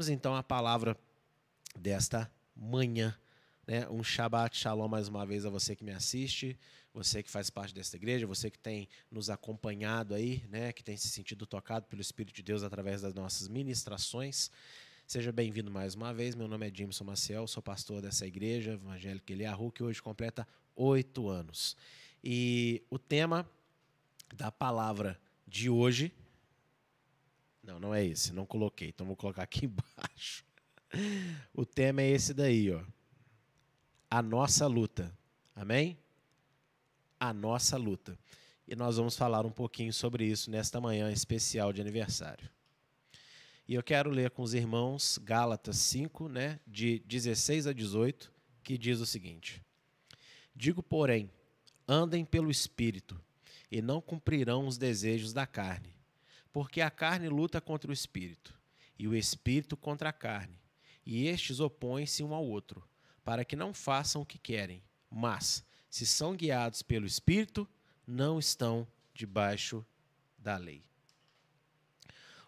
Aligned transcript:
vamos 0.00 0.08
então 0.08 0.34
à 0.34 0.42
palavra 0.42 0.96
desta 1.78 2.32
manhã. 2.56 3.14
Né? 3.66 3.86
Um 3.90 4.02
Shabbat 4.02 4.56
Shalom 4.56 4.88
mais 4.88 5.08
uma 5.08 5.26
vez 5.26 5.44
a 5.44 5.50
você 5.50 5.76
que 5.76 5.84
me 5.84 5.92
assiste, 5.92 6.58
você 6.94 7.22
que 7.22 7.30
faz 7.30 7.50
parte 7.50 7.74
desta 7.74 7.96
igreja, 7.96 8.26
você 8.26 8.50
que 8.50 8.58
tem 8.58 8.88
nos 9.10 9.28
acompanhado 9.28 10.14
aí, 10.14 10.42
né? 10.48 10.72
que 10.72 10.82
tem 10.82 10.96
se 10.96 11.06
sentido 11.08 11.44
tocado 11.44 11.86
pelo 11.86 12.00
Espírito 12.00 12.34
de 12.34 12.42
Deus 12.42 12.62
através 12.62 13.02
das 13.02 13.12
nossas 13.12 13.46
ministrações. 13.46 14.50
Seja 15.06 15.30
bem-vindo 15.30 15.70
mais 15.70 15.94
uma 15.94 16.14
vez. 16.14 16.34
Meu 16.34 16.48
nome 16.48 16.66
é 16.66 16.74
Jameson 16.74 17.04
Maciel, 17.04 17.46
sou 17.46 17.62
pastor 17.62 18.00
dessa 18.00 18.26
igreja 18.26 18.72
evangélica 18.72 19.34
Eliahu, 19.34 19.70
que 19.70 19.82
hoje 19.82 20.00
completa 20.00 20.48
oito 20.74 21.28
anos. 21.28 21.76
E 22.24 22.82
o 22.88 22.98
tema 22.98 23.46
da 24.34 24.50
palavra 24.50 25.20
de 25.46 25.68
hoje. 25.68 26.10
Não, 27.70 27.78
não 27.78 27.94
é 27.94 28.04
esse, 28.04 28.32
não 28.32 28.44
coloquei, 28.44 28.88
então 28.88 29.06
vou 29.06 29.14
colocar 29.14 29.44
aqui 29.44 29.66
embaixo. 29.66 30.44
O 31.54 31.64
tema 31.64 32.02
é 32.02 32.10
esse 32.10 32.34
daí, 32.34 32.68
ó. 32.72 32.82
A 34.10 34.20
nossa 34.20 34.66
luta. 34.66 35.16
Amém? 35.54 35.96
A 37.20 37.32
nossa 37.32 37.76
luta. 37.76 38.18
E 38.66 38.74
nós 38.74 38.96
vamos 38.96 39.16
falar 39.16 39.46
um 39.46 39.52
pouquinho 39.52 39.92
sobre 39.92 40.24
isso 40.24 40.50
nesta 40.50 40.80
manhã 40.80 41.12
especial 41.12 41.72
de 41.72 41.80
aniversário. 41.80 42.50
E 43.68 43.74
eu 43.74 43.84
quero 43.84 44.10
ler 44.10 44.32
com 44.32 44.42
os 44.42 44.52
irmãos 44.52 45.16
Gálatas 45.18 45.76
5, 45.76 46.28
né, 46.28 46.58
de 46.66 46.98
16 47.06 47.68
a 47.68 47.72
18, 47.72 48.32
que 48.64 48.76
diz 48.76 48.98
o 48.98 49.06
seguinte: 49.06 49.62
Digo, 50.56 50.82
porém, 50.82 51.30
andem 51.86 52.24
pelo 52.24 52.50
espírito, 52.50 53.20
e 53.70 53.80
não 53.80 54.00
cumprirão 54.00 54.66
os 54.66 54.76
desejos 54.76 55.32
da 55.32 55.46
carne, 55.46 55.99
porque 56.52 56.80
a 56.80 56.90
carne 56.90 57.28
luta 57.28 57.60
contra 57.60 57.90
o 57.90 57.94
espírito, 57.94 58.58
e 58.98 59.06
o 59.06 59.14
espírito 59.14 59.76
contra 59.76 60.10
a 60.10 60.12
carne, 60.12 60.60
e 61.04 61.26
estes 61.26 61.60
opõem-se 61.60 62.22
um 62.22 62.34
ao 62.34 62.44
outro, 62.44 62.86
para 63.24 63.44
que 63.44 63.56
não 63.56 63.72
façam 63.72 64.22
o 64.22 64.26
que 64.26 64.38
querem. 64.38 64.82
Mas, 65.10 65.64
se 65.88 66.06
são 66.06 66.36
guiados 66.36 66.82
pelo 66.82 67.06
espírito, 67.06 67.68
não 68.06 68.38
estão 68.38 68.86
debaixo 69.14 69.84
da 70.38 70.56
lei. 70.56 70.84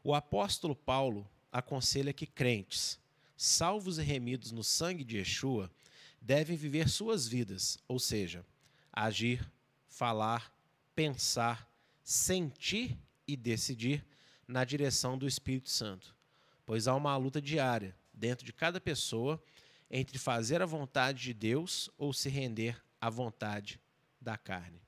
O 0.03 0.15
apóstolo 0.15 0.75
Paulo 0.75 1.29
aconselha 1.51 2.13
que 2.13 2.27
crentes, 2.27 2.99
salvos 3.37 3.99
e 3.99 4.03
remidos 4.03 4.51
no 4.51 4.65
sangue 4.65 5.05
de 5.05 5.19
Yeshua, 5.19 5.71
devem 6.21 6.57
viver 6.57 6.89
suas 6.89 7.27
vidas, 7.27 7.79
ou 7.87 7.99
seja, 7.99 8.45
agir, 8.93 9.49
falar, 9.87 10.53
pensar, 10.95 11.69
sentir 12.03 12.99
e 13.27 13.37
decidir 13.37 14.05
na 14.47 14.65
direção 14.65 15.17
do 15.17 15.27
Espírito 15.27 15.71
Santo, 15.71 16.15
pois 16.67 16.87
há 16.89 16.95
uma 16.95 17.17
luta 17.17 17.41
diária 17.41 17.97
dentro 18.13 18.45
de 18.45 18.53
cada 18.53 18.81
pessoa 18.81 19.43
entre 19.91 20.19
fazer 20.19 20.63
a 20.63 20.67
vontade 20.67 21.23
de 21.23 21.35
Deus 21.35 21.91
ou 21.99 22.13
se 22.13 22.29
render 22.29 22.83
à 23.01 23.11
vontade 23.11 23.81
da 24.21 24.37
carne. 24.37 24.81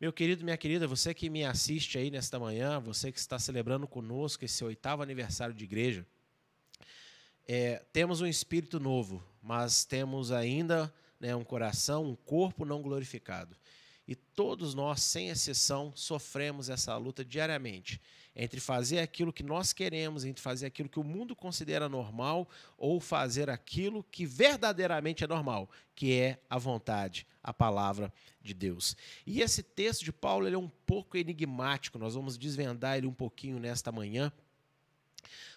Meu 0.00 0.12
querido, 0.12 0.42
minha 0.42 0.56
querida, 0.56 0.86
você 0.86 1.12
que 1.12 1.28
me 1.28 1.44
assiste 1.44 1.98
aí 1.98 2.10
nesta 2.10 2.38
manhã, 2.38 2.80
você 2.80 3.12
que 3.12 3.18
está 3.18 3.38
celebrando 3.38 3.86
conosco 3.86 4.44
esse 4.44 4.64
oitavo 4.64 5.02
aniversário 5.02 5.54
de 5.54 5.64
igreja, 5.64 6.06
é, 7.46 7.84
temos 7.92 8.22
um 8.22 8.26
espírito 8.26 8.80
novo, 8.80 9.22
mas 9.42 9.84
temos 9.84 10.32
ainda 10.32 10.92
né, 11.18 11.36
um 11.36 11.44
coração, 11.44 12.04
um 12.06 12.16
corpo 12.16 12.64
não 12.64 12.80
glorificado. 12.80 13.54
E 14.06 14.14
todos 14.14 14.74
nós, 14.74 15.02
sem 15.02 15.28
exceção, 15.28 15.92
sofremos 15.94 16.68
essa 16.68 16.96
luta 16.96 17.24
diariamente 17.24 18.00
entre 18.34 18.60
fazer 18.60 19.00
aquilo 19.00 19.32
que 19.32 19.42
nós 19.42 19.72
queremos, 19.72 20.24
entre 20.24 20.42
fazer 20.42 20.66
aquilo 20.66 20.88
que 20.88 21.00
o 21.00 21.04
mundo 21.04 21.34
considera 21.34 21.88
normal 21.88 22.48
ou 22.78 23.00
fazer 23.00 23.50
aquilo 23.50 24.04
que 24.04 24.24
verdadeiramente 24.24 25.24
é 25.24 25.26
normal, 25.26 25.68
que 25.94 26.14
é 26.14 26.40
a 26.48 26.56
vontade, 26.56 27.26
a 27.42 27.52
palavra 27.52 28.12
de 28.40 28.54
Deus. 28.54 28.96
E 29.26 29.40
esse 29.40 29.62
texto 29.62 30.04
de 30.04 30.12
Paulo 30.12 30.48
é 30.48 30.56
um 30.56 30.68
pouco 30.68 31.16
enigmático, 31.16 31.98
nós 31.98 32.14
vamos 32.14 32.38
desvendar 32.38 32.96
ele 32.96 33.06
um 33.06 33.12
pouquinho 33.12 33.58
nesta 33.58 33.90
manhã 33.90 34.32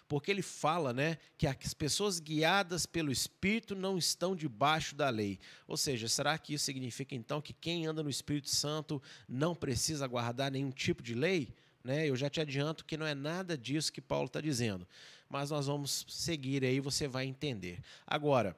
porque 0.08 0.30
ele 0.30 0.42
fala 0.42 0.92
né, 0.92 1.18
que 1.36 1.46
as 1.46 1.74
pessoas 1.74 2.20
guiadas 2.20 2.86
pelo 2.86 3.10
Espírito 3.10 3.74
não 3.74 3.96
estão 3.96 4.36
debaixo 4.36 4.94
da 4.94 5.08
lei. 5.08 5.38
Ou 5.66 5.76
seja, 5.76 6.08
será 6.08 6.36
que 6.38 6.54
isso 6.54 6.64
significa 6.64 7.14
então 7.14 7.40
que 7.40 7.52
quem 7.52 7.86
anda 7.86 8.02
no 8.02 8.10
Espírito 8.10 8.50
Santo 8.50 9.02
não 9.28 9.54
precisa 9.54 10.06
guardar 10.06 10.50
nenhum 10.50 10.70
tipo 10.70 11.02
de 11.02 11.14
lei? 11.14 11.54
Né? 11.82 12.08
Eu 12.08 12.16
já 12.16 12.30
te 12.30 12.40
adianto 12.40 12.84
que 12.84 12.96
não 12.96 13.06
é 13.06 13.14
nada 13.14 13.56
disso 13.56 13.92
que 13.92 14.00
Paulo 14.00 14.26
está 14.26 14.40
dizendo, 14.40 14.86
mas 15.28 15.50
nós 15.50 15.66
vamos 15.66 16.06
seguir 16.08 16.64
aí, 16.64 16.80
você 16.80 17.06
vai 17.08 17.26
entender. 17.26 17.80
Agora, 18.06 18.56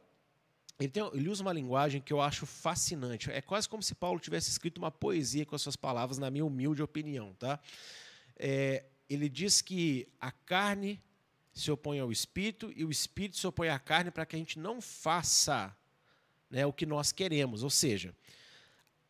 ele, 0.79 0.91
tem, 0.91 1.03
ele, 1.15 1.29
usa 1.29 1.43
uma 1.43 1.53
linguagem 1.53 2.01
que 2.01 2.13
eu 2.13 2.21
acho 2.21 2.45
fascinante. 2.45 3.31
É 3.31 3.41
quase 3.41 3.69
como 3.69 3.83
se 3.83 3.95
Paulo 3.95 4.21
tivesse 4.21 4.51
escrito 4.51 4.79
uma 4.79 4.91
poesia 4.91 5.47
com 5.47 5.57
as 5.57 5.63
suas 5.63 5.77
palavras, 5.77 6.19
na 6.19 6.31
minha 6.31 6.45
humilde 6.45 6.83
opinião. 6.83 7.33
Tá? 7.35 7.59
É, 8.37 8.85
ele 9.09 9.29
diz 9.29 9.61
que 9.61 10.09
a 10.21 10.31
carne 10.31 11.01
se 11.53 11.71
opõe 11.71 12.01
ao 12.01 12.13
espírito 12.13 12.73
e 12.77 12.85
o 12.85 12.91
espírito 12.91 13.39
se 13.39 13.47
opõe 13.47 13.69
à 13.69 13.79
carne 13.79 14.11
para 14.11 14.27
que 14.27 14.37
a 14.37 14.39
gente 14.39 14.59
não 14.59 14.81
faça 14.81 15.75
né, 16.51 16.67
o 16.67 16.73
que 16.73 16.85
nós 16.85 17.13
queremos. 17.13 17.63
Ou 17.63 17.71
seja, 17.71 18.15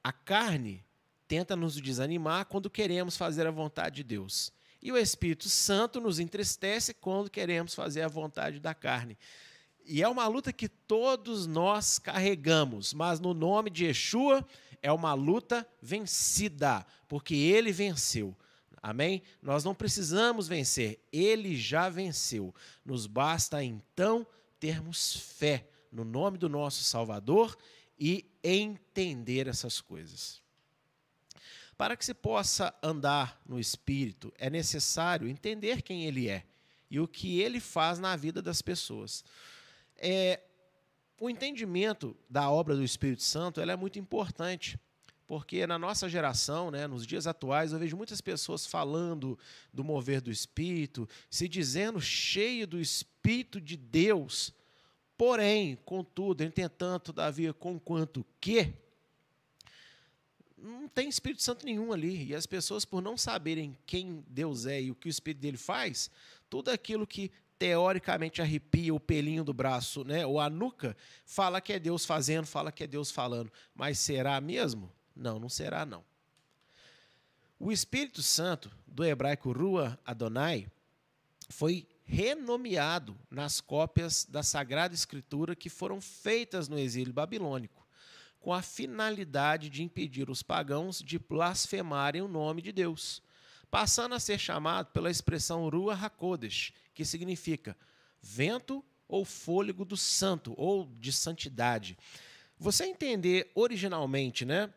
a 0.02 0.12
carne 0.12 0.84
tenta 1.26 1.56
nos 1.56 1.80
desanimar 1.80 2.46
quando 2.46 2.70
queremos 2.70 3.16
fazer 3.16 3.46
a 3.46 3.50
vontade 3.50 3.96
de 3.96 4.04
Deus. 4.04 4.52
E 4.80 4.92
o 4.92 4.96
Espírito 4.96 5.48
Santo 5.48 6.00
nos 6.00 6.20
entristece 6.20 6.94
quando 6.94 7.28
queremos 7.28 7.74
fazer 7.74 8.02
a 8.02 8.08
vontade 8.08 8.60
da 8.60 8.74
carne. 8.74 9.18
E 9.84 10.02
é 10.02 10.08
uma 10.08 10.26
luta 10.28 10.52
que 10.52 10.68
todos 10.68 11.46
nós 11.46 11.98
carregamos, 11.98 12.92
mas 12.92 13.18
no 13.18 13.34
nome 13.34 13.70
de 13.70 13.86
Yeshua 13.86 14.46
é 14.82 14.92
uma 14.92 15.14
luta 15.14 15.66
vencida, 15.80 16.86
porque 17.08 17.34
ele 17.34 17.72
venceu. 17.72 18.36
Amém? 18.88 19.20
Nós 19.42 19.64
não 19.64 19.74
precisamos 19.74 20.46
vencer, 20.46 21.00
ele 21.12 21.56
já 21.56 21.88
venceu. 21.88 22.54
Nos 22.84 23.08
basta 23.08 23.60
então 23.64 24.24
termos 24.60 25.16
fé 25.16 25.66
no 25.90 26.04
nome 26.04 26.38
do 26.38 26.48
nosso 26.48 26.84
Salvador 26.84 27.58
e 27.98 28.30
entender 28.44 29.48
essas 29.48 29.80
coisas. 29.80 30.40
Para 31.76 31.96
que 31.96 32.04
se 32.04 32.14
possa 32.14 32.72
andar 32.80 33.42
no 33.44 33.58
Espírito, 33.58 34.32
é 34.38 34.48
necessário 34.48 35.26
entender 35.26 35.82
quem 35.82 36.04
Ele 36.04 36.28
é 36.28 36.44
e 36.88 37.00
o 37.00 37.08
que 37.08 37.40
Ele 37.40 37.58
faz 37.58 37.98
na 37.98 38.14
vida 38.14 38.40
das 38.40 38.62
pessoas. 38.62 39.24
É, 39.96 40.40
o 41.20 41.28
entendimento 41.28 42.16
da 42.30 42.48
obra 42.48 42.76
do 42.76 42.84
Espírito 42.84 43.24
Santo 43.24 43.60
é 43.60 43.76
muito 43.76 43.98
importante, 43.98 44.78
porque 45.26 45.66
na 45.66 45.78
nossa 45.78 46.08
geração, 46.08 46.70
né, 46.70 46.86
nos 46.86 47.06
dias 47.06 47.26
atuais, 47.26 47.72
eu 47.72 47.78
vejo 47.78 47.96
muitas 47.96 48.20
pessoas 48.20 48.64
falando 48.64 49.38
do 49.72 49.82
mover 49.82 50.20
do 50.20 50.30
Espírito, 50.30 51.08
se 51.28 51.48
dizendo 51.48 52.00
cheio 52.00 52.66
do 52.66 52.80
Espírito 52.80 53.60
de 53.60 53.76
Deus, 53.76 54.52
porém, 55.16 55.76
contudo, 55.84 56.42
entretanto, 56.42 57.12
todavia, 57.12 57.52
conquanto 57.52 58.24
que 58.40 58.72
não 60.56 60.88
tem 60.88 61.08
Espírito 61.08 61.42
Santo 61.42 61.64
nenhum 61.66 61.92
ali. 61.92 62.26
E 62.26 62.34
as 62.34 62.46
pessoas, 62.46 62.84
por 62.84 63.02
não 63.02 63.16
saberem 63.16 63.76
quem 63.86 64.24
Deus 64.28 64.66
é 64.66 64.80
e 64.80 64.90
o 64.90 64.94
que 64.94 65.08
o 65.08 65.10
Espírito 65.10 65.40
dele 65.40 65.56
faz, 65.56 66.10
tudo 66.48 66.70
aquilo 66.70 67.06
que 67.06 67.30
teoricamente 67.58 68.42
arrepia 68.42 68.94
o 68.94 69.00
pelinho 69.00 69.42
do 69.42 69.52
braço, 69.52 70.04
né, 70.04 70.26
ou 70.26 70.38
a 70.38 70.50
nuca, 70.50 70.96
fala 71.24 71.60
que 71.60 71.72
é 71.72 71.78
Deus 71.78 72.04
fazendo, 72.04 72.46
fala 72.46 72.70
que 72.70 72.84
é 72.84 72.86
Deus 72.86 73.10
falando. 73.10 73.50
Mas 73.74 73.98
será 73.98 74.40
mesmo? 74.40 74.92
Não, 75.16 75.38
não 75.38 75.48
será 75.48 75.86
não. 75.86 76.04
O 77.58 77.72
Espírito 77.72 78.22
Santo, 78.22 78.70
do 78.86 79.02
hebraico 79.02 79.50
Rua 79.50 79.98
Adonai, 80.04 80.66
foi 81.48 81.88
renomeado 82.04 83.16
nas 83.30 83.60
cópias 83.60 84.26
da 84.26 84.42
Sagrada 84.42 84.94
Escritura 84.94 85.56
que 85.56 85.70
foram 85.70 86.00
feitas 86.00 86.68
no 86.68 86.78
exílio 86.78 87.12
babilônico 87.12 87.86
com 88.46 88.52
a 88.52 88.62
finalidade 88.62 89.68
de 89.68 89.82
impedir 89.82 90.30
os 90.30 90.40
pagãos 90.40 91.02
de 91.02 91.18
blasfemarem 91.18 92.22
o 92.22 92.28
nome 92.28 92.62
de 92.62 92.70
Deus, 92.70 93.20
passando 93.68 94.14
a 94.14 94.20
ser 94.20 94.38
chamado 94.38 94.92
pela 94.92 95.10
expressão 95.10 95.68
Rua 95.68 95.94
Hakodesh, 96.00 96.72
que 96.94 97.04
significa 97.04 97.76
vento 98.22 98.84
ou 99.08 99.24
fôlego 99.24 99.84
do 99.84 99.96
santo, 99.96 100.54
ou 100.56 100.88
de 101.00 101.12
santidade. 101.12 101.98
Você 102.56 102.84
entender 102.84 103.50
originalmente, 103.52 104.44
né? 104.44 104.72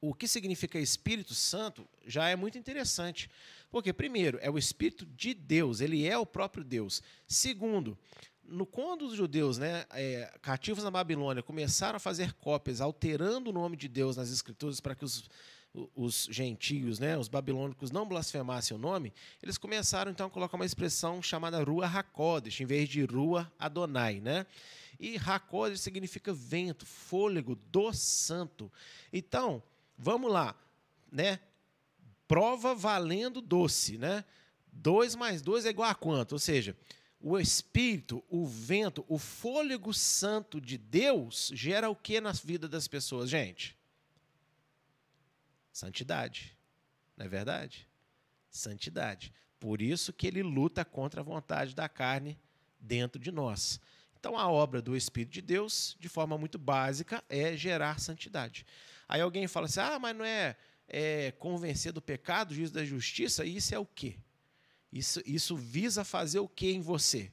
O 0.00 0.14
que 0.14 0.26
significa 0.26 0.78
Espírito 0.78 1.34
Santo 1.34 1.86
já 2.06 2.28
é 2.28 2.36
muito 2.36 2.56
interessante. 2.56 3.30
Porque, 3.70 3.92
primeiro, 3.92 4.38
é 4.40 4.50
o 4.50 4.58
Espírito 4.58 5.04
de 5.06 5.34
Deus, 5.34 5.80
ele 5.80 6.06
é 6.06 6.16
o 6.16 6.26
próprio 6.26 6.64
Deus. 6.64 7.02
Segundo, 7.26 7.96
no, 8.42 8.66
quando 8.66 9.02
os 9.02 9.14
judeus, 9.14 9.58
né, 9.58 9.84
é, 9.90 10.32
cativos 10.42 10.82
na 10.82 10.90
Babilônia, 10.90 11.42
começaram 11.42 11.96
a 11.96 12.00
fazer 12.00 12.32
cópias, 12.34 12.80
alterando 12.80 13.50
o 13.50 13.52
nome 13.52 13.76
de 13.76 13.88
Deus 13.88 14.16
nas 14.16 14.30
escrituras 14.30 14.80
para 14.80 14.94
que 14.94 15.04
os 15.04 15.28
os 15.94 16.28
gentios, 16.30 16.98
né, 16.98 17.16
os 17.16 17.28
babilônicos 17.28 17.90
não 17.90 18.06
blasfemassem 18.06 18.76
o 18.76 18.80
nome, 18.80 19.12
eles 19.42 19.56
começaram 19.56 20.10
então 20.10 20.26
a 20.26 20.30
colocar 20.30 20.56
uma 20.56 20.66
expressão 20.66 21.22
chamada 21.22 21.62
Rua 21.62 21.86
Hakodesh, 21.86 22.60
em 22.60 22.66
vez 22.66 22.88
de 22.88 23.04
Rua 23.04 23.50
Adonai, 23.58 24.20
né? 24.20 24.46
E 24.98 25.16
Hakodesh 25.16 25.80
significa 25.80 26.32
vento, 26.32 26.84
fôlego 26.84 27.54
do 27.54 27.92
santo. 27.92 28.70
Então, 29.12 29.62
vamos 30.00 30.32
lá, 30.32 30.54
né? 31.12 31.38
Prova 32.26 32.74
valendo 32.74 33.40
doce, 33.40 33.98
né? 33.98 34.24
2 34.72 35.14
mais 35.16 35.42
2 35.42 35.66
é 35.66 35.70
igual 35.70 35.90
a 35.90 35.94
quanto? 35.94 36.32
Ou 36.32 36.38
seja, 36.38 36.76
o 37.20 37.38
espírito, 37.38 38.24
o 38.28 38.46
vento, 38.46 39.04
o 39.08 39.18
fôlego 39.18 39.92
santo 39.92 40.60
de 40.60 40.78
Deus 40.78 41.50
gera 41.52 41.90
o 41.90 41.96
que 41.96 42.20
na 42.20 42.32
vida 42.32 42.68
das 42.68 42.88
pessoas, 42.88 43.28
gente? 43.28 43.76
Santidade. 45.72 46.56
Não 47.16 47.26
é 47.26 47.28
verdade? 47.28 47.86
Santidade. 48.48 49.32
Por 49.58 49.82
isso 49.82 50.12
que 50.12 50.26
ele 50.26 50.42
luta 50.42 50.84
contra 50.84 51.20
a 51.20 51.24
vontade 51.24 51.74
da 51.74 51.88
carne 51.88 52.38
dentro 52.80 53.20
de 53.20 53.30
nós. 53.30 53.80
Então, 54.18 54.38
a 54.38 54.50
obra 54.50 54.80
do 54.80 54.96
Espírito 54.96 55.32
de 55.32 55.42
Deus, 55.42 55.96
de 56.00 56.08
forma 56.08 56.36
muito 56.38 56.58
básica, 56.58 57.22
é 57.28 57.56
gerar 57.56 58.00
santidade. 58.00 58.66
Aí 59.10 59.20
alguém 59.20 59.48
fala 59.48 59.66
assim: 59.66 59.80
ah, 59.80 59.98
mas 59.98 60.16
não 60.16 60.24
é, 60.24 60.56
é 60.86 61.32
convencer 61.32 61.92
do 61.92 62.00
pecado, 62.00 62.54
juízo 62.54 62.72
da 62.72 62.84
justiça? 62.84 63.44
Isso 63.44 63.74
é 63.74 63.78
o 63.78 63.84
quê? 63.84 64.16
Isso, 64.92 65.20
isso 65.26 65.56
visa 65.56 66.04
fazer 66.04 66.38
o 66.38 66.46
que 66.46 66.70
em 66.70 66.80
você? 66.80 67.32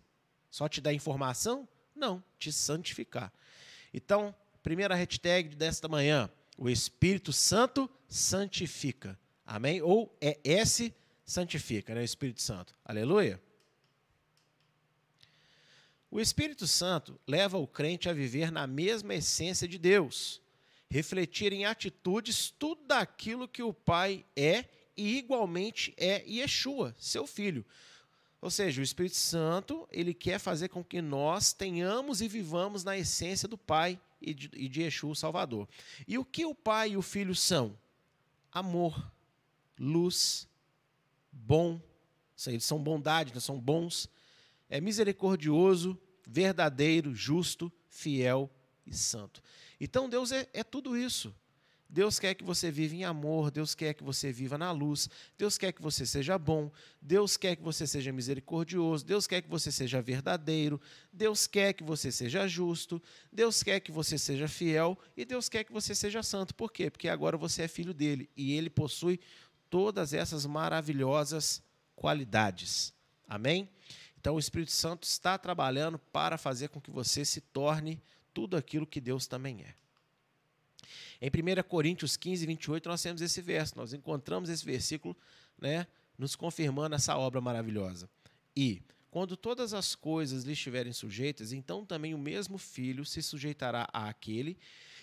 Só 0.49 0.67
te 0.67 0.81
dar 0.81 0.91
informação? 0.91 1.69
Não, 1.95 2.23
te 2.39 2.51
santificar. 2.51 3.31
Então, 3.93 4.33
primeira 4.63 4.95
hashtag 4.95 5.55
desta 5.55 5.87
manhã: 5.87 6.27
o 6.57 6.67
Espírito 6.67 7.31
Santo 7.31 7.87
santifica. 8.09 9.17
Amém? 9.45 9.79
Ou 9.79 10.11
é 10.19 10.39
S 10.43 10.91
santifica, 11.23 11.93
né? 11.93 12.01
O 12.01 12.03
Espírito 12.03 12.41
Santo. 12.41 12.73
Aleluia. 12.83 13.39
O 16.09 16.19
Espírito 16.19 16.65
Santo 16.65 17.19
leva 17.27 17.59
o 17.59 17.67
crente 17.67 18.09
a 18.09 18.13
viver 18.13 18.51
na 18.51 18.65
mesma 18.65 19.13
essência 19.13 19.67
de 19.67 19.77
Deus, 19.77 20.41
refletir 20.89 21.51
em 21.53 21.65
atitudes 21.65 22.49
tudo 22.49 22.91
aquilo 22.91 23.47
que 23.47 23.63
o 23.63 23.73
Pai 23.73 24.25
é 24.35 24.65
e 24.95 25.17
igualmente 25.17 25.93
é 25.97 26.23
Yeshua, 26.27 26.95
seu 26.97 27.27
filho. 27.27 27.65
Ou 28.41 28.49
seja, 28.49 28.81
o 28.81 28.83
Espírito 28.83 29.15
Santo, 29.15 29.87
ele 29.91 30.13
quer 30.13 30.39
fazer 30.39 30.69
com 30.69 30.83
que 30.83 31.01
nós 31.01 31.53
tenhamos 31.53 32.21
e 32.21 32.27
vivamos 32.27 32.83
na 32.83 32.97
essência 32.97 33.47
do 33.47 33.57
Pai 33.57 33.99
e 34.21 34.33
de, 34.33 34.49
e 34.53 34.67
de 34.67 34.81
Yeshua, 34.81 35.11
o 35.11 35.15
Salvador. 35.15 35.67
E 36.07 36.17
o 36.17 36.25
que 36.25 36.45
o 36.45 36.55
Pai 36.55 36.91
e 36.91 36.97
o 36.97 37.01
Filho 37.01 37.35
são? 37.35 37.77
Amor, 38.51 39.11
luz, 39.79 40.47
bom, 41.31 41.81
eles 42.45 42.63
são 42.63 42.81
bondade, 42.81 43.33
né? 43.33 43.39
são 43.39 43.59
bons, 43.59 44.09
é 44.69 44.79
misericordioso, 44.79 45.99
verdadeiro, 46.25 47.13
justo, 47.13 47.71
fiel 47.89 48.49
e 48.85 48.93
santo. 48.95 49.41
Então 49.79 50.09
Deus 50.09 50.31
é, 50.31 50.47
é 50.53 50.63
tudo 50.63 50.97
isso. 50.97 51.33
Deus 51.89 52.19
quer 52.19 52.33
que 52.35 52.43
você 52.43 52.69
viva 52.69 52.95
em 52.95 53.05
amor, 53.05 53.49
Deus 53.49 53.73
quer 53.73 53.93
que 53.93 54.03
você 54.03 54.31
viva 54.31 54.57
na 54.57 54.71
luz, 54.71 55.09
Deus 55.37 55.57
quer 55.57 55.71
que 55.71 55.81
você 55.81 56.05
seja 56.05 56.37
bom, 56.37 56.69
Deus 57.01 57.37
quer 57.37 57.55
que 57.55 57.63
você 57.63 57.87
seja 57.87 58.11
misericordioso, 58.11 59.05
Deus 59.05 59.25
quer 59.25 59.41
que 59.41 59.49
você 59.49 59.71
seja 59.71 60.01
verdadeiro, 60.01 60.81
Deus 61.13 61.47
quer 61.47 61.71
que 61.71 61.83
você 61.83 62.11
seja 62.11 62.45
justo, 62.45 63.01
Deus 63.31 63.63
quer 63.63 63.79
que 63.79 63.91
você 63.91 64.17
seja 64.17 64.49
fiel 64.49 64.97
e 65.15 65.23
Deus 65.23 65.47
quer 65.47 65.63
que 65.63 65.71
você 65.71 65.95
seja 65.95 66.21
santo. 66.21 66.53
Por 66.53 66.73
quê? 66.73 66.89
Porque 66.91 67.07
agora 67.07 67.37
você 67.37 67.63
é 67.63 67.67
filho 67.69 67.93
dele 67.93 68.29
e 68.35 68.53
ele 68.53 68.69
possui 68.69 69.19
todas 69.69 70.13
essas 70.13 70.45
maravilhosas 70.45 71.63
qualidades. 71.95 72.93
Amém? 73.25 73.69
Então 74.19 74.35
o 74.35 74.39
Espírito 74.39 74.71
Santo 74.73 75.03
está 75.03 75.37
trabalhando 75.37 75.97
para 75.97 76.37
fazer 76.37 76.67
com 76.67 76.81
que 76.81 76.91
você 76.91 77.23
se 77.23 77.39
torne 77.39 78.01
tudo 78.37 78.55
aquilo 78.55 78.85
que 78.85 79.01
Deus 79.01 79.25
também 79.25 79.63
é. 79.63 79.73
Em 81.19 81.27
1 81.27 81.63
Coríntios 81.67 82.15
15, 82.15 82.45
28, 82.45 82.87
nós 82.87 83.01
temos 83.01 83.19
esse 83.19 83.41
verso, 83.41 83.75
nós 83.75 83.93
encontramos 83.93 84.47
esse 84.47 84.63
versículo 84.63 85.17
né, 85.59 85.87
nos 86.15 86.35
confirmando 86.35 86.93
essa 86.93 87.17
obra 87.17 87.41
maravilhosa. 87.41 88.07
E, 88.55 88.83
quando 89.09 89.35
todas 89.35 89.73
as 89.73 89.95
coisas 89.95 90.43
lhe 90.43 90.51
estiverem 90.51 90.93
sujeitas, 90.93 91.51
então 91.51 91.83
também 91.83 92.13
o 92.13 92.17
mesmo 92.19 92.59
filho 92.59 93.03
se 93.03 93.23
sujeitará 93.23 93.89
àquele 93.91 94.55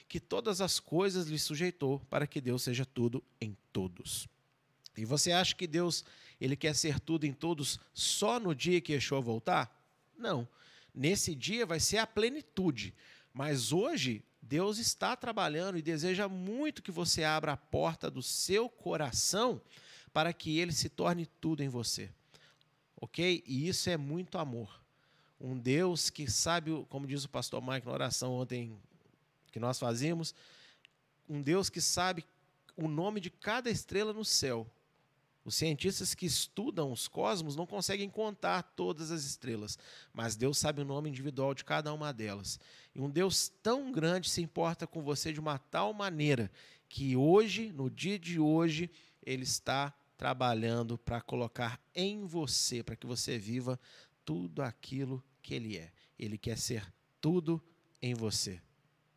que 0.08 0.20
todas 0.20 0.60
as 0.60 0.78
coisas 0.78 1.26
lhe 1.26 1.38
sujeitou, 1.38 1.98
para 2.08 2.28
que 2.28 2.40
Deus 2.40 2.62
seja 2.62 2.86
tudo 2.86 3.20
em 3.40 3.56
todos. 3.72 4.28
E 4.96 5.04
você 5.04 5.32
acha 5.32 5.56
que 5.56 5.66
Deus 5.66 6.04
ele 6.40 6.54
quer 6.54 6.76
ser 6.76 7.00
tudo 7.00 7.26
em 7.26 7.32
todos 7.32 7.80
só 7.92 8.38
no 8.38 8.54
dia 8.54 8.80
que 8.80 8.92
Yeshua 8.92 9.20
voltar? 9.20 9.76
Não. 10.16 10.46
Nesse 10.94 11.34
dia 11.34 11.66
vai 11.66 11.80
ser 11.80 11.98
a 11.98 12.06
plenitude. 12.06 12.94
Mas 13.34 13.72
hoje 13.72 14.22
Deus 14.40 14.78
está 14.78 15.16
trabalhando 15.16 15.76
e 15.76 15.82
deseja 15.82 16.28
muito 16.28 16.82
que 16.82 16.92
você 16.92 17.24
abra 17.24 17.52
a 17.52 17.56
porta 17.56 18.08
do 18.08 18.22
seu 18.22 18.68
coração 18.68 19.60
para 20.12 20.32
que 20.32 20.58
ele 20.58 20.72
se 20.72 20.88
torne 20.88 21.26
tudo 21.26 21.60
em 21.60 21.68
você. 21.68 22.08
Ok? 23.00 23.42
E 23.44 23.66
isso 23.68 23.90
é 23.90 23.96
muito 23.96 24.38
amor. 24.38 24.80
Um 25.40 25.58
Deus 25.58 26.08
que 26.08 26.30
sabe, 26.30 26.86
como 26.88 27.08
diz 27.08 27.24
o 27.24 27.28
pastor 27.28 27.60
Mike 27.60 27.84
na 27.84 27.92
oração 27.92 28.32
ontem 28.32 28.78
que 29.50 29.58
nós 29.58 29.78
fazíamos, 29.78 30.32
um 31.28 31.42
Deus 31.42 31.68
que 31.68 31.80
sabe 31.80 32.24
o 32.76 32.86
nome 32.86 33.20
de 33.20 33.30
cada 33.30 33.68
estrela 33.68 34.12
no 34.12 34.24
céu. 34.24 34.66
Os 35.44 35.56
cientistas 35.56 36.14
que 36.14 36.24
estudam 36.24 36.90
os 36.90 37.06
cosmos 37.06 37.54
não 37.54 37.66
conseguem 37.66 38.08
contar 38.08 38.62
todas 38.62 39.10
as 39.10 39.24
estrelas, 39.24 39.78
mas 40.12 40.36
Deus 40.36 40.56
sabe 40.56 40.80
o 40.80 40.86
nome 40.86 41.10
individual 41.10 41.52
de 41.52 41.64
cada 41.64 41.92
uma 41.92 42.12
delas. 42.12 42.58
E 42.94 43.00
um 43.00 43.10
Deus 43.10 43.52
tão 43.62 43.92
grande 43.92 44.30
se 44.30 44.40
importa 44.40 44.86
com 44.86 45.02
você 45.02 45.32
de 45.32 45.40
uma 45.40 45.58
tal 45.58 45.92
maneira 45.92 46.50
que 46.88 47.14
hoje, 47.14 47.72
no 47.72 47.90
dia 47.90 48.18
de 48.18 48.40
hoje, 48.40 48.90
Ele 49.22 49.42
está 49.42 49.92
trabalhando 50.16 50.96
para 50.96 51.20
colocar 51.20 51.78
em 51.94 52.24
você, 52.24 52.82
para 52.82 52.96
que 52.96 53.06
você 53.06 53.36
viva 53.36 53.78
tudo 54.24 54.62
aquilo 54.62 55.22
que 55.42 55.54
Ele 55.54 55.76
é. 55.76 55.92
Ele 56.18 56.38
quer 56.38 56.56
ser 56.56 56.90
tudo 57.20 57.62
em 58.00 58.14
você. 58.14 58.62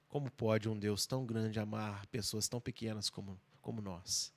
Como 0.09 0.29
pode 0.29 0.67
um 0.67 0.77
Deus 0.77 1.05
tão 1.05 1.25
grande 1.25 1.59
amar 1.59 2.05
pessoas 2.07 2.49
tão 2.49 2.59
pequenas 2.59 3.09
como, 3.09 3.39
como 3.61 3.81
nós? 3.81 4.33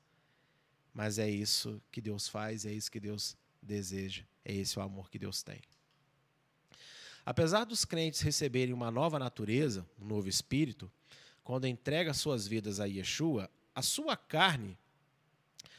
Mas 0.93 1.19
é 1.19 1.29
isso 1.29 1.81
que 1.91 2.01
Deus 2.01 2.29
faz, 2.29 2.65
é 2.67 2.73
isso 2.73 2.91
que 2.91 3.01
Deus 3.01 3.37
deseja, 3.63 4.23
é 4.45 4.53
esse 4.53 4.79
o 4.79 4.83
amor 4.83 5.11
que 5.11 5.19
Deus 5.19 5.43
tem. 5.43 5.61
Apesar 7.25 7.65
dos 7.65 7.85
crentes 7.85 8.21
receberem 8.21 8.75
uma 8.75 8.91
nova 8.91 9.19
natureza, 9.19 9.87
um 10.01 10.07
novo 10.07 10.29
espírito, 10.29 10.91
quando 11.45 11.67
entrega 11.67 12.15
suas 12.15 12.47
vidas 12.47 12.81
a 12.81 12.87
Yeshua, 12.87 13.51
a 13.75 13.83
sua 13.83 14.17
carne, 14.17 14.77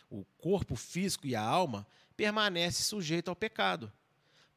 o 0.09 0.23
corpo 0.37 0.75
físico 0.75 1.27
e 1.27 1.35
a 1.35 1.41
alma, 1.41 1.87
permanece 2.15 2.83
sujeita 2.83 3.31
ao 3.31 3.35
pecado. 3.35 3.91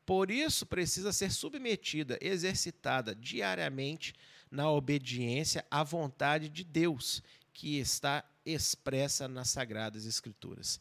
Por 0.05 0.31
isso 0.31 0.67
precisa 0.67 1.13
ser 1.13 1.33
submetida, 1.33 2.19
exercitada 2.21 3.15
diariamente 3.15 4.15
na 4.51 4.71
obediência 4.71 5.65
à 5.71 5.83
vontade 5.83 6.49
de 6.49 6.63
Deus, 6.63 7.23
que 7.53 7.79
está 7.79 8.25
expressa 8.45 9.27
nas 9.27 9.51
Sagradas 9.51 10.05
Escrituras. 10.05 10.81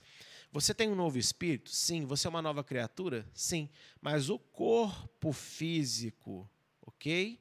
Você 0.52 0.74
tem 0.74 0.90
um 0.90 0.96
novo 0.96 1.18
espírito? 1.18 1.70
Sim. 1.70 2.06
Você 2.06 2.28
é 2.28 2.30
uma 2.30 2.42
nova 2.42 2.64
criatura? 2.64 3.28
Sim. 3.34 3.70
Mas 4.02 4.30
o 4.30 4.38
corpo 4.38 5.32
físico, 5.32 6.50
ok? 6.82 7.40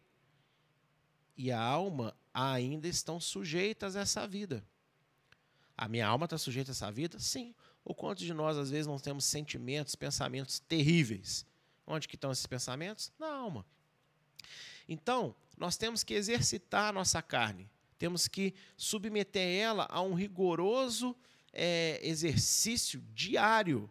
E 1.37 1.50
a 1.50 1.61
alma 1.61 2.17
ainda 2.33 2.88
estão 2.88 3.21
sujeitas 3.21 3.97
a 3.97 4.00
essa 4.00 4.26
vida. 4.26 4.64
A 5.76 5.88
minha 5.88 6.07
alma 6.07 6.25
está 6.25 6.38
sujeita 6.38 6.71
a 6.71 6.73
essa 6.73 6.91
vida? 6.91 7.19
Sim. 7.19 7.55
O 7.85 7.95
quanto 7.95 8.21
de 8.21 8.33
nós, 8.33 8.57
às 8.57 8.71
vezes, 8.71 8.87
não 8.87 8.99
temos 8.99 9.25
sentimentos, 9.25 9.95
pensamentos 9.95 10.61
terríveis? 10.61 11.45
Onde 11.87 12.07
que 12.07 12.14
estão 12.14 12.31
esses 12.31 12.47
pensamentos? 12.47 13.12
Na 13.19 13.26
alma. 13.26 13.67
Então, 14.88 15.35
nós 15.57 15.76
temos 15.76 16.05
que 16.05 16.14
exercitar 16.14 16.88
a 16.88 16.93
nossa 16.93 17.21
carne 17.21 17.69
temos 18.02 18.26
que 18.26 18.52
submeter 18.76 19.61
ela 19.61 19.87
a 19.88 20.02
um 20.02 20.12
rigoroso 20.12 21.14
é, 21.52 22.00
exercício 22.02 23.00
diário 23.14 23.88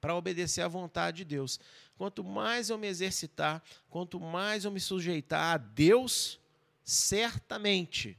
para 0.00 0.14
obedecer 0.14 0.62
à 0.62 0.68
vontade 0.68 1.16
de 1.16 1.24
Deus. 1.24 1.58
Quanto 1.96 2.22
mais 2.22 2.70
eu 2.70 2.78
me 2.78 2.86
exercitar, 2.86 3.60
quanto 3.90 4.20
mais 4.20 4.64
eu 4.64 4.70
me 4.70 4.78
sujeitar 4.78 5.54
a 5.54 5.56
Deus, 5.56 6.38
certamente, 6.84 8.16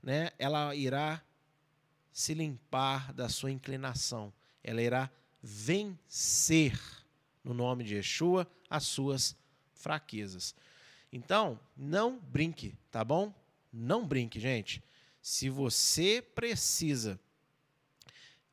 né, 0.00 0.30
ela 0.38 0.76
irá 0.76 1.20
se 2.12 2.32
limpar 2.32 3.12
da 3.12 3.28
sua 3.28 3.50
inclinação. 3.50 4.32
Ela 4.62 4.80
irá 4.80 5.10
vencer, 5.42 6.80
no 7.42 7.52
nome 7.52 7.82
de 7.82 7.96
Yeshua, 7.96 8.46
as 8.70 8.84
suas 8.84 9.34
fraquezas. 9.74 10.54
Então, 11.12 11.58
não 11.76 12.16
brinque, 12.16 12.78
tá 12.92 13.02
bom? 13.02 13.34
Não 13.78 14.06
brinque, 14.06 14.40
gente. 14.40 14.82
Se 15.20 15.50
você 15.50 16.22
precisa 16.22 17.20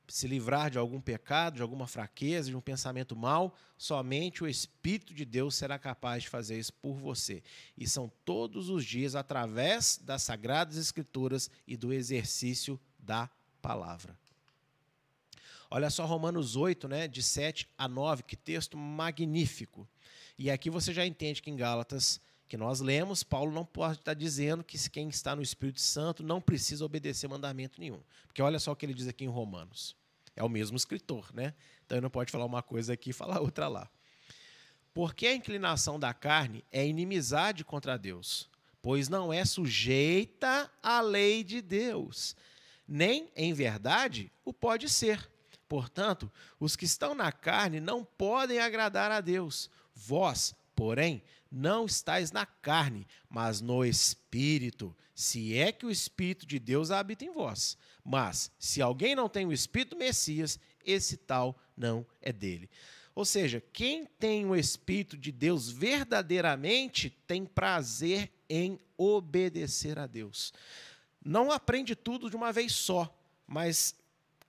se 0.06 0.28
livrar 0.28 0.70
de 0.70 0.78
algum 0.78 1.00
pecado, 1.00 1.56
de 1.56 1.62
alguma 1.62 1.88
fraqueza, 1.88 2.50
de 2.50 2.58
um 2.58 2.62
pensamento 2.62 3.16
mau, 3.16 3.56
somente 3.78 4.44
o 4.44 4.48
Espírito 4.48 5.14
de 5.14 5.24
Deus 5.24 5.56
será 5.56 5.80
capaz 5.80 6.24
de 6.24 6.30
fazer 6.30 6.60
isso 6.60 6.74
por 6.74 6.96
você. 6.96 7.42
E 7.78 7.88
são 7.88 8.12
todos 8.26 8.70
os 8.70 8.84
dias 8.84 9.16
através 9.16 9.98
das 10.04 10.24
Sagradas 10.24 10.76
Escrituras 10.76 11.50
e 11.66 11.78
do 11.78 11.94
exercício 11.94 12.78
da 13.00 13.30
palavra. 13.62 14.20
Olha 15.72 15.90
só 15.90 16.06
Romanos 16.06 16.58
8, 16.58 16.88
né, 16.90 17.08
de 17.08 17.24
7 17.24 17.70
a 17.78 17.88
9, 17.88 18.24
que 18.24 18.36
texto 18.36 18.78
magnífico. 18.78 19.88
E 20.38 20.52
aqui 20.52 20.70
você 20.70 20.94
já 20.94 21.06
entende 21.06 21.42
que 21.42 21.50
em 21.50 21.56
Gálatas, 21.56 22.20
que 22.54 22.58
nós 22.58 22.82
lemos, 22.82 23.24
Paulo 23.24 23.52
não 23.52 23.66
pode 23.66 23.98
estar 23.98 24.14
dizendo 24.14 24.64
que 24.64 24.78
quem 24.88 25.10
está 25.10 25.36
no 25.36 25.42
Espírito 25.42 25.82
Santo 25.82 26.22
não 26.22 26.40
precisa 26.40 26.86
obedecer 26.86 27.28
mandamento 27.28 27.82
nenhum. 27.82 28.00
Porque 28.28 28.44
olha 28.44 28.60
só 28.60 28.72
o 28.72 28.76
que 28.76 28.86
ele 28.86 28.94
diz 28.94 29.08
aqui 29.08 29.26
em 29.26 29.28
Romanos. 29.28 29.96
É 30.36 30.44
o 30.44 30.48
mesmo 30.48 30.78
escritor, 30.78 31.34
né? 31.34 31.56
Então 31.84 31.98
ele 31.98 32.04
não 32.04 32.12
pode 32.12 32.32
falar 32.32 32.46
uma 32.46 32.62
coisa 32.62 32.94
aqui 32.94 33.10
e 33.10 33.14
falar 33.14 33.40
outra 33.42 33.68
lá. 33.68 33.90
Porque 34.94 35.26
a 35.26 35.34
inclinação 35.34 36.00
da 36.00 36.14
carne 36.14 36.64
é 36.72 36.86
inimizade 36.86 37.66
contra 37.66 37.98
Deus, 37.98 38.48
pois 38.84 39.10
não 39.10 39.34
é 39.34 39.44
sujeita 39.44 40.72
à 40.84 41.02
lei 41.02 41.44
de 41.44 41.60
Deus, 41.60 42.36
nem, 42.88 43.32
em 43.36 43.52
verdade, 43.52 44.32
o 44.46 44.54
pode 44.54 44.90
ser. 44.90 45.28
Portanto, 45.68 46.32
os 46.60 46.76
que 46.76 46.86
estão 46.86 47.16
na 47.16 47.32
carne 47.32 47.80
não 47.80 48.06
podem 48.06 48.60
agradar 48.60 49.10
a 49.10 49.22
Deus. 49.22 49.72
Vós, 49.96 50.54
porém, 50.76 51.24
não 51.54 51.86
estáis 51.86 52.32
na 52.32 52.48
carne, 52.48 53.06
mas 53.30 53.62
no 53.62 53.86
Espírito, 53.86 54.96
se 55.14 55.56
é 55.56 55.72
que 55.72 55.86
o 55.86 55.92
Espírito 55.92 56.48
de 56.48 56.58
Deus 56.58 56.90
habita 56.90 57.24
em 57.24 57.32
vós. 57.32 57.78
Mas, 58.04 58.52
se 58.58 58.82
alguém 58.82 59.16
não 59.16 59.30
tem 59.30 59.46
o 59.46 59.54
Espírito 59.54 59.96
Messias, 59.96 60.60
esse 60.84 61.16
tal 61.16 61.56
não 61.78 62.04
é 62.20 62.34
dele. 62.34 62.70
Ou 63.14 63.24
seja, 63.24 63.64
quem 63.72 64.06
tem 64.06 64.46
o 64.48 64.56
Espírito 64.56 65.16
de 65.16 65.32
Deus 65.32 65.70
verdadeiramente 65.70 67.12
tem 67.28 67.46
prazer 67.46 68.32
em 68.50 68.80
obedecer 68.98 70.00
a 70.00 70.08
Deus. 70.08 70.52
Não 71.24 71.52
aprende 71.52 71.96
tudo 71.96 72.32
de 72.32 72.36
uma 72.36 72.52
vez 72.52 72.74
só, 72.74 73.16
mas 73.46 73.96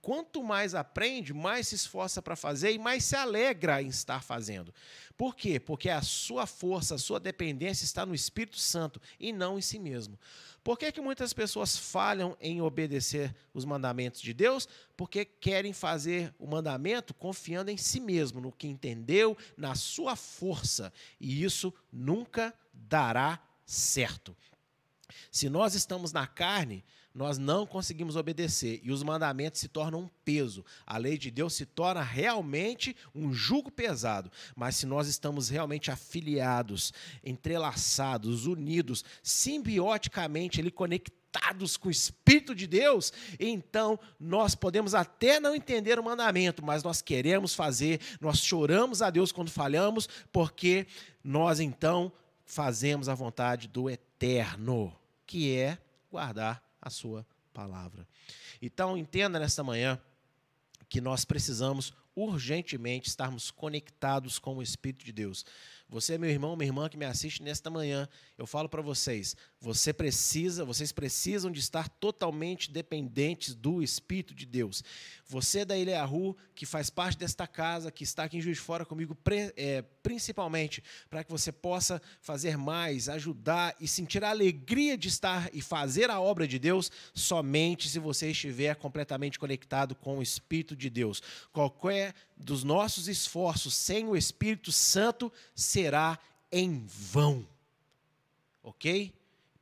quanto 0.05 0.43
mais 0.43 0.75
aprende, 0.75 1.33
mais 1.33 1.69
se 1.69 1.73
esforça 1.73 2.21
para 2.21 2.35
fazer 2.35 2.71
e 2.71 2.77
mais 2.77 3.03
se 3.03 3.15
alegra 3.15 3.81
em 3.81 3.87
estar 3.87 4.21
fazendo. 4.21 4.71
Por 5.17 5.35
quê? 5.35 5.59
Porque 5.59 5.89
a 5.89 6.03
sua 6.03 6.45
força, 6.45 6.93
a 6.93 6.99
sua 6.99 7.19
dependência 7.19 7.83
está 7.83 8.05
no 8.05 8.13
Espírito 8.13 8.59
Santo 8.59 9.01
e 9.19 9.33
não 9.33 9.57
em 9.57 9.61
si 9.61 9.79
mesmo. 9.79 10.15
Por 10.63 10.77
que, 10.77 10.91
que 10.91 11.01
muitas 11.01 11.33
pessoas 11.33 11.75
falham 11.75 12.37
em 12.39 12.61
obedecer 12.61 13.35
os 13.51 13.65
mandamentos 13.65 14.21
de 14.21 14.31
Deus? 14.31 14.69
Porque 14.95 15.25
querem 15.25 15.73
fazer 15.73 16.31
o 16.37 16.45
mandamento 16.45 17.11
confiando 17.11 17.71
em 17.71 17.77
si 17.77 17.99
mesmo, 17.99 18.39
no 18.39 18.51
que 18.51 18.67
entendeu, 18.67 19.35
na 19.57 19.73
sua 19.73 20.15
força. 20.15 20.93
E 21.19 21.43
isso 21.43 21.73
nunca 21.91 22.53
dará 22.71 23.41
certo. 23.65 24.37
Se 25.31 25.49
nós 25.49 25.73
estamos 25.73 26.11
na 26.11 26.27
carne, 26.27 26.83
nós 27.15 27.37
não 27.37 27.65
conseguimos 27.65 28.17
obedecer 28.17 28.81
e 28.83 28.91
os 28.91 29.01
mandamentos 29.01 29.61
se 29.61 29.69
tornam 29.69 30.01
um 30.01 30.09
peso. 30.25 30.65
A 30.85 30.97
lei 30.97 31.17
de 31.17 31.31
Deus 31.31 31.53
se 31.53 31.65
torna 31.65 32.01
realmente 32.01 32.93
um 33.15 33.33
jugo 33.33 33.71
pesado. 33.71 34.29
Mas 34.53 34.75
se 34.75 34.85
nós 34.85 35.07
estamos 35.07 35.47
realmente 35.47 35.89
afiliados, 35.89 36.91
entrelaçados, 37.23 38.45
unidos, 38.45 39.05
simbioticamente 39.23 40.59
ali 40.59 40.69
conectados 40.69 41.77
com 41.77 41.87
o 41.87 41.91
Espírito 41.91 42.53
de 42.53 42.67
Deus, 42.67 43.13
então 43.39 43.97
nós 44.19 44.53
podemos 44.53 44.93
até 44.93 45.39
não 45.39 45.55
entender 45.55 45.97
o 45.97 46.03
mandamento, 46.03 46.65
mas 46.65 46.83
nós 46.83 47.01
queremos 47.01 47.55
fazer, 47.55 48.01
nós 48.19 48.39
choramos 48.39 49.01
a 49.01 49.09
Deus 49.09 49.31
quando 49.31 49.49
falhamos, 49.49 50.09
porque 50.33 50.85
nós 51.23 51.61
então 51.61 52.11
fazemos 52.45 53.07
a 53.07 53.15
vontade 53.15 53.69
do 53.69 53.89
eterno, 53.89 54.93
que 55.25 55.55
é 55.55 55.77
guardar 56.11 56.64
a 56.85 56.89
sua 56.89 57.25
palavra. 57.51 58.07
Então, 58.61 58.97
entenda 58.97 59.39
nesta 59.39 59.63
manhã 59.63 59.99
que 60.87 61.01
nós 61.01 61.25
precisamos 61.25 61.93
urgentemente 62.15 63.09
estarmos 63.09 63.51
conectados 63.51 64.39
com 64.39 64.57
o 64.57 64.63
Espírito 64.63 65.03
de 65.03 65.11
Deus. 65.11 65.45
Você, 65.87 66.17
meu 66.17 66.29
irmão, 66.29 66.55
minha 66.55 66.67
irmã 66.67 66.89
que 66.89 66.97
me 66.97 67.05
assiste 67.05 67.43
nesta 67.43 67.69
manhã, 67.69 68.09
eu 68.37 68.47
falo 68.47 68.67
para 68.67 68.81
vocês, 68.81 69.35
você 69.61 69.93
precisa, 69.93 70.65
vocês 70.65 70.91
precisam 70.91 71.51
de 71.51 71.59
estar 71.59 71.87
totalmente 71.87 72.71
dependentes 72.71 73.53
do 73.53 73.83
Espírito 73.83 74.33
de 74.33 74.47
Deus. 74.47 74.83
Você 75.27 75.63
da 75.63 75.77
Ilha 75.77 76.03
Ru, 76.03 76.35
que 76.55 76.65
faz 76.65 76.89
parte 76.89 77.17
desta 77.19 77.45
casa, 77.45 77.91
que 77.91 78.03
está 78.03 78.23
aqui 78.23 78.37
em 78.37 78.41
Juiz 78.41 78.57
de 78.57 78.63
Fora 78.63 78.83
comigo, 78.83 79.15
é, 79.55 79.83
principalmente 80.01 80.83
para 81.09 81.23
que 81.23 81.31
você 81.31 81.51
possa 81.51 82.01
fazer 82.19 82.57
mais, 82.57 83.07
ajudar 83.07 83.75
e 83.79 83.87
sentir 83.87 84.23
a 84.23 84.31
alegria 84.31 84.97
de 84.97 85.07
estar 85.07 85.49
e 85.53 85.61
fazer 85.61 86.09
a 86.09 86.19
obra 86.19 86.47
de 86.47 86.57
Deus, 86.57 86.91
somente 87.13 87.89
se 87.89 87.99
você 87.99 88.31
estiver 88.31 88.75
completamente 88.75 89.37
conectado 89.37 89.93
com 89.93 90.17
o 90.17 90.23
Espírito 90.23 90.75
de 90.75 90.89
Deus. 90.89 91.21
Qualquer 91.53 92.13
dos 92.35 92.63
nossos 92.63 93.07
esforços 93.07 93.73
sem 93.73 94.07
o 94.07 94.15
Espírito 94.15 94.71
Santo 94.71 95.31
será 95.53 96.19
em 96.51 96.85
vão. 96.85 97.47
Ok? 98.61 99.13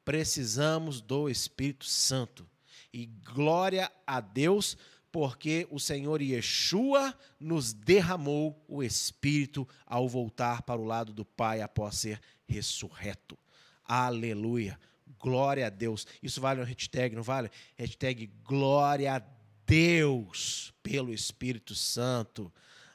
Precisamos 0.03 1.01
do 1.01 1.29
Espírito 1.29 1.85
Santo. 1.85 2.47
E 2.91 3.05
glória 3.05 3.91
a 4.05 4.19
Deus, 4.19 4.77
porque 5.11 5.67
o 5.71 5.79
Senhor 5.79 6.21
Yeshua 6.21 7.17
nos 7.39 7.73
derramou 7.73 8.63
o 8.67 8.83
Espírito 8.83 9.67
ao 9.85 10.07
voltar 10.07 10.63
para 10.63 10.79
o 10.79 10.85
lado 10.85 11.13
do 11.13 11.25
Pai 11.25 11.61
após 11.61 11.97
ser 11.97 12.21
ressurreto. 12.47 13.37
Aleluia. 13.85 14.79
Glória 15.19 15.67
a 15.67 15.69
Deus. 15.69 16.05
Isso 16.21 16.41
vale 16.41 16.61
um 16.61 16.65
hashtag, 16.65 17.15
não 17.15 17.23
vale? 17.23 17.49
Hashtag 17.77 18.27
glória 18.43 19.15
a 19.15 19.19
Deus 19.65 20.73
pelo 20.81 21.13
Espírito 21.13 21.73
Santo. 21.75 22.51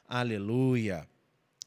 Aleluia. 0.07 1.07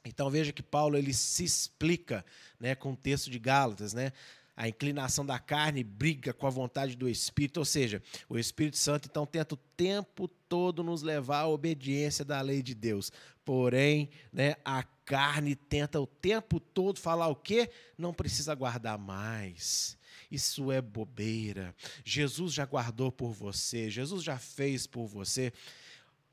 Então 0.04 0.28
veja 0.30 0.52
que 0.52 0.62
Paulo 0.62 0.96
ele 0.96 1.14
se 1.14 1.44
explica, 1.44 2.24
né, 2.58 2.74
com 2.74 2.92
o 2.92 2.96
texto 2.96 3.30
de 3.30 3.38
Gálatas, 3.38 3.92
né? 3.92 4.12
A 4.54 4.68
inclinação 4.68 5.24
da 5.24 5.38
carne 5.38 5.82
briga 5.82 6.32
com 6.32 6.46
a 6.46 6.50
vontade 6.50 6.94
do 6.94 7.08
Espírito, 7.08 7.58
ou 7.58 7.64
seja, 7.64 8.02
o 8.28 8.38
Espírito 8.38 8.76
Santo 8.76 9.08
então 9.10 9.24
tenta 9.24 9.54
o 9.54 9.58
tempo 9.76 10.28
todo 10.28 10.82
nos 10.82 11.02
levar 11.02 11.40
à 11.40 11.48
obediência 11.48 12.24
da 12.24 12.40
lei 12.40 12.62
de 12.62 12.74
Deus. 12.74 13.10
Porém, 13.44 14.10
né, 14.32 14.56
a 14.64 14.82
carne 14.82 15.56
tenta 15.56 16.00
o 16.00 16.06
tempo 16.06 16.60
todo 16.60 16.98
falar 16.98 17.28
o 17.28 17.36
quê? 17.36 17.70
Não 17.96 18.12
precisa 18.12 18.54
guardar 18.54 18.98
mais. 18.98 19.96
Isso 20.32 20.72
é 20.72 20.80
bobeira. 20.80 21.74
Jesus 22.02 22.54
já 22.54 22.64
guardou 22.64 23.12
por 23.12 23.32
você, 23.32 23.90
Jesus 23.90 24.24
já 24.24 24.38
fez 24.38 24.86
por 24.86 25.06
você. 25.06 25.52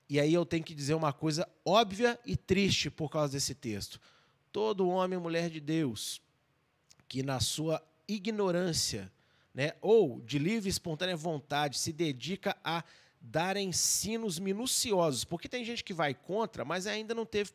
E 0.08 0.22
aí 0.22 0.34
eu 0.34 0.46
tenho 0.46 0.64
que 0.64 0.74
dizer 0.74 0.94
uma 0.94 1.12
coisa 1.12 1.46
óbvia 1.66 2.18
e 2.26 2.38
triste 2.38 2.90
por 2.90 3.10
causa 3.10 3.34
desse 3.34 3.54
texto. 3.54 4.00
Todo 4.54 4.88
homem 4.88 5.20
e 5.20 5.22
mulher 5.22 5.50
de 5.50 5.60
Deus 5.60 6.22
que 7.10 7.22
na 7.22 7.42
sua 7.42 7.84
ignorância, 8.08 9.12
né, 9.54 9.74
ou 9.82 10.22
de 10.22 10.40
livre 10.40 10.70
e 10.70 10.72
espontânea 10.72 11.18
vontade, 11.18 11.78
se 11.78 11.92
dedica 11.92 12.56
a 12.64 12.84
dar 13.20 13.58
ensinos 13.58 14.40
minuciosos, 14.40 15.26
porque 15.26 15.50
tem 15.50 15.66
gente 15.66 15.84
que 15.84 15.94
vai 15.94 16.14
contra, 16.14 16.64
mas 16.64 16.88
ainda 16.88 17.14
não 17.14 17.26
teve 17.26 17.52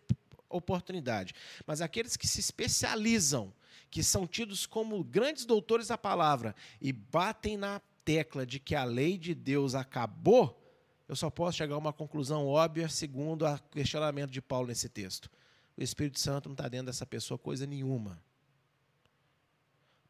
oportunidade. 0.48 1.34
Mas 1.66 1.80
aqueles 1.80 2.16
que 2.16 2.26
se 2.26 2.40
especializam, 2.40 3.50
que 3.94 4.02
são 4.02 4.26
tidos 4.26 4.66
como 4.66 5.04
grandes 5.04 5.44
doutores 5.44 5.86
da 5.86 5.96
palavra 5.96 6.52
e 6.80 6.92
batem 6.92 7.56
na 7.56 7.80
tecla 8.04 8.44
de 8.44 8.58
que 8.58 8.74
a 8.74 8.82
lei 8.82 9.16
de 9.16 9.36
Deus 9.36 9.76
acabou, 9.76 10.60
eu 11.06 11.14
só 11.14 11.30
posso 11.30 11.58
chegar 11.58 11.76
a 11.76 11.78
uma 11.78 11.92
conclusão 11.92 12.44
óbvia 12.44 12.88
segundo 12.88 13.46
o 13.46 13.58
questionamento 13.70 14.32
de 14.32 14.42
Paulo 14.42 14.66
nesse 14.66 14.88
texto. 14.88 15.30
O 15.76 15.80
Espírito 15.80 16.18
Santo 16.18 16.48
não 16.48 16.54
está 16.54 16.66
dentro 16.66 16.86
dessa 16.86 17.06
pessoa 17.06 17.38
coisa 17.38 17.66
nenhuma. 17.66 18.20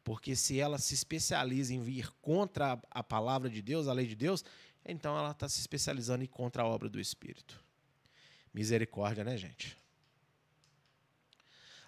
Porque 0.03 0.35
se 0.35 0.59
ela 0.59 0.79
se 0.79 0.95
especializa 0.95 1.71
em 1.71 1.79
vir 1.79 2.09
contra 2.23 2.81
a 2.89 3.03
palavra 3.03 3.51
de 3.51 3.61
Deus, 3.61 3.87
a 3.87 3.93
lei 3.93 4.07
de 4.07 4.15
Deus, 4.15 4.43
então 4.83 5.15
ela 5.15 5.29
está 5.29 5.47
se 5.47 5.59
especializando 5.59 6.23
em 6.23 6.27
contra 6.27 6.63
a 6.63 6.65
obra 6.65 6.89
do 6.89 6.99
Espírito. 6.99 7.63
Misericórdia, 8.51 9.23
né, 9.23 9.37
gente? 9.37 9.77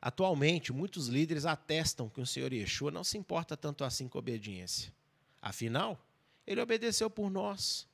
Atualmente, 0.02 0.72
muitos 0.72 1.08
líderes 1.08 1.46
atestam 1.46 2.10
que 2.10 2.22
o 2.22 2.26
Senhor 2.26 2.54
Yeshua 2.54 2.92
não 2.92 3.04
se 3.04 3.18
importa 3.18 3.58
tanto 3.58 3.84
assim 3.84 4.08
com 4.08 4.18
a 4.18 4.20
obediência. 4.20 4.94
Afinal, 5.42 6.00
ele 6.46 6.62
obedeceu 6.62 7.10
por 7.10 7.30
nós 7.30 7.88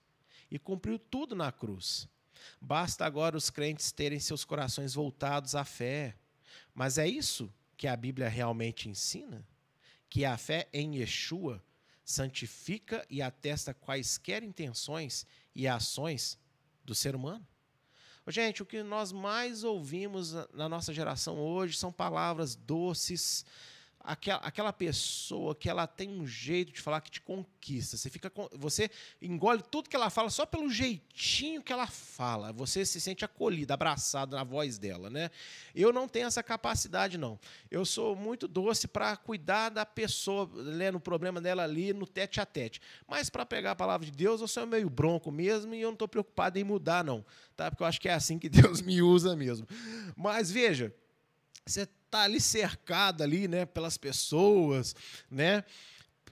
e 0.52 0.60
cumpriu 0.60 1.00
tudo 1.00 1.36
na 1.36 1.52
cruz. 1.52 2.08
Basta 2.60 3.06
agora 3.06 3.38
os 3.38 3.50
crentes 3.50 3.92
terem 3.92 4.20
seus 4.20 4.44
corações 4.44 4.94
voltados 4.94 5.56
à 5.56 5.64
fé. 5.64 6.16
Mas 6.74 6.98
é 6.98 7.08
isso 7.08 7.52
que 7.78 7.88
a 7.88 7.96
Bíblia 7.96 8.28
realmente 8.30 8.90
ensina? 8.90 9.48
Que 10.10 10.26
a 10.26 10.38
fé 10.38 10.68
em 10.74 10.98
Yeshua 10.98 11.64
santifica 12.04 13.06
e 13.10 13.22
atesta 13.22 13.74
quaisquer 13.74 14.44
intenções 14.44 15.26
e 15.56 15.68
ações 15.68 16.38
do 16.84 16.94
ser 16.94 17.16
humano. 17.16 17.46
Gente, 18.28 18.64
o 18.64 18.66
que 18.66 18.82
nós 18.84 19.12
mais 19.12 19.64
ouvimos 19.66 20.34
na 20.54 20.70
nossa 20.70 20.94
geração 20.94 21.38
hoje 21.40 21.78
são 21.78 21.92
palavras 21.92 22.56
doces, 22.56 23.46
aquela, 24.04 24.40
aquela 24.40 24.74
pessoa 24.74 25.56
que 25.56 25.70
ela 25.70 25.88
tem 25.88 26.10
um 26.10 26.28
jeito 26.28 26.74
de 26.74 26.82
falar 26.82 27.00
que 27.00 27.10
te 27.10 27.22
conquista. 27.22 27.96
Você 27.96 28.10
fica 28.10 28.32
você 28.52 28.92
engole 29.22 29.62
tudo 29.62 29.90
que 29.90 29.96
ela 29.96 30.10
fala 30.10 30.30
só 30.30 30.46
pelo 30.46 30.70
jeitinho 30.70 31.64
que 31.64 31.72
ela 31.72 31.88
fala. 31.88 32.52
Você 32.52 32.86
se 32.86 33.00
sente 33.00 33.24
acolhido, 33.24 33.72
abraçado 33.72 34.36
na 34.36 34.44
voz 34.44 34.78
dela, 34.78 35.10
né? 35.10 35.32
Eu 35.74 35.94
não 35.94 36.08
tenho 36.08 36.28
essa 36.28 36.44
capacidade 36.44 37.18
não. 37.18 37.40
Eu 37.72 37.86
sou 37.86 38.16
muito 38.16 38.48
doce 38.48 38.88
para 38.88 39.16
cuidar 39.16 39.70
da 39.70 39.86
pessoa, 39.86 40.50
né, 40.54 40.92
no 40.92 41.00
problema 41.00 41.40
dela 41.40 41.64
ali 41.64 41.94
no 41.94 42.06
tete 42.06 42.42
a 42.42 42.46
tete. 42.46 42.82
Mas 43.08 43.30
para 43.30 43.46
pegar 43.46 43.72
a 43.72 43.76
palavra 43.76 44.06
de 44.06 44.12
Deus, 44.12 44.42
eu 44.42 44.48
sou 44.48 44.68
meio 44.68 44.90
bronco 44.90 45.32
mesmo 45.32 45.74
e 45.74 45.82
eu 45.82 45.88
não 45.88 45.94
estou 45.94 46.08
preocupado 46.08 46.60
em 46.60 46.64
mudar 46.64 47.04
não, 47.06 47.26
tá? 47.56 47.72
Porque 47.72 47.84
eu 47.84 47.88
acho 47.88 48.02
que 48.02 48.10
é 48.10 48.14
assim 48.14 48.38
que 48.38 48.50
Deus 48.50 48.82
me 48.82 49.02
usa 49.02 49.34
mesmo. 49.36 49.66
Mas 50.18 50.52
veja, 50.52 50.94
você 51.66 51.88
está 52.14 52.22
ali 52.22 52.40
cercado 52.40 53.24
ali, 53.24 53.48
né, 53.48 53.66
pelas 53.66 53.98
pessoas, 53.98 54.96
né? 55.30 55.64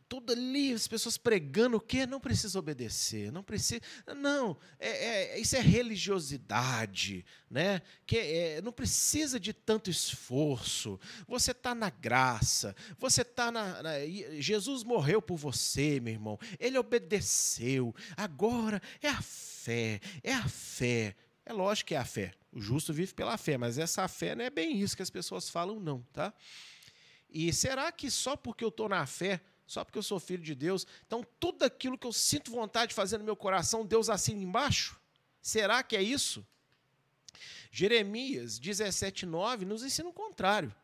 Tudo 0.08 0.34
ali, 0.34 0.74
as 0.74 0.90
pessoas 0.90 1.18
pregando 1.18 1.78
o 1.78 1.80
quê? 1.80 2.06
Não 2.06 2.20
precisa 2.20 2.60
obedecer, 2.60 3.32
não 3.32 3.42
precisa. 3.42 3.80
Não, 4.18 4.58
é, 4.78 4.90
é 5.36 5.40
isso 5.40 5.56
é 5.56 5.62
religiosidade, 5.62 7.26
né? 7.50 7.82
Que 8.06 8.18
é, 8.18 8.62
não 8.62 8.74
precisa 8.74 9.40
de 9.40 9.54
tanto 9.54 9.90
esforço. 9.90 11.00
Você 11.26 11.52
está 11.52 11.74
na 11.74 11.90
graça, 11.90 12.76
você 13.00 13.22
está 13.22 13.52
na, 13.54 13.82
na. 13.82 13.92
Jesus 14.38 14.84
morreu 14.84 15.22
por 15.22 15.38
você, 15.38 16.02
meu 16.02 16.14
irmão. 16.14 16.38
Ele 16.60 16.78
obedeceu. 16.78 17.96
Agora 18.18 18.82
é 19.02 19.08
a 19.08 19.22
fé, 19.22 20.02
é 20.22 20.34
a 20.34 20.48
fé. 20.48 21.16
É 21.46 21.54
lógico 21.54 21.90
que 21.90 21.96
é 21.96 21.98
a 21.98 22.06
fé. 22.06 22.34
O 22.52 22.60
justo 22.60 22.94
vive 22.94 23.14
pela 23.14 23.38
fé, 23.38 23.58
mas 23.58 23.78
essa 23.78 24.08
fé 24.08 24.36
não 24.36 24.44
é 24.44 24.50
bem 24.50 24.80
isso 24.80 24.96
que 24.96 25.02
as 25.02 25.10
pessoas 25.10 25.50
falam, 25.50 25.80
não, 25.80 26.02
tá? 26.14 26.34
E 27.30 27.52
será 27.54 27.92
que 27.92 28.12
só 28.12 28.36
porque 28.36 28.64
eu 28.64 28.70
estou 28.70 28.90
na 28.90 29.06
fé, 29.06 29.42
só 29.66 29.86
porque 29.86 29.98
eu 29.98 30.04
sou 30.04 30.20
filho 30.20 30.44
de 30.44 30.54
Deus, 30.54 30.86
então 31.08 31.26
tudo 31.40 31.64
aquilo 31.64 31.98
que 31.98 32.06
eu 32.06 32.12
sinto 32.12 32.52
vontade 32.52 32.90
de 32.90 32.96
fazer 32.96 33.18
no 33.18 33.24
meu 33.24 33.38
coração, 33.38 33.86
Deus 33.86 34.10
assina 34.10 34.42
embaixo? 34.42 35.00
Será 35.42 35.82
que 35.82 35.96
é 35.96 36.04
isso? 36.04 36.46
Jeremias 37.72 38.60
17,9 38.60 39.62
nos 39.62 39.84
ensina 39.84 40.10
o 40.10 40.14
contrário. 40.14 40.76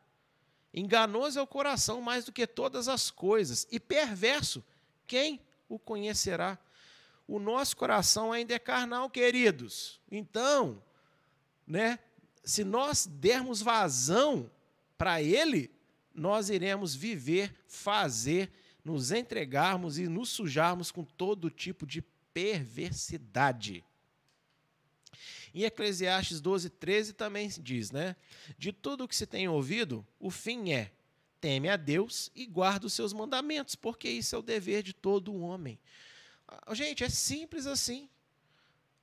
Enganoso 0.74 1.38
é 1.38 1.42
o 1.42 1.48
coração 1.48 2.02
mais 2.02 2.24
do 2.24 2.32
que 2.32 2.48
todas 2.48 2.88
as 2.88 3.12
coisas, 3.12 3.68
e 3.70 3.78
perverso, 3.80 4.64
quem 5.06 5.42
o 5.68 5.78
conhecerá? 5.78 6.58
O 7.28 7.40
nosso 7.40 7.76
coração 7.76 8.32
ainda 8.32 8.54
é 8.54 8.60
carnal, 8.60 9.10
queridos. 9.10 10.00
Então, 10.10 10.82
né? 11.66 12.00
Se 12.44 12.64
nós 12.64 13.06
dermos 13.06 13.62
vazão 13.62 14.50
para 14.98 15.22
ele, 15.22 15.70
nós 16.16 16.50
iremos 16.50 16.96
viver, 16.96 17.54
fazer, 17.68 18.50
nos 18.84 19.12
entregarmos 19.12 19.98
e 19.98 20.08
nos 20.08 20.30
sujarmos 20.30 20.90
com 20.90 21.04
todo 21.04 21.50
tipo 21.50 21.86
de 21.86 22.02
perversidade. 22.34 23.84
Em 25.54 25.64
Eclesiastes 25.64 26.40
12, 26.40 26.70
13 26.70 27.14
também 27.14 27.50
diz, 27.60 27.92
né? 27.92 28.16
De 28.58 28.72
tudo 28.72 29.04
o 29.04 29.08
que 29.08 29.16
se 29.16 29.26
tem 29.26 29.48
ouvido, 29.48 30.06
o 30.20 30.30
fim 30.30 30.72
é: 30.72 30.92
teme 31.42 31.68
a 31.68 31.76
Deus 31.76 32.32
e 32.36 32.46
guarda 32.46 32.88
os 32.88 32.94
seus 32.94 33.12
mandamentos, 33.12 33.76
porque 33.76 34.08
isso 34.08 34.36
é 34.36 34.40
o 34.40 34.44
dever 34.44 34.84
de 34.84 34.94
todo 34.94 35.36
homem. 35.36 35.80
Ah, 36.48 36.74
gente, 36.74 37.04
é 37.04 37.10
simples 37.10 37.68
assim 37.68 38.10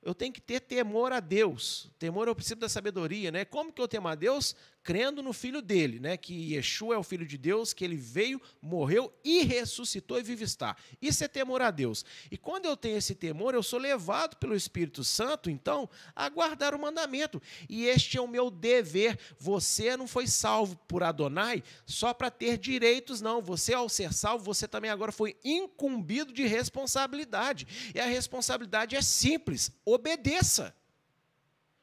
eu 0.05 0.13
tenho 0.13 0.31
que 0.31 0.39
ter 0.39 0.59
temor 0.59 1.11
a 1.11 1.19
Deus. 1.19 1.89
Temor 1.97 2.27
é 2.27 2.31
o 2.31 2.35
princípio 2.35 2.61
da 2.61 2.69
sabedoria, 2.69 3.31
né? 3.31 3.43
Como 3.43 3.73
que 3.73 3.81
eu 3.81 3.87
temo 3.87 4.07
a 4.07 4.13
Deus? 4.13 4.55
Crendo 4.85 5.23
no 5.23 5.33
Filho 5.33 5.63
dele, 5.63 5.99
né? 5.99 6.15
que 6.15 6.53
Yeshua 6.53 6.93
é 6.93 6.97
o 6.97 7.03
Filho 7.03 7.25
de 7.25 7.39
Deus, 7.39 7.73
que 7.73 7.83
ele 7.83 7.97
veio, 7.97 8.39
morreu 8.61 9.11
e 9.23 9.41
ressuscitou 9.41 10.19
e 10.19 10.23
vive 10.23 10.43
está. 10.43 10.77
Isso 11.01 11.23
é 11.23 11.27
temor 11.27 11.59
a 11.63 11.71
Deus. 11.71 12.05
E 12.29 12.37
quando 12.37 12.67
eu 12.67 12.77
tenho 12.77 12.95
esse 12.95 13.15
temor, 13.15 13.55
eu 13.55 13.63
sou 13.63 13.79
levado 13.79 14.37
pelo 14.37 14.55
Espírito 14.55 15.03
Santo, 15.03 15.49
então, 15.49 15.89
a 16.15 16.29
guardar 16.29 16.75
o 16.75 16.79
mandamento. 16.79 17.41
E 17.67 17.87
este 17.87 18.15
é 18.15 18.21
o 18.21 18.27
meu 18.27 18.51
dever. 18.51 19.17
Você 19.39 19.97
não 19.97 20.07
foi 20.07 20.27
salvo 20.27 20.75
por 20.87 21.01
Adonai 21.01 21.63
só 21.83 22.13
para 22.13 22.29
ter 22.29 22.55
direitos, 22.59 23.21
não. 23.21 23.41
Você, 23.41 23.73
ao 23.73 23.89
ser 23.89 24.13
salvo, 24.13 24.45
você 24.45 24.67
também 24.67 24.91
agora 24.91 25.11
foi 25.11 25.35
incumbido 25.43 26.31
de 26.31 26.45
responsabilidade. 26.45 27.91
E 27.95 27.99
a 27.99 28.05
responsabilidade 28.05 28.95
é 28.95 29.01
simples: 29.01 29.71
obedeça. 29.83 30.75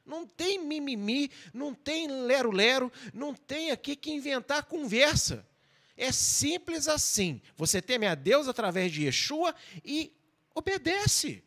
Não 0.05 0.27
tem 0.27 0.59
mimimi, 0.59 1.31
não 1.53 1.73
tem 1.73 2.07
lero-lero, 2.07 2.91
não 3.13 3.33
tem 3.33 3.71
aqui 3.71 3.95
que 3.95 4.11
inventar 4.11 4.63
conversa. 4.63 5.47
É 5.95 6.11
simples 6.11 6.87
assim. 6.87 7.41
Você 7.55 7.81
teme 7.81 8.07
a 8.07 8.15
Deus 8.15 8.47
através 8.47 8.91
de 8.91 9.05
Yeshua 9.05 9.55
e 9.83 10.11
obedece. 10.53 11.43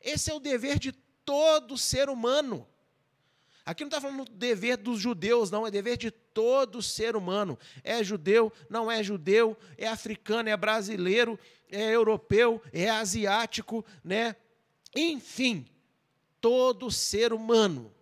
Esse 0.00 0.30
é 0.30 0.34
o 0.34 0.40
dever 0.40 0.78
de 0.78 0.92
todo 1.24 1.76
ser 1.76 2.08
humano. 2.08 2.66
Aqui 3.64 3.84
não 3.84 3.88
está 3.88 4.00
falando 4.00 4.24
do 4.24 4.32
dever 4.32 4.78
dos 4.78 4.98
judeus, 4.98 5.50
não, 5.50 5.66
é 5.66 5.70
dever 5.70 5.98
de 5.98 6.10
todo 6.10 6.80
ser 6.80 7.14
humano. 7.14 7.58
É 7.84 8.02
judeu, 8.02 8.50
não 8.70 8.90
é 8.90 9.02
judeu, 9.02 9.54
é 9.76 9.86
africano, 9.86 10.48
é 10.48 10.56
brasileiro, 10.56 11.38
é 11.70 11.94
europeu, 11.94 12.62
é 12.72 12.88
asiático, 12.88 13.84
né? 14.02 14.34
Enfim, 14.96 15.66
todo 16.40 16.90
ser 16.90 17.32
humano 17.32 17.92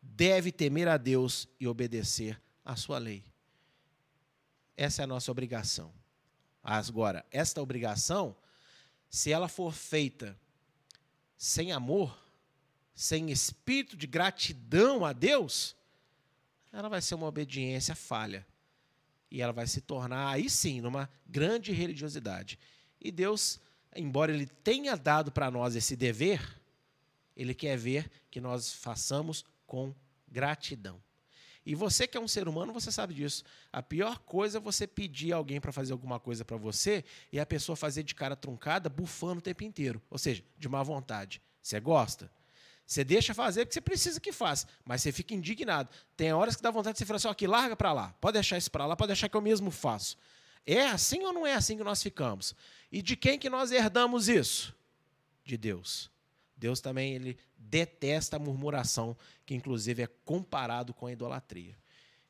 deve 0.00 0.50
temer 0.50 0.88
a 0.88 0.96
Deus 0.96 1.48
e 1.60 1.66
obedecer 1.66 2.40
à 2.64 2.76
sua 2.76 2.98
lei. 2.98 3.24
Essa 4.76 5.02
é 5.02 5.04
a 5.04 5.08
nossa 5.08 5.30
obrigação. 5.30 5.92
Agora, 6.62 7.24
esta 7.30 7.62
obrigação, 7.62 8.36
se 9.08 9.32
ela 9.32 9.48
for 9.48 9.72
feita 9.72 10.38
sem 11.36 11.72
amor, 11.72 12.16
sem 12.94 13.30
espírito 13.30 13.96
de 13.96 14.06
gratidão 14.06 15.04
a 15.04 15.12
Deus, 15.12 15.76
ela 16.72 16.88
vai 16.88 17.00
ser 17.00 17.14
uma 17.14 17.26
obediência 17.26 17.94
falha. 17.94 18.46
E 19.30 19.40
ela 19.40 19.52
vai 19.52 19.66
se 19.66 19.80
tornar, 19.80 20.32
aí 20.32 20.48
sim, 20.48 20.80
numa 20.80 21.08
grande 21.26 21.72
religiosidade. 21.72 22.58
E 23.00 23.10
Deus, 23.10 23.60
embora 23.94 24.32
Ele 24.32 24.46
tenha 24.46 24.96
dado 24.96 25.30
para 25.30 25.50
nós 25.50 25.76
esse 25.76 25.94
dever, 25.94 26.57
ele 27.38 27.54
quer 27.54 27.78
ver 27.78 28.10
que 28.30 28.40
nós 28.40 28.72
façamos 28.72 29.44
com 29.66 29.94
gratidão. 30.26 31.00
E 31.64 31.74
você 31.74 32.06
que 32.06 32.16
é 32.16 32.20
um 32.20 32.26
ser 32.26 32.48
humano, 32.48 32.72
você 32.72 32.90
sabe 32.90 33.14
disso. 33.14 33.44
A 33.72 33.82
pior 33.82 34.18
coisa 34.20 34.58
é 34.58 34.60
você 34.60 34.86
pedir 34.86 35.32
alguém 35.32 35.60
para 35.60 35.70
fazer 35.70 35.92
alguma 35.92 36.18
coisa 36.18 36.44
para 36.44 36.56
você 36.56 37.04
e 37.30 37.38
a 37.38 37.46
pessoa 37.46 37.76
fazer 37.76 38.02
de 38.02 38.14
cara 38.14 38.34
truncada, 38.34 38.88
bufando 38.88 39.38
o 39.38 39.42
tempo 39.42 39.62
inteiro. 39.62 40.02
Ou 40.10 40.18
seja, 40.18 40.42
de 40.58 40.68
má 40.68 40.82
vontade. 40.82 41.40
Você 41.62 41.78
gosta? 41.78 42.30
Você 42.86 43.04
deixa 43.04 43.34
fazer 43.34 43.66
porque 43.66 43.74
você 43.74 43.82
precisa 43.82 44.18
que 44.18 44.32
faça, 44.32 44.66
mas 44.82 45.02
você 45.02 45.12
fica 45.12 45.34
indignado. 45.34 45.90
Tem 46.16 46.32
horas 46.32 46.56
que 46.56 46.62
dá 46.62 46.70
vontade 46.70 46.94
de 46.94 47.00
você 47.00 47.04
falar 47.04 47.18
assim: 47.18 47.28
aqui, 47.28 47.46
larga 47.46 47.76
para 47.76 47.92
lá, 47.92 48.14
pode 48.18 48.32
deixar 48.32 48.56
isso 48.56 48.70
para 48.70 48.86
lá, 48.86 48.96
pode 48.96 49.08
deixar 49.08 49.28
que 49.28 49.36
eu 49.36 49.42
mesmo 49.42 49.70
faço. 49.70 50.16
É 50.66 50.86
assim 50.86 51.22
ou 51.24 51.32
não 51.34 51.46
é 51.46 51.52
assim 51.52 51.76
que 51.76 51.84
nós 51.84 52.02
ficamos? 52.02 52.54
E 52.90 53.02
de 53.02 53.14
quem 53.14 53.38
que 53.38 53.50
nós 53.50 53.72
herdamos 53.72 54.26
isso? 54.26 54.74
De 55.44 55.58
Deus. 55.58 56.10
Deus 56.58 56.80
também 56.80 57.14
ele 57.14 57.38
detesta 57.56 58.36
a 58.36 58.38
murmuração, 58.38 59.16
que 59.46 59.54
inclusive 59.54 60.02
é 60.02 60.06
comparado 60.24 60.92
com 60.92 61.06
a 61.06 61.12
idolatria. 61.12 61.76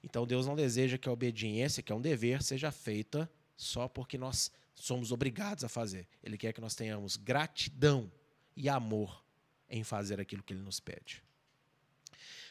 Então 0.03 0.27
Deus 0.27 0.47
não 0.47 0.55
deseja 0.55 0.99
que 0.99 1.09
a 1.09 1.12
obediência, 1.12 1.83
que 1.83 1.91
é 1.91 1.95
um 1.95 2.01
dever, 2.01 2.43
seja 2.43 2.71
feita 2.71 3.31
só 3.57 3.88
porque 3.88 4.17
nós 4.19 4.53
somos 4.75 5.11
obrigados 5.11 5.64
a 5.64 5.69
fazer. 5.69 6.07
Ele 6.23 6.37
quer 6.37 6.53
que 6.53 6.61
nós 6.61 6.75
tenhamos 6.75 7.17
gratidão 7.17 8.11
e 8.57 8.69
amor 8.69 9.25
em 9.69 9.83
fazer 9.83 10.21
aquilo 10.21 10.43
que 10.43 10.53
ele 10.53 10.62
nos 10.62 10.79
pede. 10.79 11.23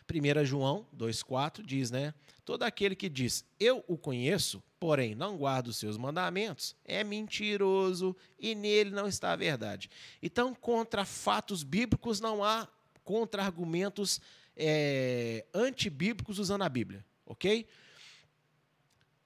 1 0.10 0.46
João 0.46 0.88
2,4 0.96 1.64
diz, 1.64 1.92
né? 1.92 2.14
Todo 2.46 2.64
aquele 2.64 2.96
que 2.96 3.10
diz, 3.10 3.46
eu 3.60 3.84
o 3.88 3.98
conheço, 3.98 4.64
porém 4.80 5.16
não 5.16 5.38
guarda 5.38 5.70
os 5.70 5.78
seus 5.78 5.98
mandamentos, 5.98 6.76
é 6.86 7.04
mentiroso 7.04 8.16
e 8.40 8.54
nele 8.54 8.92
não 8.92 9.08
está 9.08 9.32
a 9.32 9.36
verdade. 9.36 9.90
Então, 10.22 10.54
contra 10.54 11.06
fatos 11.06 11.64
bíblicos 11.64 12.20
não 12.20 12.44
há 12.44 12.68
contra-argumentos 13.04 14.22
é, 14.56 15.46
antibíblicos 15.54 16.40
usando 16.40 16.64
a 16.64 16.70
Bíblia, 16.70 17.06
ok? 17.26 17.68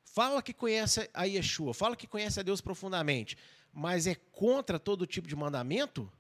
Fala 0.06 0.42
que 0.42 0.54
conhece 0.54 1.10
a 1.14 1.24
Yeshua, 1.24 1.74
fala 1.74 1.96
que 1.96 2.08
conhece 2.08 2.40
a 2.40 2.44
Deus 2.44 2.62
profundamente, 2.62 3.38
mas 3.74 4.08
é 4.08 4.16
contra 4.16 4.78
todo 4.78 5.08
tipo 5.08 5.28
de 5.28 5.36
mandamento, 5.36 6.12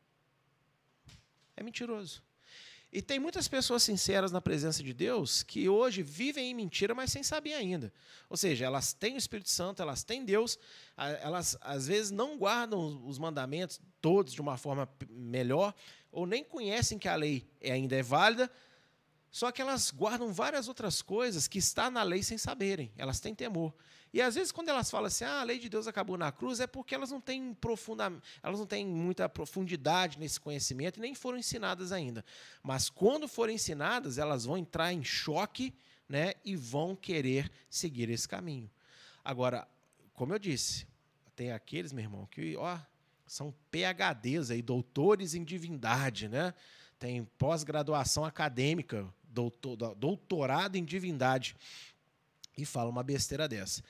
é 1.55 1.63
mentiroso. 1.63 2.23
E 2.91 3.01
tem 3.01 3.19
muitas 3.19 3.47
pessoas 3.47 3.83
sinceras 3.83 4.33
na 4.33 4.41
presença 4.41 4.83
de 4.83 4.93
Deus 4.93 5.43
que 5.43 5.69
hoje 5.69 6.03
vivem 6.03 6.51
em 6.51 6.53
mentira, 6.53 6.93
mas 6.93 7.09
sem 7.09 7.23
saber 7.23 7.53
ainda. 7.53 7.93
Ou 8.29 8.35
seja, 8.35 8.65
elas 8.65 8.91
têm 8.91 9.15
o 9.15 9.17
Espírito 9.17 9.49
Santo, 9.49 9.81
elas 9.81 10.03
têm 10.03 10.25
Deus, 10.25 10.59
elas 11.21 11.57
às 11.61 11.87
vezes 11.87 12.11
não 12.11 12.37
guardam 12.37 13.01
os 13.07 13.17
mandamentos 13.17 13.79
todos 14.01 14.33
de 14.33 14.41
uma 14.41 14.57
forma 14.57 14.89
melhor, 15.09 15.73
ou 16.11 16.25
nem 16.25 16.43
conhecem 16.43 16.99
que 16.99 17.07
a 17.07 17.15
lei 17.15 17.47
ainda 17.63 17.95
é 17.95 18.03
válida, 18.03 18.51
só 19.29 19.49
que 19.49 19.61
elas 19.61 19.89
guardam 19.89 20.33
várias 20.33 20.67
outras 20.67 21.01
coisas 21.01 21.47
que 21.47 21.59
está 21.59 21.89
na 21.89 22.03
lei 22.03 22.21
sem 22.21 22.37
saberem. 22.37 22.91
Elas 22.97 23.21
têm 23.21 23.33
temor. 23.33 23.73
E 24.13 24.21
às 24.21 24.35
vezes 24.35 24.51
quando 24.51 24.69
elas 24.69 24.91
falam 24.91 25.07
assim, 25.07 25.23
ah, 25.23 25.41
a 25.41 25.43
lei 25.43 25.57
de 25.57 25.69
Deus 25.69 25.87
acabou 25.87 26.17
na 26.17 26.31
cruz, 26.31 26.59
é 26.59 26.67
porque 26.67 26.93
elas 26.93 27.11
não 27.11 27.21
têm 27.21 27.53
profunda, 27.53 28.11
elas 28.43 28.59
não 28.59 28.65
têm 28.65 28.85
muita 28.85 29.29
profundidade 29.29 30.19
nesse 30.19 30.39
conhecimento 30.39 30.97
e 30.97 31.01
nem 31.01 31.15
foram 31.15 31.37
ensinadas 31.37 31.91
ainda. 31.91 32.25
Mas 32.61 32.89
quando 32.89 33.27
forem 33.27 33.55
ensinadas, 33.55 34.17
elas 34.17 34.45
vão 34.45 34.57
entrar 34.57 34.91
em 34.91 35.03
choque, 35.03 35.73
né, 36.11 36.33
e 36.43 36.57
vão 36.57 36.93
querer 36.93 37.49
seguir 37.69 38.09
esse 38.09 38.27
caminho. 38.27 38.69
Agora, 39.23 39.65
como 40.13 40.33
eu 40.33 40.39
disse, 40.39 40.85
tem 41.37 41.53
aqueles, 41.53 41.93
meu 41.93 42.03
irmão, 42.03 42.25
que, 42.25 42.57
ó, 42.57 42.77
são 43.25 43.55
PhDs 43.71 44.51
aí, 44.51 44.61
doutores 44.61 45.33
em 45.33 45.43
divindade, 45.43 46.27
né? 46.27 46.53
Tem 46.99 47.23
pós-graduação 47.37 48.25
acadêmica, 48.25 49.07
doutor, 49.23 49.95
doutorado 49.95 50.75
em 50.75 50.83
divindade 50.83 51.55
e 52.57 52.65
fala 52.65 52.89
uma 52.89 53.03
besteira 53.03 53.47
dessa. 53.47 53.81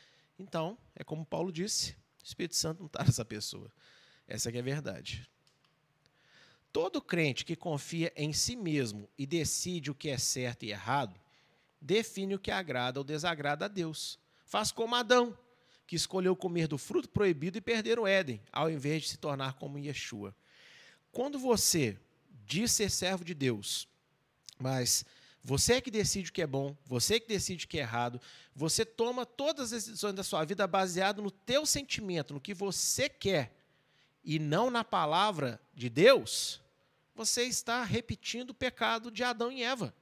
Então, 0.42 0.76
é 0.96 1.04
como 1.04 1.24
Paulo 1.24 1.52
disse, 1.52 1.92
o 1.92 2.26
Espírito 2.26 2.56
Santo 2.56 2.80
não 2.80 2.88
está 2.88 3.04
nessa 3.06 3.24
pessoa. 3.24 3.72
Essa 4.28 4.50
é 4.50 4.60
a 4.60 4.64
verdade. 4.64 5.30
Todo 6.74 7.02
crente 7.02 7.46
que 7.46 7.56
confia 7.56 8.12
em 8.16 8.34
si 8.34 8.56
mesmo 8.56 9.08
e 9.18 9.28
decide 9.28 9.92
o 9.92 9.96
que 9.96 10.10
é 10.10 10.18
certo 10.18 10.64
e 10.64 10.72
errado, 10.72 11.20
define 11.80 12.34
o 12.34 12.40
que 12.40 12.50
agrada 12.50 13.00
ou 13.00 13.04
desagrada 13.04 13.66
a 13.66 13.68
Deus. 13.68 14.18
Faz 14.46 14.72
como 14.72 14.96
Adão, 14.96 15.38
que 15.86 15.96
escolheu 15.96 16.36
comer 16.36 16.68
do 16.68 16.78
fruto 16.78 17.10
proibido 17.10 17.58
e 17.58 17.62
perder 17.62 18.00
o 18.00 18.08
Éden, 18.08 18.42
ao 18.52 18.70
invés 18.70 19.04
de 19.04 19.10
se 19.10 19.18
tornar 19.18 19.54
como 19.54 19.78
Yeshua. 19.78 20.36
Quando 21.12 21.38
você 21.38 21.98
diz 22.46 22.72
ser 22.72 22.90
servo 22.90 23.24
de 23.24 23.34
Deus, 23.34 23.88
mas 24.58 25.06
você 25.44 25.74
é 25.74 25.82
que 25.82 25.90
decide 25.90 26.30
o 26.30 26.34
que 26.34 26.42
é 26.42 26.48
bom, 26.48 26.76
você 26.86 27.16
é 27.16 27.20
que 27.20 27.28
decide 27.28 27.66
o 27.66 27.68
que 27.68 27.80
é 27.80 27.82
errado. 27.82 28.22
Você 28.56 28.86
toma 28.86 29.26
todas 29.26 29.74
as 29.74 29.86
decisões 29.86 30.14
da 30.14 30.24
sua 30.24 30.46
vida 30.46 30.68
baseado 30.68 31.22
no 31.22 31.32
teu 31.32 31.66
sentimento, 31.66 32.34
no 32.34 32.40
que 32.40 32.54
você 32.54 33.10
quer, 33.10 33.56
e 34.24 34.38
não 34.38 34.70
na 34.70 34.84
palavra 34.84 35.60
de 35.74 35.90
Deus. 35.90 36.62
Você 37.16 37.44
está 37.44 37.84
repetindo 37.84 38.52
o 38.52 38.54
pecado 38.54 39.10
de 39.10 39.24
Adão 39.24 39.52
e 39.52 39.64
Eva. 39.64 39.94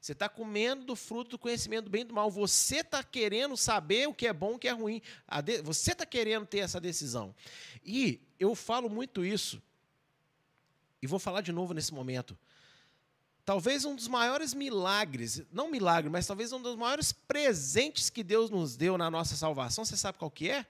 Você 0.00 0.12
está 0.12 0.28
comendo 0.28 0.84
do 0.84 0.96
fruto 0.96 1.32
do 1.32 1.38
conhecimento 1.38 1.84
do 1.84 1.90
bem 1.90 2.00
e 2.00 2.04
do 2.04 2.14
mal. 2.14 2.30
Você 2.30 2.78
está 2.78 3.04
querendo 3.04 3.56
saber 3.56 4.08
o 4.08 4.14
que 4.14 4.26
é 4.26 4.32
bom 4.32 4.52
e 4.52 4.56
o 4.56 4.58
que 4.58 4.68
é 4.68 4.72
ruim. 4.72 5.00
Você 5.62 5.92
está 5.92 6.04
querendo 6.04 6.44
ter 6.44 6.58
essa 6.58 6.80
decisão. 6.80 7.34
E 7.84 8.20
eu 8.40 8.54
falo 8.54 8.88
muito 8.88 9.24
isso, 9.24 9.62
e 11.00 11.06
vou 11.06 11.18
falar 11.18 11.40
de 11.40 11.52
novo 11.52 11.74
nesse 11.74 11.92
momento. 11.92 12.36
Talvez 13.44 13.84
um 13.84 13.96
dos 13.96 14.06
maiores 14.06 14.54
milagres, 14.54 15.42
não 15.50 15.68
milagre, 15.68 16.08
mas 16.08 16.26
talvez 16.26 16.52
um 16.52 16.62
dos 16.62 16.76
maiores 16.76 17.12
presentes 17.12 18.08
que 18.08 18.22
Deus 18.22 18.50
nos 18.50 18.76
deu 18.76 18.96
na 18.96 19.10
nossa 19.10 19.34
salvação, 19.34 19.84
você 19.84 19.96
sabe 19.96 20.18
qual 20.18 20.30
que 20.30 20.48
é? 20.48 20.64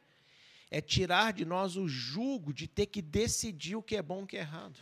É 0.70 0.80
tirar 0.80 1.34
de 1.34 1.44
nós 1.44 1.76
o 1.76 1.86
jugo 1.86 2.52
de 2.52 2.66
ter 2.66 2.86
que 2.86 3.02
decidir 3.02 3.76
o 3.76 3.82
que 3.82 3.96
é 3.96 4.02
bom 4.02 4.20
e 4.20 4.24
o 4.24 4.26
que 4.26 4.38
é 4.38 4.40
errado. 4.40 4.78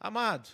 Amado, 0.00 0.50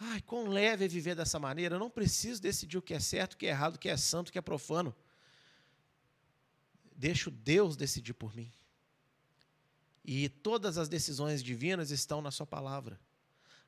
ai, 0.00 0.20
quão 0.22 0.48
leve 0.48 0.84
é 0.84 0.88
viver 0.88 1.14
dessa 1.14 1.38
maneira, 1.38 1.76
eu 1.76 1.80
não 1.80 1.90
preciso 1.90 2.42
decidir 2.42 2.78
o 2.78 2.82
que 2.82 2.92
é 2.92 3.00
certo, 3.00 3.34
o 3.34 3.36
que 3.36 3.46
é 3.46 3.50
errado, 3.50 3.76
o 3.76 3.78
que 3.78 3.88
é 3.88 3.96
santo, 3.96 4.30
o 4.30 4.32
que 4.32 4.38
é 4.38 4.42
profano. 4.42 4.94
Deixo 6.96 7.30
Deus 7.30 7.76
decidir 7.76 8.14
por 8.14 8.34
mim. 8.34 8.52
E 10.04 10.28
todas 10.28 10.76
as 10.76 10.88
decisões 10.88 11.40
divinas 11.40 11.92
estão 11.92 12.20
na 12.20 12.32
Sua 12.32 12.46
palavra. 12.46 12.98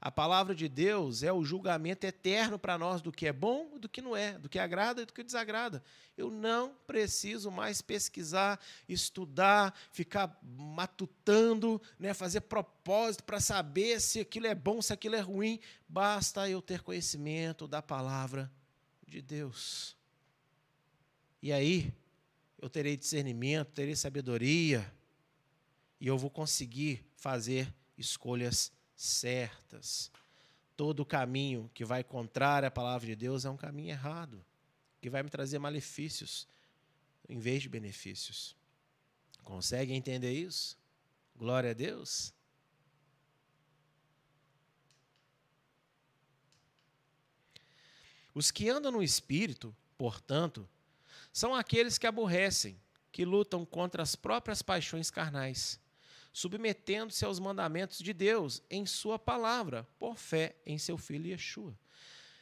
A 0.04 0.10
palavra 0.10 0.52
de 0.52 0.68
Deus 0.68 1.22
é 1.22 1.32
o 1.32 1.44
julgamento 1.44 2.04
eterno 2.04 2.58
para 2.58 2.76
nós 2.76 3.00
do 3.00 3.12
que 3.12 3.24
é 3.24 3.32
bom 3.32 3.78
do 3.78 3.88
que 3.88 4.02
não 4.02 4.16
é, 4.16 4.36
do 4.36 4.48
que 4.48 4.58
agrada 4.58 5.00
e 5.00 5.06
do 5.06 5.12
que 5.12 5.22
desagrada. 5.22 5.80
Eu 6.16 6.28
não 6.28 6.74
preciso 6.88 7.52
mais 7.52 7.80
pesquisar, 7.80 8.58
estudar, 8.88 9.72
ficar 9.92 10.36
matutando, 10.42 11.80
né, 12.00 12.12
fazer 12.14 12.40
propósito 12.40 13.22
para 13.22 13.38
saber 13.38 14.00
se 14.00 14.18
aquilo 14.18 14.48
é 14.48 14.56
bom, 14.56 14.82
se 14.82 14.92
aquilo 14.92 15.14
é 15.14 15.20
ruim. 15.20 15.60
Basta 15.88 16.48
eu 16.50 16.60
ter 16.60 16.82
conhecimento 16.82 17.68
da 17.68 17.80
palavra 17.80 18.50
de 19.06 19.22
Deus. 19.22 19.96
E 21.40 21.52
aí, 21.52 21.94
eu 22.60 22.68
terei 22.68 22.96
discernimento, 22.96 23.70
terei 23.70 23.94
sabedoria, 23.94 24.92
e 26.00 26.08
eu 26.08 26.18
vou 26.18 26.28
conseguir 26.28 27.04
fazer 27.14 27.72
escolhas 27.96 28.72
certas. 29.02 30.10
Todo 30.76 31.04
caminho 31.04 31.70
que 31.74 31.84
vai 31.84 32.04
contrário 32.04 32.68
à 32.68 32.70
palavra 32.70 33.06
de 33.06 33.16
Deus 33.16 33.44
é 33.44 33.50
um 33.50 33.56
caminho 33.56 33.90
errado, 33.90 34.44
que 35.00 35.10
vai 35.10 35.22
me 35.22 35.30
trazer 35.30 35.58
malefícios 35.58 36.46
em 37.28 37.38
vez 37.38 37.62
de 37.62 37.68
benefícios. 37.68 38.56
Consegue 39.42 39.92
entender 39.92 40.32
isso? 40.32 40.78
Glória 41.36 41.70
a 41.70 41.74
Deus. 41.74 42.32
Os 48.32 48.50
que 48.50 48.68
andam 48.70 48.92
no 48.92 49.02
espírito, 49.02 49.76
portanto, 49.98 50.68
são 51.32 51.54
aqueles 51.54 51.98
que 51.98 52.06
aborrecem, 52.06 52.80
que 53.10 53.24
lutam 53.24 53.66
contra 53.66 54.02
as 54.02 54.14
próprias 54.14 54.62
paixões 54.62 55.10
carnais 55.10 55.81
submetendo-se 56.32 57.24
aos 57.24 57.38
mandamentos 57.38 57.98
de 57.98 58.12
Deus 58.12 58.62
em 58.70 58.86
Sua 58.86 59.18
palavra, 59.18 59.86
por 59.98 60.16
fé 60.16 60.56
em 60.64 60.78
seu 60.78 60.96
Filho 60.96 61.26
Yeshua. 61.26 61.76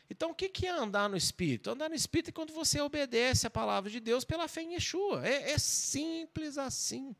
Então, 0.09 0.33
o 0.33 0.35
que 0.35 0.67
é 0.67 0.71
andar 0.71 1.09
no 1.09 1.17
Espírito? 1.17 1.71
Andar 1.71 1.89
no 1.89 1.95
Espírito 1.95 2.31
é 2.31 2.33
quando 2.33 2.53
você 2.53 2.81
obedece 2.81 3.47
a 3.47 3.51
palavra 3.51 3.89
de 3.89 4.01
Deus 4.01 4.25
pela 4.25 4.49
fé 4.49 4.63
em 4.63 4.75
Yeshua. 4.75 5.25
É, 5.25 5.53
é 5.53 5.59
simples 5.59 6.59
assim. 6.59 7.15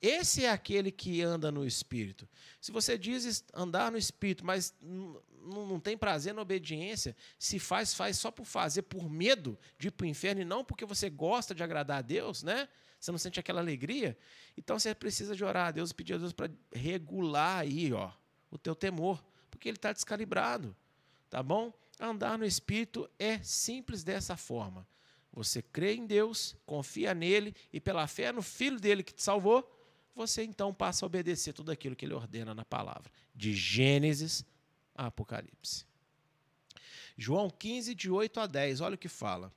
Esse 0.00 0.44
é 0.44 0.50
aquele 0.50 0.90
que 0.90 1.20
anda 1.22 1.50
no 1.50 1.66
Espírito. 1.66 2.26
Se 2.60 2.72
você 2.72 2.96
diz 2.96 3.44
andar 3.52 3.92
no 3.92 3.98
Espírito, 3.98 4.46
mas 4.46 4.74
não, 4.80 5.80
tem 5.80 5.96
prazer 5.96 6.32
na 6.32 6.40
obediência, 6.40 7.16
se 7.38 7.58
faz, 7.58 7.92
faz 7.92 8.16
só 8.16 8.30
por 8.30 8.44
fazer, 8.44 8.82
por 8.82 9.10
medo 9.10 9.58
de 9.78 9.88
ir 9.88 9.90
para 9.90 10.04
o 10.04 10.08
inferno 10.08 10.40
e 10.40 10.44
não 10.44 10.64
porque 10.64 10.86
você 10.86 11.10
gosta 11.10 11.54
de 11.54 11.62
agradar 11.62 11.98
a 11.98 12.02
Deus, 12.02 12.42
né? 12.42 12.68
Você 12.98 13.12
não 13.12 13.18
sente 13.18 13.38
aquela 13.38 13.60
alegria? 13.60 14.18
Então 14.56 14.78
você 14.78 14.94
precisa 14.94 15.36
de 15.36 15.44
orar 15.44 15.68
a 15.68 15.70
Deus, 15.70 15.92
pedir 15.92 16.14
a 16.14 16.18
Deus 16.18 16.32
para 16.32 16.50
regular 16.72 17.60
aí, 17.60 17.92
ó, 17.92 18.10
o 18.50 18.58
teu 18.58 18.74
temor, 18.74 19.24
porque 19.50 19.68
ele 19.68 19.76
está 19.76 19.92
descalibrado, 19.92 20.76
tá 21.30 21.42
bom? 21.42 21.72
Andar 22.00 22.38
no 22.38 22.44
Espírito 22.44 23.08
é 23.18 23.38
simples 23.38 24.02
dessa 24.02 24.36
forma. 24.36 24.86
Você 25.32 25.62
crê 25.62 25.94
em 25.94 26.06
Deus, 26.06 26.56
confia 26.66 27.14
nele 27.14 27.54
e 27.72 27.80
pela 27.80 28.06
fé 28.06 28.32
no 28.32 28.42
Filho 28.42 28.80
dele 28.80 29.02
que 29.02 29.14
te 29.14 29.22
salvou, 29.22 29.74
você 30.14 30.42
então 30.42 30.74
passa 30.74 31.04
a 31.04 31.06
obedecer 31.06 31.52
tudo 31.52 31.70
aquilo 31.70 31.94
que 31.94 32.04
ele 32.04 32.14
ordena 32.14 32.54
na 32.54 32.64
palavra, 32.64 33.10
de 33.34 33.54
Gênesis 33.54 34.44
a 34.94 35.06
Apocalipse. 35.06 35.86
João 37.16 37.48
15, 37.50 37.94
de 37.94 38.10
8 38.10 38.40
a 38.40 38.46
10, 38.46 38.80
olha 38.80 38.94
o 38.94 38.98
que 38.98 39.08
fala. 39.08 39.52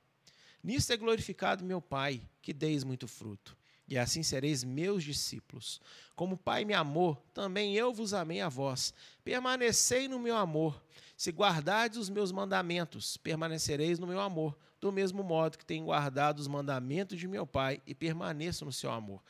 Nisto 0.62 0.92
é 0.92 0.96
glorificado 0.96 1.64
meu 1.64 1.80
Pai, 1.80 2.22
que 2.40 2.52
deis 2.52 2.84
muito 2.84 3.08
fruto, 3.08 3.56
e 3.88 3.98
assim 3.98 4.22
sereis 4.22 4.62
meus 4.62 5.02
discípulos. 5.02 5.80
Como 6.14 6.34
o 6.34 6.38
Pai 6.38 6.64
me 6.64 6.72
amou, 6.72 7.16
também 7.34 7.74
eu 7.74 7.92
vos 7.92 8.14
amei 8.14 8.40
a 8.40 8.48
vós. 8.48 8.94
Permanecei 9.24 10.06
no 10.06 10.18
meu 10.18 10.36
amor. 10.36 10.80
Se 11.16 11.30
guardardes 11.30 11.98
os 11.98 12.08
meus 12.08 12.30
mandamentos, 12.30 13.16
permanecereis 13.16 13.98
no 13.98 14.06
meu 14.06 14.20
amor, 14.20 14.56
do 14.80 14.92
mesmo 14.92 15.22
modo 15.22 15.58
que 15.58 15.64
tenho 15.64 15.86
guardado 15.86 16.38
os 16.38 16.48
mandamentos 16.48 17.18
de 17.18 17.26
meu 17.26 17.46
Pai 17.46 17.82
e 17.86 17.94
permaneço 17.94 18.64
no 18.64 18.72
seu 18.72 18.90
amor. 18.90 19.22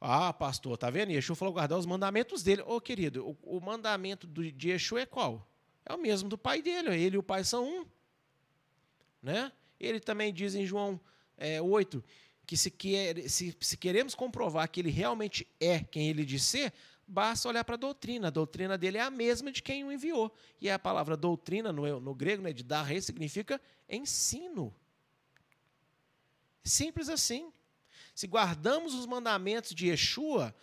Ah, 0.00 0.32
pastor, 0.32 0.76
tá 0.76 0.90
vendo? 0.90 1.12
Yeshua 1.12 1.34
falou 1.34 1.54
guardar 1.54 1.78
os 1.78 1.86
mandamentos 1.86 2.42
dele. 2.42 2.62
Ô, 2.62 2.76
oh, 2.76 2.80
querido, 2.80 3.26
o, 3.42 3.56
o 3.56 3.60
mandamento 3.60 4.26
do, 4.26 4.52
de 4.52 4.70
Yeshua 4.70 5.00
é 5.00 5.06
qual? 5.06 5.48
É 5.86 5.94
o 5.94 5.98
mesmo 5.98 6.28
do 6.28 6.36
pai 6.36 6.60
dele. 6.60 6.94
Ele 6.94 7.16
e 7.16 7.18
o 7.18 7.22
pai 7.22 7.42
são 7.42 7.64
um. 7.64 7.86
Né? 9.22 9.50
Ele 9.84 10.00
também 10.00 10.32
diz 10.32 10.54
em 10.54 10.66
João 10.66 11.00
é, 11.36 11.60
8 11.60 12.02
que 12.46 12.56
se, 12.56 12.70
quer, 12.70 13.28
se, 13.28 13.56
se 13.60 13.76
queremos 13.76 14.14
comprovar 14.14 14.68
que 14.68 14.80
ele 14.80 14.90
realmente 14.90 15.46
é 15.58 15.80
quem 15.80 16.08
ele 16.08 16.24
diz 16.24 16.42
ser, 16.42 16.72
basta 17.06 17.48
olhar 17.48 17.64
para 17.64 17.74
a 17.74 17.78
doutrina. 17.78 18.28
A 18.28 18.30
doutrina 18.30 18.76
dele 18.76 18.98
é 18.98 19.00
a 19.00 19.10
mesma 19.10 19.50
de 19.50 19.62
quem 19.62 19.84
o 19.84 19.92
enviou. 19.92 20.34
E 20.60 20.70
a 20.70 20.78
palavra 20.78 21.16
doutrina, 21.16 21.72
no, 21.72 22.00
no 22.00 22.14
grego, 22.14 22.42
né, 22.42 22.52
de 22.52 22.62
dar 22.62 22.86
significa 23.02 23.60
ensino. 23.88 24.74
Simples 26.62 27.08
assim. 27.08 27.52
Se 28.14 28.26
guardamos 28.26 28.94
os 28.94 29.06
mandamentos 29.06 29.74
de 29.74 29.88
Yeshua, 29.88 30.54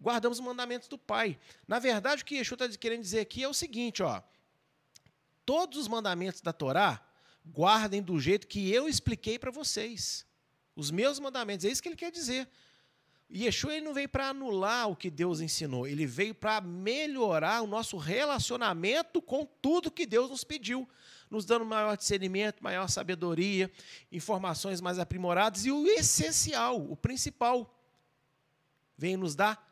guardamos 0.00 0.38
os 0.38 0.44
mandamentos 0.44 0.88
do 0.88 0.96
Pai. 0.96 1.38
Na 1.66 1.78
verdade, 1.78 2.22
o 2.22 2.24
que 2.24 2.36
Yeshua 2.36 2.54
está 2.54 2.78
querendo 2.78 3.02
dizer 3.02 3.20
aqui 3.20 3.42
é 3.42 3.48
o 3.48 3.54
seguinte: 3.54 4.02
ó, 4.02 4.22
todos 5.44 5.78
os 5.78 5.88
mandamentos 5.88 6.40
da 6.40 6.52
Torá, 6.52 7.04
guardem 7.44 8.02
do 8.02 8.18
jeito 8.20 8.46
que 8.46 8.70
eu 8.70 8.88
expliquei 8.88 9.38
para 9.38 9.50
vocês. 9.50 10.26
Os 10.74 10.90
meus 10.90 11.18
mandamentos, 11.18 11.64
é 11.64 11.70
isso 11.70 11.82
que 11.82 11.88
ele 11.88 11.96
quer 11.96 12.10
dizer. 12.10 12.48
Yeshua 13.34 13.74
ele 13.74 13.86
não 13.86 13.94
veio 13.94 14.08
para 14.08 14.28
anular 14.28 14.90
o 14.90 14.96
que 14.96 15.10
Deus 15.10 15.40
ensinou, 15.40 15.86
ele 15.86 16.04
veio 16.04 16.34
para 16.34 16.60
melhorar 16.60 17.62
o 17.62 17.66
nosso 17.66 17.96
relacionamento 17.96 19.22
com 19.22 19.46
tudo 19.46 19.90
que 19.90 20.04
Deus 20.04 20.28
nos 20.28 20.44
pediu, 20.44 20.86
nos 21.30 21.46
dando 21.46 21.64
maior 21.64 21.96
discernimento, 21.96 22.62
maior 22.62 22.88
sabedoria, 22.88 23.70
informações 24.10 24.82
mais 24.82 24.98
aprimoradas 24.98 25.64
e 25.64 25.72
o 25.72 25.86
essencial, 25.86 26.78
o 26.90 26.94
principal, 26.94 27.74
vem 28.98 29.16
nos 29.16 29.34
dar 29.34 29.66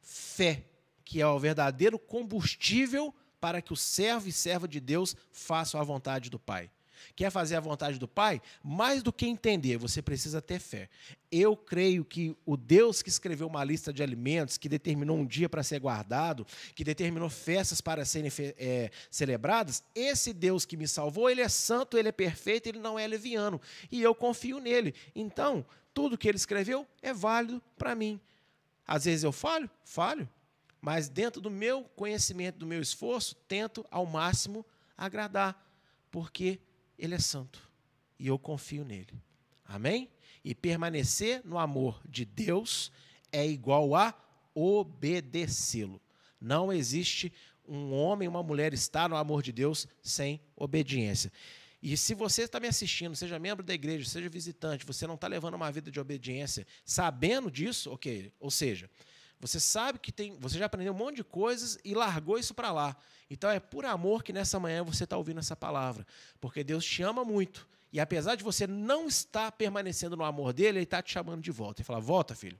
fé, 0.00 0.64
que 1.04 1.20
é 1.20 1.26
o 1.26 1.38
verdadeiro 1.38 1.98
combustível 1.98 3.14
para 3.38 3.60
que 3.60 3.74
o 3.74 3.76
servo 3.76 4.28
e 4.28 4.32
serva 4.32 4.66
de 4.66 4.80
Deus 4.80 5.14
façam 5.30 5.78
a 5.78 5.84
vontade 5.84 6.30
do 6.30 6.38
Pai. 6.38 6.70
Quer 7.14 7.30
fazer 7.30 7.56
a 7.56 7.60
vontade 7.60 7.98
do 7.98 8.08
Pai? 8.08 8.40
Mais 8.62 9.02
do 9.02 9.12
que 9.12 9.26
entender, 9.26 9.76
você 9.76 10.02
precisa 10.02 10.40
ter 10.40 10.58
fé. 10.58 10.88
Eu 11.30 11.56
creio 11.56 12.04
que 12.04 12.36
o 12.44 12.56
Deus 12.56 13.02
que 13.02 13.08
escreveu 13.08 13.46
uma 13.46 13.64
lista 13.64 13.92
de 13.92 14.02
alimentos, 14.02 14.58
que 14.58 14.68
determinou 14.68 15.16
um 15.16 15.26
dia 15.26 15.48
para 15.48 15.62
ser 15.62 15.80
guardado, 15.80 16.46
que 16.74 16.84
determinou 16.84 17.30
festas 17.30 17.80
para 17.80 18.04
serem 18.04 18.30
é, 18.58 18.90
celebradas, 19.10 19.82
esse 19.94 20.32
Deus 20.32 20.64
que 20.64 20.76
me 20.76 20.86
salvou, 20.86 21.30
ele 21.30 21.40
é 21.40 21.48
santo, 21.48 21.96
ele 21.96 22.08
é 22.08 22.12
perfeito, 22.12 22.68
ele 22.68 22.78
não 22.78 22.98
é 22.98 23.06
leviano. 23.06 23.60
E 23.90 24.02
eu 24.02 24.14
confio 24.14 24.58
nele. 24.58 24.94
Então, 25.14 25.64
tudo 25.94 26.18
que 26.18 26.28
ele 26.28 26.36
escreveu 26.36 26.86
é 27.00 27.12
válido 27.12 27.62
para 27.76 27.94
mim. 27.94 28.20
Às 28.86 29.04
vezes 29.04 29.24
eu 29.24 29.32
falho? 29.32 29.70
Falho. 29.84 30.28
Mas 30.80 31.08
dentro 31.08 31.40
do 31.40 31.50
meu 31.50 31.84
conhecimento, 31.94 32.58
do 32.58 32.66
meu 32.66 32.80
esforço, 32.80 33.36
tento 33.46 33.86
ao 33.90 34.04
máximo 34.04 34.66
agradar. 34.98 35.64
Porque 36.10 36.58
ele 36.98 37.14
é 37.14 37.18
santo 37.18 37.70
e 38.18 38.26
eu 38.26 38.38
confio 38.38 38.84
nele. 38.84 39.12
Amém? 39.64 40.08
E 40.44 40.54
permanecer 40.54 41.42
no 41.44 41.58
amor 41.58 42.00
de 42.08 42.24
Deus 42.24 42.90
é 43.30 43.46
igual 43.46 43.94
a 43.94 44.14
obedecê-lo. 44.54 46.00
Não 46.40 46.72
existe 46.72 47.32
um 47.66 47.92
homem, 47.92 48.28
uma 48.28 48.42
mulher 48.42 48.74
estar 48.74 49.08
no 49.08 49.16
amor 49.16 49.42
de 49.42 49.52
Deus 49.52 49.86
sem 50.02 50.40
obediência. 50.56 51.32
E 51.82 51.96
se 51.96 52.14
você 52.14 52.42
está 52.42 52.60
me 52.60 52.68
assistindo, 52.68 53.16
seja 53.16 53.38
membro 53.38 53.64
da 53.64 53.74
igreja, 53.74 54.08
seja 54.08 54.28
visitante, 54.28 54.86
você 54.86 55.06
não 55.06 55.16
está 55.16 55.26
levando 55.26 55.54
uma 55.54 55.70
vida 55.72 55.90
de 55.90 55.98
obediência, 55.98 56.66
sabendo 56.84 57.50
disso, 57.50 57.90
ok. 57.90 58.32
Ou 58.38 58.50
seja, 58.50 58.88
você 59.42 59.58
sabe 59.58 59.98
que 59.98 60.12
tem, 60.12 60.38
você 60.38 60.56
já 60.56 60.66
aprendeu 60.66 60.92
um 60.92 60.96
monte 60.96 61.16
de 61.16 61.24
coisas 61.24 61.76
e 61.84 61.94
largou 61.94 62.38
isso 62.38 62.54
para 62.54 62.70
lá. 62.70 62.96
Então 63.28 63.50
é 63.50 63.58
por 63.58 63.84
amor 63.84 64.22
que 64.22 64.32
nessa 64.32 64.60
manhã 64.60 64.84
você 64.84 65.02
está 65.02 65.16
ouvindo 65.16 65.40
essa 65.40 65.56
palavra, 65.56 66.06
porque 66.40 66.62
Deus 66.62 66.84
te 66.84 67.02
ama 67.02 67.24
muito. 67.24 67.68
E 67.92 67.98
apesar 67.98 68.36
de 68.36 68.44
você 68.44 68.68
não 68.68 69.08
estar 69.08 69.50
permanecendo 69.50 70.16
no 70.16 70.22
amor 70.22 70.52
dele, 70.52 70.78
ele 70.78 70.84
está 70.84 71.02
te 71.02 71.12
chamando 71.12 71.42
de 71.42 71.50
volta. 71.50 71.80
Ele 71.80 71.86
fala: 71.86 71.98
volta, 71.98 72.36
filho, 72.36 72.58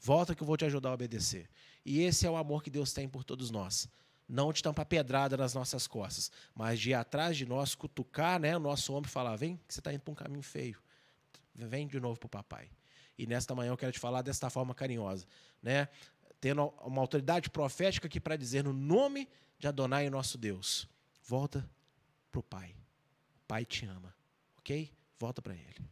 volta 0.00 0.34
que 0.34 0.42
eu 0.42 0.46
vou 0.46 0.56
te 0.56 0.64
ajudar 0.64 0.90
a 0.90 0.94
obedecer. 0.94 1.48
E 1.86 2.02
esse 2.02 2.26
é 2.26 2.30
o 2.30 2.36
amor 2.36 2.64
que 2.64 2.68
Deus 2.70 2.92
tem 2.92 3.08
por 3.08 3.22
todos 3.22 3.52
nós. 3.52 3.88
Não 4.28 4.52
de 4.52 4.60
tampar 4.60 4.86
pedrada 4.86 5.36
nas 5.36 5.54
nossas 5.54 5.86
costas, 5.86 6.32
mas 6.52 6.80
de 6.80 6.90
ir 6.90 6.94
atrás 6.94 7.36
de 7.36 7.46
nós, 7.46 7.76
cutucar 7.76 8.40
né, 8.40 8.56
o 8.56 8.60
nosso 8.60 8.92
ombro 8.92 9.08
e 9.08 9.12
falar: 9.12 9.36
vem, 9.36 9.56
que 9.68 9.72
você 9.72 9.78
está 9.78 9.92
indo 9.92 10.00
para 10.00 10.10
um 10.10 10.16
caminho 10.16 10.42
feio. 10.42 10.82
Vem 11.54 11.86
de 11.86 12.00
novo 12.00 12.18
para 12.18 12.26
o 12.26 12.30
papai. 12.30 12.68
E 13.16 13.26
nesta 13.26 13.54
manhã 13.54 13.70
eu 13.70 13.76
quero 13.76 13.92
te 13.92 13.98
falar 13.98 14.22
desta 14.22 14.50
forma 14.50 14.74
carinhosa. 14.74 15.26
Né? 15.62 15.88
Tendo 16.44 16.74
uma 16.82 17.00
autoridade 17.00 17.48
profética 17.48 18.06
aqui 18.06 18.20
para 18.20 18.36
dizer 18.36 18.62
no 18.64 18.72
nome 18.74 19.26
de 19.58 19.66
Adonai, 19.66 20.10
nosso 20.10 20.36
Deus, 20.36 20.86
volta 21.26 21.66
para 22.30 22.38
o 22.38 22.42
Pai. 22.42 22.76
O 23.36 23.46
Pai 23.48 23.64
te 23.64 23.86
ama, 23.86 24.14
ok? 24.58 24.92
Volta 25.18 25.40
para 25.40 25.54
Ele. 25.54 25.88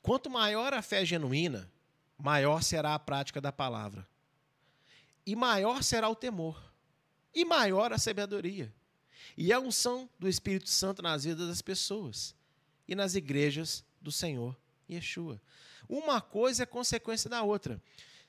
Quanto 0.00 0.30
maior 0.30 0.72
a 0.72 0.80
fé 0.80 1.04
genuína, 1.04 1.70
maior 2.16 2.62
será 2.62 2.94
a 2.94 2.98
prática 2.98 3.42
da 3.42 3.52
palavra. 3.52 4.08
E 5.26 5.36
maior 5.36 5.82
será 5.82 6.08
o 6.08 6.16
temor. 6.16 6.72
E 7.34 7.44
maior 7.44 7.92
a 7.92 7.98
sabedoria. 7.98 8.72
E 9.36 9.52
a 9.52 9.60
unção 9.60 10.08
do 10.18 10.30
Espírito 10.30 10.70
Santo 10.70 11.02
nas 11.02 11.24
vidas 11.24 11.46
das 11.46 11.60
pessoas. 11.60 12.34
E 12.88 12.94
nas 12.94 13.14
igrejas 13.14 13.84
do 14.00 14.10
Senhor 14.10 14.56
Yeshua. 14.88 15.38
Uma 15.86 16.22
coisa 16.22 16.62
é 16.62 16.66
consequência 16.66 17.28
da 17.28 17.42
outra. 17.42 17.78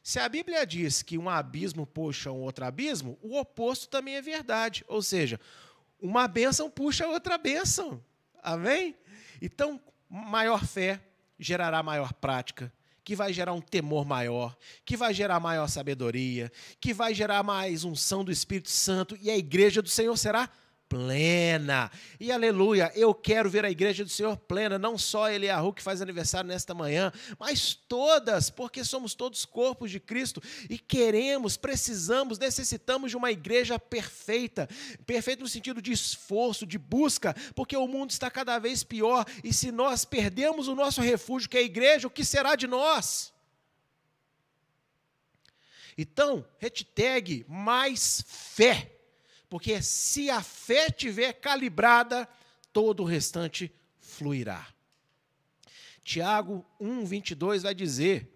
Se 0.06 0.20
a 0.20 0.30
Bíblia 0.30 0.68
diz 0.68 1.02
que 1.02 1.18
um 1.18 1.28
abismo 1.28 1.84
puxa 1.84 2.32
um 2.32 2.40
outro 2.42 2.64
abismo, 2.64 3.18
o 3.24 3.40
oposto 3.40 3.90
também 3.90 4.14
é 4.14 4.22
verdade. 4.22 4.86
Ou 4.88 5.02
seja, 5.02 5.40
uma 6.00 6.28
bênção 6.28 6.70
puxa 6.70 7.08
outra 7.08 7.40
bênção. 7.40 8.00
Amém? 8.44 8.96
Então, 9.42 9.82
maior 10.08 10.64
fé 10.64 11.02
gerará 11.40 11.82
maior 11.82 12.14
prática, 12.14 12.72
que 13.04 13.16
vai 13.16 13.34
gerar 13.34 13.54
um 13.54 13.62
temor 13.62 14.06
maior, 14.06 14.56
que 14.86 14.96
vai 14.96 15.12
gerar 15.12 15.40
maior 15.40 15.68
sabedoria, 15.68 16.52
que 16.80 16.94
vai 16.94 17.12
gerar 17.12 17.42
mais 17.42 17.84
unção 17.84 18.24
do 18.24 18.32
Espírito 18.32 18.70
Santo, 18.70 19.18
e 19.20 19.32
a 19.32 19.36
igreja 19.36 19.82
do 19.82 19.90
Senhor 19.90 20.16
será 20.18 20.48
plena. 20.88 21.92
E 22.20 22.32
aleluia, 22.32 22.92
eu 22.96 23.14
quero 23.14 23.50
ver 23.50 23.66
a 23.66 23.72
igreja 23.72 24.04
do 24.04 24.10
Senhor 24.10 24.38
plena, 24.38 24.78
não 24.78 24.98
só 24.98 25.30
Eliahu 25.30 25.74
que 25.74 25.82
faz 25.82 26.02
aniversário 26.02 26.48
nesta 26.48 26.74
manhã, 26.74 27.12
mas 27.40 27.74
todas, 27.74 28.50
porque 28.50 28.84
somos 28.84 29.14
todos 29.14 29.46
corpos 29.46 29.92
de 29.92 30.00
Cristo 30.00 30.42
e 30.70 30.78
queremos, 30.78 31.58
precisamos, 31.58 32.38
necessitamos 32.38 33.12
de 33.12 33.18
uma 33.18 33.32
igreja 33.32 33.80
perfeita, 33.80 34.70
perfeita 35.06 35.44
no 35.44 35.50
sentido 35.50 35.82
de 35.82 35.92
esforço, 35.92 36.66
de 36.66 36.78
busca, 36.78 37.36
porque 37.56 37.76
o 37.76 37.88
mundo 37.88 38.12
está 38.12 38.30
cada 38.30 38.58
vez 38.60 38.84
pior 38.84 39.26
e 39.44 39.52
se 39.52 39.72
nós 39.72 40.06
perdemos 40.06 40.68
o 40.68 40.76
nosso 40.76 41.02
refúgio, 41.02 41.50
que 41.50 41.58
é 41.58 41.62
a 41.62 41.64
igreja, 41.64 42.08
o 42.08 42.12
que 42.12 42.24
será 42.24 42.56
de 42.56 42.68
nós? 42.68 43.34
Então, 45.98 46.46
hashtag 46.60 47.46
mais 47.48 48.24
fé. 48.28 48.95
Porque 49.50 49.82
se 49.82 50.30
a 50.30 50.42
fé 50.42 50.88
estiver 50.88 51.34
calibrada, 51.34 52.28
todo 52.74 53.04
o 53.04 53.06
restante 53.06 53.74
fluirá. 54.00 54.68
Tiago 56.04 56.66
1, 56.80 57.06
22 57.06 57.64
vai 57.64 57.74
dizer: 57.74 58.35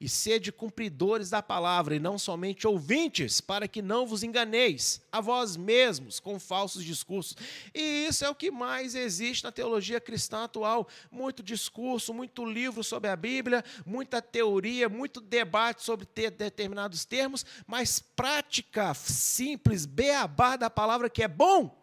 e 0.00 0.08
sede 0.08 0.52
cumpridores 0.52 1.30
da 1.30 1.42
palavra, 1.42 1.96
e 1.96 1.98
não 1.98 2.18
somente 2.18 2.66
ouvintes, 2.66 3.40
para 3.40 3.66
que 3.66 3.82
não 3.82 4.06
vos 4.06 4.22
enganeis 4.22 5.02
a 5.10 5.20
vós 5.20 5.56
mesmos 5.56 6.20
com 6.20 6.38
falsos 6.38 6.84
discursos. 6.84 7.36
E 7.74 8.06
isso 8.06 8.24
é 8.24 8.28
o 8.28 8.34
que 8.34 8.50
mais 8.50 8.94
existe 8.94 9.44
na 9.44 9.52
teologia 9.52 10.00
cristã 10.00 10.44
atual: 10.44 10.86
muito 11.10 11.42
discurso, 11.42 12.14
muito 12.14 12.44
livro 12.44 12.84
sobre 12.84 13.10
a 13.10 13.16
Bíblia, 13.16 13.64
muita 13.84 14.22
teoria, 14.22 14.88
muito 14.88 15.20
debate 15.20 15.82
sobre 15.82 16.06
ter 16.06 16.30
determinados 16.30 17.04
termos, 17.04 17.44
mas 17.66 17.98
prática 17.98 18.94
simples, 18.94 19.86
beabá 19.86 20.56
da 20.56 20.70
palavra 20.70 21.10
que 21.10 21.22
é 21.22 21.28
bom 21.28 21.77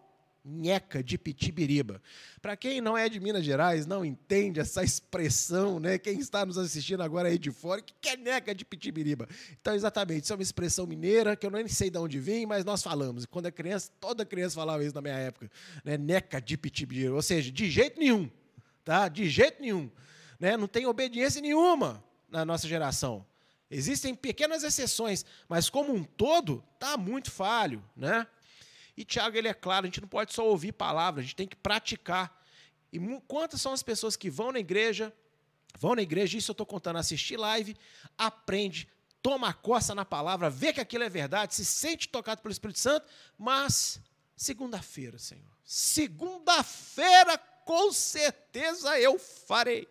nheca 0.45 1.03
de 1.03 1.17
pitibiriba. 1.17 1.99
Para 2.41 2.55
quem 2.55 2.79
não 2.79 2.95
é 2.95 3.09
de 3.09 3.19
Minas 3.19 3.43
Gerais, 3.43 3.87
não 3.87 4.05
entende 4.05 4.59
essa 4.59 4.83
expressão, 4.83 5.79
né? 5.79 5.97
Quem 5.97 6.19
está 6.19 6.45
nos 6.45 6.57
assistindo 6.57 7.01
agora 7.01 7.29
aí 7.29 7.39
de 7.39 7.49
fora, 7.51 7.81
o 7.81 7.83
que 7.83 8.09
é 8.09 8.15
neca 8.15 8.53
de 8.53 8.63
pitibiriba? 8.63 9.27
Então, 9.59 9.73
exatamente, 9.73 10.25
isso 10.25 10.33
é 10.33 10.35
uma 10.35 10.43
expressão 10.43 10.85
mineira 10.85 11.35
que 11.35 11.45
eu 11.45 11.51
nem 11.51 11.67
sei 11.67 11.89
de 11.89 11.97
onde 11.97 12.19
vem, 12.19 12.45
mas 12.45 12.63
nós 12.63 12.83
falamos. 12.83 13.25
Quando 13.25 13.47
é 13.47 13.51
criança, 13.51 13.91
toda 13.99 14.23
criança 14.23 14.55
falava 14.55 14.83
isso 14.83 14.93
na 14.93 15.01
minha 15.01 15.17
época, 15.17 15.49
né? 15.83 15.97
Neca 15.97 16.39
de 16.39 16.55
pitibiriba, 16.55 17.15
ou 17.15 17.21
seja, 17.21 17.51
de 17.51 17.69
jeito 17.69 17.99
nenhum, 17.99 18.29
tá? 18.83 19.07
De 19.07 19.27
jeito 19.27 19.59
nenhum, 19.61 19.89
né? 20.39 20.55
Não 20.55 20.67
tem 20.67 20.85
obediência 20.85 21.41
nenhuma 21.41 22.03
na 22.29 22.45
nossa 22.45 22.67
geração. 22.67 23.25
Existem 23.69 24.13
pequenas 24.13 24.63
exceções, 24.63 25.25
mas 25.49 25.69
como 25.69 25.91
um 25.91 26.03
todo, 26.03 26.63
tá 26.79 26.95
muito 26.97 27.31
falho, 27.31 27.83
né? 27.95 28.27
E 28.97 29.03
Tiago, 29.03 29.37
ele 29.37 29.47
é 29.47 29.53
claro, 29.53 29.85
a 29.85 29.87
gente 29.87 30.01
não 30.01 30.07
pode 30.07 30.33
só 30.33 30.47
ouvir 30.47 30.71
palavras, 30.71 31.23
a 31.23 31.25
gente 31.25 31.35
tem 31.35 31.47
que 31.47 31.55
praticar. 31.55 32.41
E 32.91 32.99
quantas 33.27 33.61
são 33.61 33.73
as 33.73 33.83
pessoas 33.83 34.15
que 34.15 34.29
vão 34.29 34.51
na 34.51 34.59
igreja, 34.59 35.13
vão 35.77 35.95
na 35.95 36.01
igreja, 36.01 36.37
isso 36.37 36.51
eu 36.51 36.53
estou 36.53 36.65
contando, 36.65 36.97
assistir 36.97 37.37
live, 37.37 37.75
aprende, 38.17 38.87
toma 39.21 39.49
a 39.49 39.53
coça 39.53 39.93
na 39.93 40.05
palavra, 40.05 40.49
vê 40.49 40.71
que 40.71 40.79
aquilo 40.79 41.03
é 41.03 41.09
verdade, 41.09 41.55
se 41.55 41.65
sente 41.65 42.07
tocado 42.07 42.41
pelo 42.41 42.51
Espírito 42.51 42.79
Santo, 42.79 43.05
mas 43.37 43.99
segunda-feira, 44.35 45.17
Senhor, 45.17 45.51
segunda-feira 45.63 47.37
com 47.65 47.91
certeza 47.91 48.97
eu 48.99 49.17
farei. 49.17 49.87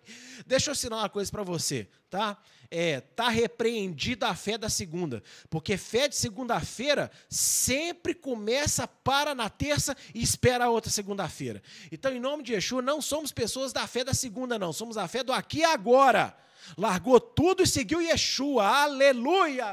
Deixa 0.47 0.71
eu 0.71 0.73
ensinar 0.73 0.99
uma 0.99 1.09
coisa 1.09 1.31
para 1.31 1.43
você, 1.43 1.88
tá? 2.09 2.40
É, 2.70 3.00
tá 3.00 3.29
repreendida 3.29 4.29
a 4.29 4.35
fé 4.35 4.59
da 4.59 4.68
segunda, 4.68 5.22
porque 5.48 5.77
fé 5.77 6.09
de 6.09 6.16
segunda-feira 6.16 7.11
sempre 7.29 8.14
começa 8.14 8.87
para 8.88 9.35
na 9.35 9.48
terça 9.48 9.96
e 10.14 10.22
espera 10.22 10.64
a 10.64 10.70
outra 10.70 10.90
segunda-feira. 10.90 11.62
Então, 11.92 12.12
em 12.12 12.20
nome 12.20 12.42
de 12.42 12.53
Yeshua, 12.53 12.83
não 12.83 13.00
somos 13.00 13.31
pessoas 13.33 13.72
da 13.72 13.87
fé 13.87 14.05
da 14.05 14.14
segunda, 14.14 14.59
não, 14.59 14.72
somos 14.72 14.96
a 14.96 15.07
fé 15.07 15.22
do 15.22 15.33
aqui 15.33 15.59
e 15.59 15.64
agora. 15.64 16.37
Largou 16.77 17.20
tudo 17.20 17.62
e 17.62 17.66
seguiu 17.66 18.00
Yeshua. 18.00 18.66
Aleluia! 18.66 19.66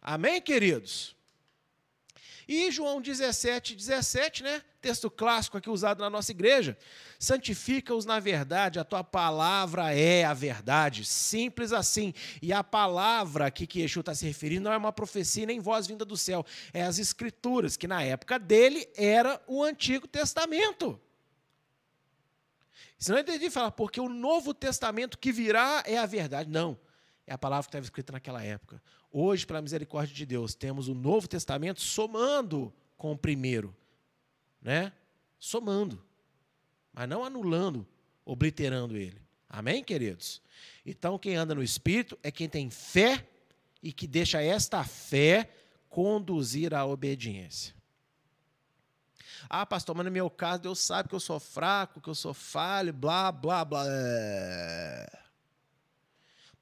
Amém, 0.00 0.40
queridos? 0.40 1.14
E 2.52 2.68
João 2.72 3.00
17, 3.00 3.76
17, 3.76 4.42
né? 4.42 4.60
Texto 4.80 5.08
clássico 5.08 5.56
aqui 5.56 5.70
usado 5.70 6.00
na 6.00 6.10
nossa 6.10 6.32
igreja. 6.32 6.76
Santifica-os 7.16 8.04
na 8.04 8.18
verdade, 8.18 8.80
a 8.80 8.82
tua 8.82 9.04
palavra 9.04 9.94
é 9.94 10.24
a 10.24 10.34
verdade. 10.34 11.04
Simples 11.04 11.72
assim. 11.72 12.12
E 12.42 12.52
a 12.52 12.64
palavra 12.64 13.46
aqui 13.46 13.68
que 13.68 13.82
Yeshua 13.82 14.00
está 14.00 14.16
se 14.16 14.26
referindo 14.26 14.64
não 14.64 14.72
é 14.72 14.76
uma 14.76 14.90
profecia 14.90 15.46
nem 15.46 15.60
voz 15.60 15.86
vinda 15.86 16.04
do 16.04 16.16
céu. 16.16 16.44
É 16.74 16.82
as 16.82 16.98
escrituras, 16.98 17.76
que 17.76 17.86
na 17.86 18.02
época 18.02 18.36
dele 18.36 18.88
era 18.96 19.40
o 19.46 19.62
Antigo 19.62 20.08
Testamento. 20.08 21.00
Senão 22.98 23.20
ele 23.20 23.30
entendi 23.30 23.48
falar, 23.48 23.70
porque 23.70 24.00
o 24.00 24.08
Novo 24.08 24.52
Testamento 24.52 25.18
que 25.18 25.30
virá 25.30 25.84
é 25.86 25.98
a 25.98 26.04
verdade. 26.04 26.50
Não. 26.50 26.76
É 27.28 27.32
a 27.32 27.38
palavra 27.38 27.62
que 27.62 27.68
estava 27.68 27.84
escrita 27.84 28.12
naquela 28.12 28.42
época. 28.42 28.82
Hoje, 29.12 29.44
pela 29.44 29.60
misericórdia 29.60 30.14
de 30.14 30.24
Deus, 30.24 30.54
temos 30.54 30.88
o 30.88 30.94
Novo 30.94 31.26
Testamento 31.26 31.80
somando 31.80 32.72
com 32.96 33.12
o 33.12 33.18
primeiro, 33.18 33.74
né? 34.62 34.92
Somando, 35.38 36.02
mas 36.92 37.08
não 37.08 37.24
anulando, 37.24 37.86
obliterando 38.24 38.96
ele. 38.96 39.20
Amém, 39.48 39.82
queridos? 39.82 40.40
Então, 40.86 41.18
quem 41.18 41.34
anda 41.34 41.54
no 41.54 41.62
Espírito 41.62 42.16
é 42.22 42.30
quem 42.30 42.48
tem 42.48 42.70
fé 42.70 43.26
e 43.82 43.92
que 43.92 44.06
deixa 44.06 44.40
esta 44.40 44.84
fé 44.84 45.50
conduzir 45.88 46.72
à 46.72 46.86
obediência. 46.86 47.74
Ah, 49.48 49.66
pastor, 49.66 49.96
mas 49.96 50.04
no 50.04 50.12
meu 50.12 50.30
caso, 50.30 50.62
Deus 50.62 50.78
sabe 50.78 51.08
que 51.08 51.14
eu 51.14 51.20
sou 51.20 51.40
fraco, 51.40 52.00
que 52.00 52.08
eu 52.08 52.14
sou 52.14 52.32
falho, 52.32 52.92
blá, 52.92 53.32
blá, 53.32 53.64
blá. 53.64 53.84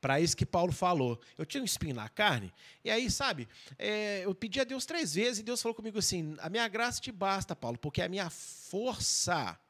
Para 0.09 0.23
isso 0.23 0.35
que 0.35 0.47
Paulo 0.47 0.73
falou. 0.73 1.21
Eu 1.37 1.45
tinha 1.45 1.61
um 1.61 1.67
espinho 1.67 1.95
na 1.95 2.09
carne, 2.09 2.51
e 2.83 2.91
aí, 2.91 3.11
sabe, 3.11 3.47
é, 3.79 4.25
eu 4.25 4.35
pedi 4.35 4.59
a 4.59 4.65
Deus 4.65 4.87
três 4.87 5.13
vezes, 5.13 5.41
e 5.41 5.43
Deus 5.43 5.61
falou 5.61 5.75
comigo 5.75 5.99
assim: 5.99 6.35
a 6.39 6.49
minha 6.49 6.67
graça 6.67 6.99
te 6.99 7.13
basta, 7.13 7.55
Paulo, 7.55 7.77
porque 7.77 8.01
a 8.01 8.09
minha 8.09 8.31
força. 8.31 9.61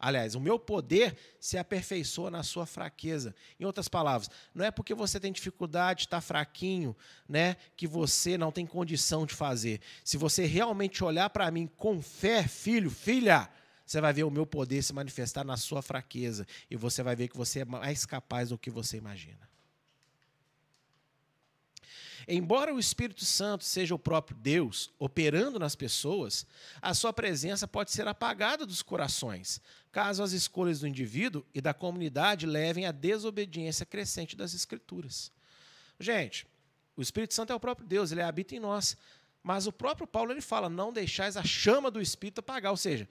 Aliás, 0.00 0.34
o 0.34 0.40
meu 0.40 0.58
poder 0.58 1.16
se 1.38 1.56
aperfeiçoa 1.56 2.28
na 2.28 2.42
sua 2.42 2.66
fraqueza. 2.66 3.32
Em 3.60 3.64
outras 3.64 3.86
palavras, 3.86 4.28
não 4.52 4.64
é 4.64 4.72
porque 4.72 4.96
você 4.96 5.20
tem 5.20 5.30
dificuldade, 5.30 6.00
está 6.00 6.20
fraquinho, 6.20 6.96
né, 7.28 7.56
que 7.76 7.86
você 7.86 8.36
não 8.36 8.50
tem 8.50 8.66
condição 8.66 9.24
de 9.24 9.32
fazer. 9.32 9.80
Se 10.02 10.16
você 10.16 10.44
realmente 10.44 11.04
olhar 11.04 11.30
para 11.30 11.48
mim 11.52 11.70
com 11.76 12.02
fé, 12.02 12.48
filho, 12.48 12.90
filha, 12.90 13.48
você 13.86 14.00
vai 14.00 14.12
ver 14.12 14.24
o 14.24 14.30
meu 14.30 14.44
poder 14.44 14.82
se 14.82 14.92
manifestar 14.92 15.44
na 15.44 15.56
sua 15.56 15.80
fraqueza. 15.80 16.46
E 16.68 16.76
você 16.76 17.02
vai 17.04 17.14
ver 17.14 17.28
que 17.28 17.36
você 17.36 17.60
é 17.60 17.64
mais 17.64 18.04
capaz 18.04 18.48
do 18.48 18.58
que 18.58 18.68
você 18.68 18.96
imagina. 18.96 19.48
Embora 22.28 22.74
o 22.74 22.80
Espírito 22.80 23.24
Santo 23.24 23.62
seja 23.62 23.94
o 23.94 23.98
próprio 23.98 24.36
Deus 24.36 24.90
operando 24.98 25.60
nas 25.60 25.76
pessoas, 25.76 26.44
a 26.82 26.92
sua 26.92 27.12
presença 27.12 27.68
pode 27.68 27.92
ser 27.92 28.08
apagada 28.08 28.66
dos 28.66 28.82
corações, 28.82 29.60
caso 29.92 30.24
as 30.24 30.32
escolhas 30.32 30.80
do 30.80 30.88
indivíduo 30.88 31.46
e 31.54 31.60
da 31.60 31.72
comunidade 31.72 32.44
levem 32.44 32.84
à 32.84 32.90
desobediência 32.90 33.86
crescente 33.86 34.34
das 34.34 34.54
Escrituras. 34.54 35.30
Gente, 36.00 36.44
o 36.96 37.02
Espírito 37.02 37.32
Santo 37.32 37.52
é 37.52 37.56
o 37.56 37.60
próprio 37.60 37.86
Deus, 37.86 38.10
ele 38.10 38.22
habita 38.22 38.56
em 38.56 38.60
nós. 38.60 38.96
Mas 39.40 39.68
o 39.68 39.72
próprio 39.72 40.08
Paulo 40.08 40.32
ele 40.32 40.40
fala: 40.40 40.68
não 40.68 40.92
deixais 40.92 41.36
a 41.36 41.44
chama 41.44 41.88
do 41.88 42.00
Espírito 42.00 42.40
apagar. 42.40 42.72
Ou 42.72 42.76
seja, 42.76 43.08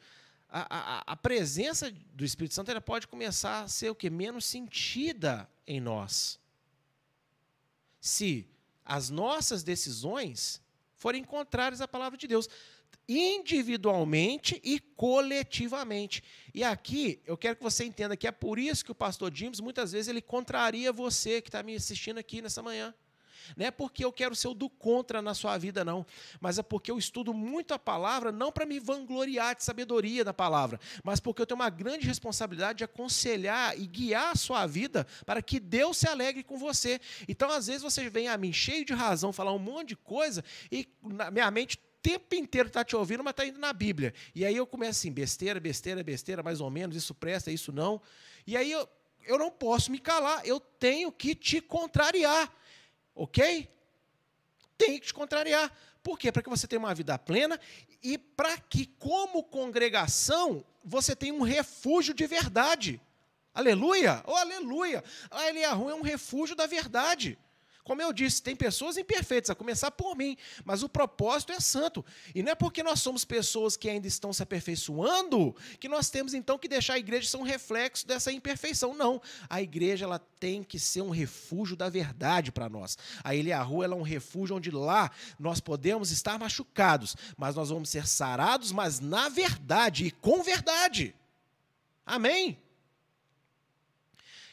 a, 0.62 1.04
a, 1.14 1.16
presença 1.18 1.92
do 2.14 2.24
Espírito 2.24 2.54
Santo 2.54 2.72
ela 2.72 2.80
pode 2.80 3.08
começar 3.08 3.64
a 3.64 3.68
ser 3.68 3.90
o 3.90 3.96
que 3.96 4.10
menos 4.10 4.46
sentida 4.46 5.50
em 5.68 5.82
nós. 5.82 6.40
Se 8.00 8.48
as 8.86 9.10
nossas 9.10 9.64
decisões 9.64 10.62
forem 10.96 11.24
contrárias 11.24 11.82
à 11.82 11.88
palavra 11.88 12.18
de 12.18 12.26
Deus, 12.26 12.48
individualmente 13.08 14.62
e 14.64 14.80
coletivamente. 14.80 16.24
E 16.54 16.64
aqui 16.64 17.22
eu 17.26 17.38
quero 17.38 17.58
que 17.58 17.64
você 17.64 17.84
entenda 17.84 18.16
que 18.16 18.28
é 18.28 18.32
por 18.32 18.58
isso 18.58 18.86
que 18.86 18.92
o 18.92 18.96
pastor 18.96 19.36
James 19.36 19.60
muitas 19.60 19.92
vezes 19.92 20.08
ele 20.08 20.22
contraria 20.22 20.92
você 20.94 21.42
que 21.42 21.50
está 21.50 21.62
me 21.62 21.76
assistindo 21.76 22.18
aqui 22.18 22.42
nessa 22.42 22.64
manhã. 22.64 22.94
Não 23.56 23.66
é 23.66 23.72
porque 23.72 24.04
eu 24.04 24.12
quero 24.12 24.36
ser 24.36 24.48
o 24.48 24.54
do 24.54 24.70
contra 24.70 25.22
na 25.22 25.34
sua 25.34 25.58
vida, 25.58 25.84
não. 25.84 26.06
Mas 26.40 26.58
é 26.58 26.64
porque 26.64 26.92
eu 26.92 26.98
estudo 26.98 27.34
muito 27.34 27.74
a 27.74 27.80
palavra, 27.80 28.32
não 28.32 28.52
para 28.52 28.66
me 28.66 28.80
vangloriar 28.80 29.56
de 29.56 29.64
sabedoria 29.64 30.24
da 30.24 30.34
palavra, 30.34 30.80
mas 31.04 31.20
porque 31.20 31.42
eu 31.42 31.46
tenho 31.46 31.60
uma 31.60 31.70
grande 31.70 32.08
responsabilidade 32.08 32.80
de 32.80 32.84
aconselhar 32.84 33.80
e 33.80 33.86
guiar 33.86 34.32
a 34.32 34.36
sua 34.36 34.66
vida 34.66 35.06
para 35.26 35.42
que 35.42 35.60
Deus 35.60 35.98
se 35.98 36.08
alegre 36.08 36.44
com 36.44 36.58
você. 36.58 37.00
Então, 37.28 37.50
às 37.50 37.68
vezes, 37.68 37.82
você 37.82 38.10
vem 38.10 38.28
a 38.28 38.38
mim 38.38 38.54
cheio 38.54 38.86
de 38.86 38.94
razão, 38.94 39.34
falar 39.34 39.54
um 39.54 39.60
monte 39.60 39.90
de 39.90 39.96
coisa, 39.96 40.44
e 40.72 40.88
na 41.04 41.30
minha 41.32 41.50
mente 41.52 41.80
tempo 42.06 42.36
inteiro 42.36 42.68
está 42.68 42.84
te 42.84 42.96
ouvindo, 42.96 43.24
mas 43.24 43.32
está 43.32 43.48
indo 43.48 43.58
na 43.58 43.74
Bíblia. 43.74 44.14
E 44.36 44.46
aí 44.46 44.56
eu 44.56 44.68
começo 44.68 45.00
assim, 45.00 45.12
besteira, 45.12 45.60
besteira, 45.60 46.04
besteira, 46.04 46.44
mais 46.44 46.62
ou 46.62 46.70
menos, 46.70 46.96
isso 46.96 47.16
presta, 47.16 47.52
isso 47.52 47.72
não. 47.72 48.00
E 48.46 48.56
aí 48.56 48.72
eu, 48.72 48.88
eu 49.26 49.40
não 49.40 49.50
posso 49.50 49.92
me 49.92 49.98
calar, 49.98 50.46
eu 50.46 50.60
tenho 50.60 51.12
que 51.12 51.34
te 51.34 51.60
contrariar. 51.60 52.52
Ok? 53.16 53.70
Tem 54.78 55.00
que 55.00 55.08
te 55.08 55.14
contrariar. 55.14 55.72
Por 56.04 56.20
quê? 56.20 56.32
Para 56.32 56.44
que 56.44 56.50
você 56.50 56.68
tenha 56.68 56.80
uma 56.80 56.94
vida 56.94 57.18
plena 57.18 57.60
e 58.04 58.18
para 58.18 58.58
que, 58.60 58.86
como 59.00 59.44
congregação, 59.44 60.64
você 60.84 61.16
tenha 61.16 61.34
um 61.34 61.42
refúgio 61.42 62.14
de 62.14 62.28
verdade. 62.28 63.02
Aleluia! 63.54 64.22
Oh, 64.28 64.36
aleluia! 64.36 65.04
A 65.32 65.48
Eliahu 65.48 65.90
é 65.90 65.96
um 65.96 66.02
refúgio 66.02 66.56
da 66.56 66.68
verdade. 66.68 67.40
Como 67.86 68.02
eu 68.02 68.12
disse, 68.12 68.42
tem 68.42 68.56
pessoas 68.56 68.98
imperfeitas, 68.98 69.52
a 69.52 69.56
começar 69.56 69.92
por 69.92 70.18
mim, 70.18 70.36
mas 70.66 70.82
o 70.82 70.90
propósito 70.90 71.54
é 71.54 71.60
santo. 71.60 72.04
E 72.34 72.42
não 72.42 72.52
é 72.52 72.56
porque 72.56 72.82
nós 72.82 73.00
somos 73.00 73.24
pessoas 73.24 73.78
que 73.78 73.88
ainda 73.88 74.08
estão 74.08 74.34
se 74.34 74.42
aperfeiçoando 74.42 75.56
que 75.80 75.88
nós 75.88 76.10
temos 76.10 76.34
então 76.34 76.58
que 76.58 76.68
deixar 76.68 76.96
a 76.96 76.98
igreja 76.98 77.30
ser 77.30 77.38
um 77.38 77.44
reflexo 77.44 78.08
dessa 78.08 78.32
imperfeição. 78.32 78.96
Não. 78.96 79.22
A 79.48 79.62
igreja 79.62 80.04
ela 80.04 80.18
tem 80.18 80.64
que 80.64 80.80
ser 80.80 81.04
um 81.04 81.12
refúgio 81.12 81.76
da 81.76 81.88
verdade 81.88 82.52
para 82.52 82.68
nós. 82.68 82.98
A 83.24 83.36
Eliahu 83.36 83.84
ela 83.84 83.94
é 83.94 83.98
um 83.98 84.02
refúgio 84.02 84.56
onde 84.56 84.72
lá 84.72 85.12
nós 85.38 85.60
podemos 85.60 86.10
estar 86.10 86.40
machucados, 86.40 87.16
mas 87.38 87.56
nós 87.56 87.70
vamos 87.70 87.90
ser 87.90 88.08
sarados, 88.08 88.72
mas 88.72 89.00
na 89.00 89.30
verdade 89.30 90.06
e 90.06 90.12
com 90.12 90.42
verdade. 90.42 91.14
Amém? 92.04 92.58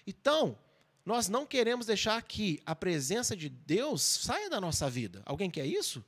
Então, 0.07 0.59
nós 1.05 1.29
não 1.29 1.45
queremos 1.45 1.87
deixar 1.87 2.23
que 2.23 2.61
a 2.65 2.75
presença 2.75 3.37
de 3.37 3.49
Deus 3.49 4.03
saia 4.03 4.49
da 4.49 4.61
nossa 4.61 4.89
vida. 4.89 5.23
Alguém 5.27 5.51
quer 5.51 5.67
isso? 5.67 6.05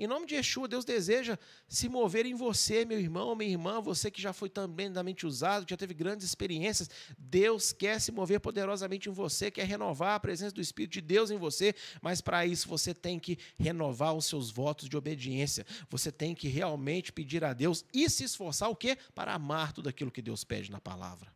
Em 0.00 0.06
nome 0.06 0.24
de 0.24 0.34
Yeshua, 0.34 0.66
Deus 0.66 0.82
deseja 0.82 1.38
se 1.68 1.86
mover 1.86 2.24
em 2.24 2.32
você, 2.34 2.86
meu 2.86 2.98
irmão, 2.98 3.36
minha 3.36 3.50
irmã, 3.50 3.82
você 3.82 4.10
que 4.10 4.20
já 4.20 4.32
foi 4.32 4.48
tremendamente 4.48 5.26
usado, 5.26 5.66
que 5.66 5.74
já 5.74 5.76
teve 5.76 5.92
grandes 5.92 6.24
experiências. 6.24 6.88
Deus 7.18 7.70
quer 7.70 8.00
se 8.00 8.10
mover 8.10 8.40
poderosamente 8.40 9.10
em 9.10 9.12
você, 9.12 9.50
quer 9.50 9.66
renovar 9.66 10.14
a 10.14 10.20
presença 10.20 10.54
do 10.54 10.60
Espírito 10.62 10.92
de 10.92 11.02
Deus 11.02 11.30
em 11.30 11.36
você, 11.36 11.74
mas 12.00 12.22
para 12.22 12.46
isso 12.46 12.66
você 12.66 12.94
tem 12.94 13.18
que 13.18 13.38
renovar 13.58 14.14
os 14.14 14.24
seus 14.24 14.50
votos 14.50 14.88
de 14.88 14.96
obediência. 14.96 15.66
Você 15.90 16.10
tem 16.10 16.34
que 16.34 16.48
realmente 16.48 17.12
pedir 17.12 17.44
a 17.44 17.52
Deus 17.52 17.84
e 17.92 18.08
se 18.08 18.24
esforçar 18.24 18.70
o 18.70 18.76
quê? 18.76 18.96
Para 19.14 19.34
amar 19.34 19.74
tudo 19.74 19.90
aquilo 19.90 20.10
que 20.10 20.22
Deus 20.22 20.44
pede 20.44 20.70
na 20.70 20.80
palavra. 20.80 21.30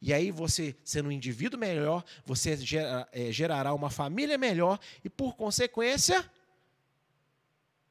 E 0.00 0.12
aí 0.12 0.30
você, 0.30 0.76
sendo 0.84 1.08
um 1.08 1.12
indivíduo 1.12 1.58
melhor, 1.58 2.04
você 2.24 2.56
gera, 2.56 3.08
é, 3.12 3.32
gerará 3.32 3.72
uma 3.72 3.90
família 3.90 4.36
melhor 4.36 4.78
e, 5.02 5.08
por 5.08 5.34
consequência, 5.36 6.28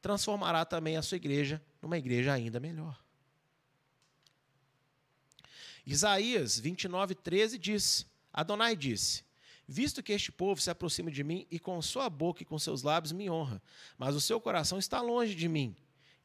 transformará 0.00 0.64
também 0.64 0.96
a 0.96 1.02
sua 1.02 1.16
igreja 1.16 1.60
numa 1.82 1.98
igreja 1.98 2.32
ainda 2.32 2.60
melhor. 2.60 2.98
Isaías 5.84 6.58
29, 6.58 7.14
13 7.14 7.58
diz: 7.58 8.06
Adonai 8.32 8.76
disse: 8.76 9.24
Visto 9.68 10.02
que 10.02 10.12
este 10.12 10.30
povo 10.30 10.60
se 10.60 10.70
aproxima 10.70 11.10
de 11.10 11.24
mim 11.24 11.46
e 11.50 11.58
com 11.58 11.80
sua 11.82 12.08
boca 12.08 12.42
e 12.42 12.46
com 12.46 12.58
seus 12.58 12.82
lábios 12.82 13.12
me 13.12 13.28
honra, 13.28 13.60
mas 13.98 14.14
o 14.14 14.20
seu 14.20 14.40
coração 14.40 14.78
está 14.78 15.00
longe 15.00 15.34
de 15.34 15.48
mim, 15.48 15.76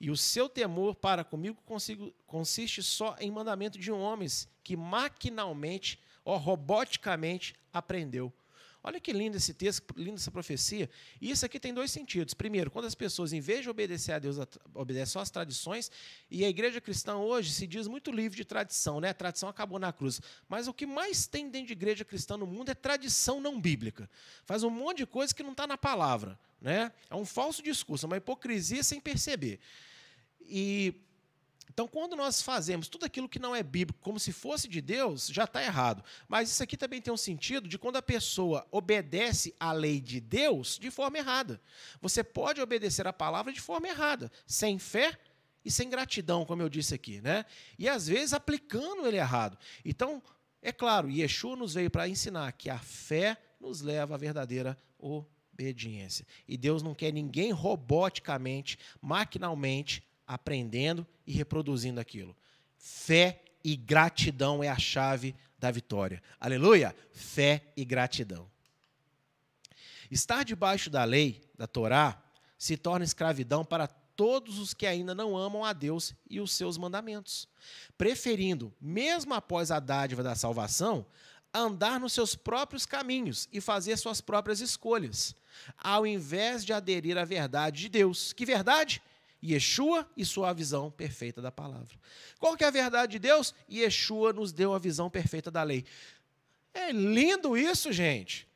e 0.02 0.10
o 0.10 0.18
seu 0.18 0.50
temor 0.50 0.96
para 0.96 1.24
comigo 1.24 1.62
consigo, 1.64 2.12
consiste 2.26 2.82
só 2.82 3.16
em 3.20 3.30
mandamento 3.30 3.78
de 3.78 3.92
homens 3.92 4.50
que 4.64 4.76
maquinalmente 4.76 6.00
ou 6.26 6.38
roboticamente 6.38 7.56
aprendeu. 7.72 8.34
Olha 8.84 9.00
que 9.00 9.14
lindo 9.14 9.38
esse 9.38 9.54
texto, 9.54 9.94
linda 9.96 10.16
essa 10.16 10.32
profecia. 10.32 10.90
E 11.22 11.30
isso 11.30 11.46
aqui 11.46 11.60
tem 11.60 11.72
dois 11.72 11.92
sentidos. 11.92 12.34
Primeiro, 12.34 12.72
quando 12.72 12.86
as 12.86 12.96
pessoas, 12.96 13.32
em 13.32 13.40
vez 13.40 13.62
de 13.62 13.70
obedecer 13.70 14.14
a 14.14 14.18
Deus, 14.18 14.38
obedecem 14.74 15.14
só 15.14 15.20
às 15.20 15.30
tradições, 15.30 15.92
e 16.32 16.44
a 16.44 16.50
igreja 16.50 16.82
cristã 16.82 17.18
hoje 17.18 17.52
se 17.52 17.68
diz 17.68 17.88
muito 17.88 18.12
livre 18.12 18.36
de 18.36 18.44
tradição, 18.44 19.00
né? 19.00 19.10
A 19.10 19.14
tradição 19.14 19.48
acabou 19.50 19.78
na 19.78 19.94
cruz. 19.94 20.20
Mas 20.50 20.68
o 20.68 20.74
que 20.74 20.88
mais 20.88 21.28
tem 21.28 21.48
dentro 21.48 21.68
de 21.68 21.74
igreja 21.74 22.04
cristã 22.04 22.38
no 22.38 22.48
mundo 22.48 22.72
é 22.72 22.74
tradição 22.74 23.40
não 23.40 23.62
bíblica. 23.62 24.10
Faz 24.46 24.64
um 24.64 24.72
monte 24.72 24.98
de 24.98 25.06
coisa 25.06 25.32
que 25.32 25.44
não 25.44 25.52
está 25.52 25.68
na 25.68 25.78
palavra. 25.78 26.40
Né? 26.60 26.92
É 27.08 27.16
um 27.16 27.26
falso 27.26 27.62
discurso, 27.62 28.06
é 28.06 28.08
uma 28.08 28.18
hipocrisia 28.18 28.84
sem 28.84 29.00
perceber. 29.00 29.60
E 30.52 30.94
Então, 31.74 31.88
quando 31.88 32.18
nós 32.18 32.42
fazemos 32.42 32.90
tudo 32.90 33.06
aquilo 33.06 33.30
que 33.30 33.40
não 33.40 33.56
é 33.56 33.64
bíblico 33.64 34.00
como 34.02 34.20
se 34.20 34.34
fosse 34.34 34.68
de 34.68 34.82
Deus, 34.82 35.28
já 35.28 35.46
está 35.46 35.64
errado. 35.64 36.04
Mas 36.28 36.52
isso 36.52 36.62
aqui 36.62 36.76
também 36.76 37.02
tem 37.02 37.14
um 37.14 37.18
sentido 37.18 37.68
de 37.68 37.80
quando 37.80 37.96
a 37.96 38.02
pessoa 38.02 38.68
obedece 38.70 39.56
à 39.58 39.72
lei 39.72 40.02
de 40.02 40.20
Deus 40.20 40.78
de 40.78 40.92
forma 40.92 41.18
errada. 41.18 41.62
Você 42.02 42.24
pode 42.24 42.60
obedecer 42.60 43.08
a 43.08 43.14
palavra 43.14 43.54
de 43.54 43.62
forma 43.62 43.88
errada, 43.88 44.30
sem 44.46 44.78
fé 44.78 45.18
e 45.64 45.72
sem 45.72 45.90
gratidão, 45.90 46.44
como 46.44 46.62
eu 46.62 46.68
disse 46.68 46.94
aqui, 46.94 47.22
né? 47.22 47.46
E 47.80 47.88
às 47.88 48.06
vezes 48.06 48.34
aplicando 48.34 49.08
ele 49.08 49.18
errado. 49.18 49.58
Então, 49.86 50.22
é 50.62 50.74
claro, 50.74 51.10
Yeshua 51.10 51.56
nos 51.56 51.74
veio 51.74 51.90
para 51.90 52.10
ensinar 52.10 52.52
que 52.52 52.70
a 52.70 52.80
fé 52.80 53.38
nos 53.62 53.80
leva 53.80 54.16
à 54.16 54.18
verdadeira 54.18 54.78
obediência. 55.00 56.28
E 56.48 56.58
Deus 56.58 56.84
não 56.84 56.94
quer 56.94 57.14
ninguém 57.14 57.52
roboticamente, 57.52 58.78
maquinalmente 59.02 60.04
aprendendo 60.28 61.06
e 61.26 61.32
reproduzindo 61.32 62.00
aquilo. 62.00 62.36
Fé 62.78 63.42
e 63.64 63.76
gratidão 63.76 64.64
é 64.64 64.70
a 64.70 64.78
chave 64.78 65.36
da 65.58 65.70
vitória. 65.70 66.22
Aleluia! 66.40 66.96
Fé 67.12 67.72
e 67.78 67.86
gratidão. 67.86 68.50
Estar 70.10 70.44
debaixo 70.44 70.90
da 70.90 71.04
lei, 71.04 71.42
da 71.58 71.68
Torá, 71.68 72.22
se 72.58 72.76
torna 72.76 73.06
escravidão 73.06 73.64
para 73.64 73.88
todos 73.88 74.60
os 74.60 74.74
que 74.74 74.86
ainda 74.86 75.16
não 75.16 75.38
amam 75.38 75.64
a 75.64 75.74
Deus 75.74 76.14
e 76.30 76.40
os 76.40 76.52
seus 76.52 76.78
mandamentos, 76.78 77.48
preferindo, 77.98 78.74
mesmo 78.80 79.34
após 79.34 79.72
a 79.72 79.80
dádiva 79.80 80.22
da 80.22 80.36
salvação, 80.36 81.06
andar 81.54 82.00
nos 82.00 82.14
seus 82.14 82.36
próprios 82.36 82.86
caminhos 82.86 83.48
e 83.52 83.60
fazer 83.60 83.98
suas 83.98 84.22
próprias 84.22 84.60
escolhas, 84.60 85.36
ao 85.78 86.06
invés 86.06 86.64
de 86.64 86.74
aderir 86.74 87.18
à 87.18 87.26
verdade 87.26 87.82
de 87.82 87.90
Deus. 87.90 88.34
Que 88.34 88.46
verdade? 88.46 89.02
Yeshua 89.44 90.08
e 90.16 90.24
sua 90.24 90.54
visão 90.54 90.92
perfeita 90.92 91.42
da 91.42 91.52
palavra. 91.52 91.98
Qual 92.40 92.56
que 92.56 92.64
é 92.64 92.68
a 92.68 92.72
verdade 92.72 93.14
de 93.14 93.20
Deus? 93.20 93.54
Yeshua 93.70 94.34
nos 94.34 94.52
deu 94.52 94.74
a 94.74 94.80
visão 94.80 95.10
perfeita 95.10 95.50
da 95.50 95.64
lei. 95.64 95.86
É 96.74 96.92
lindo 96.92 97.58
isso, 97.58 97.92
gente. 97.92 98.48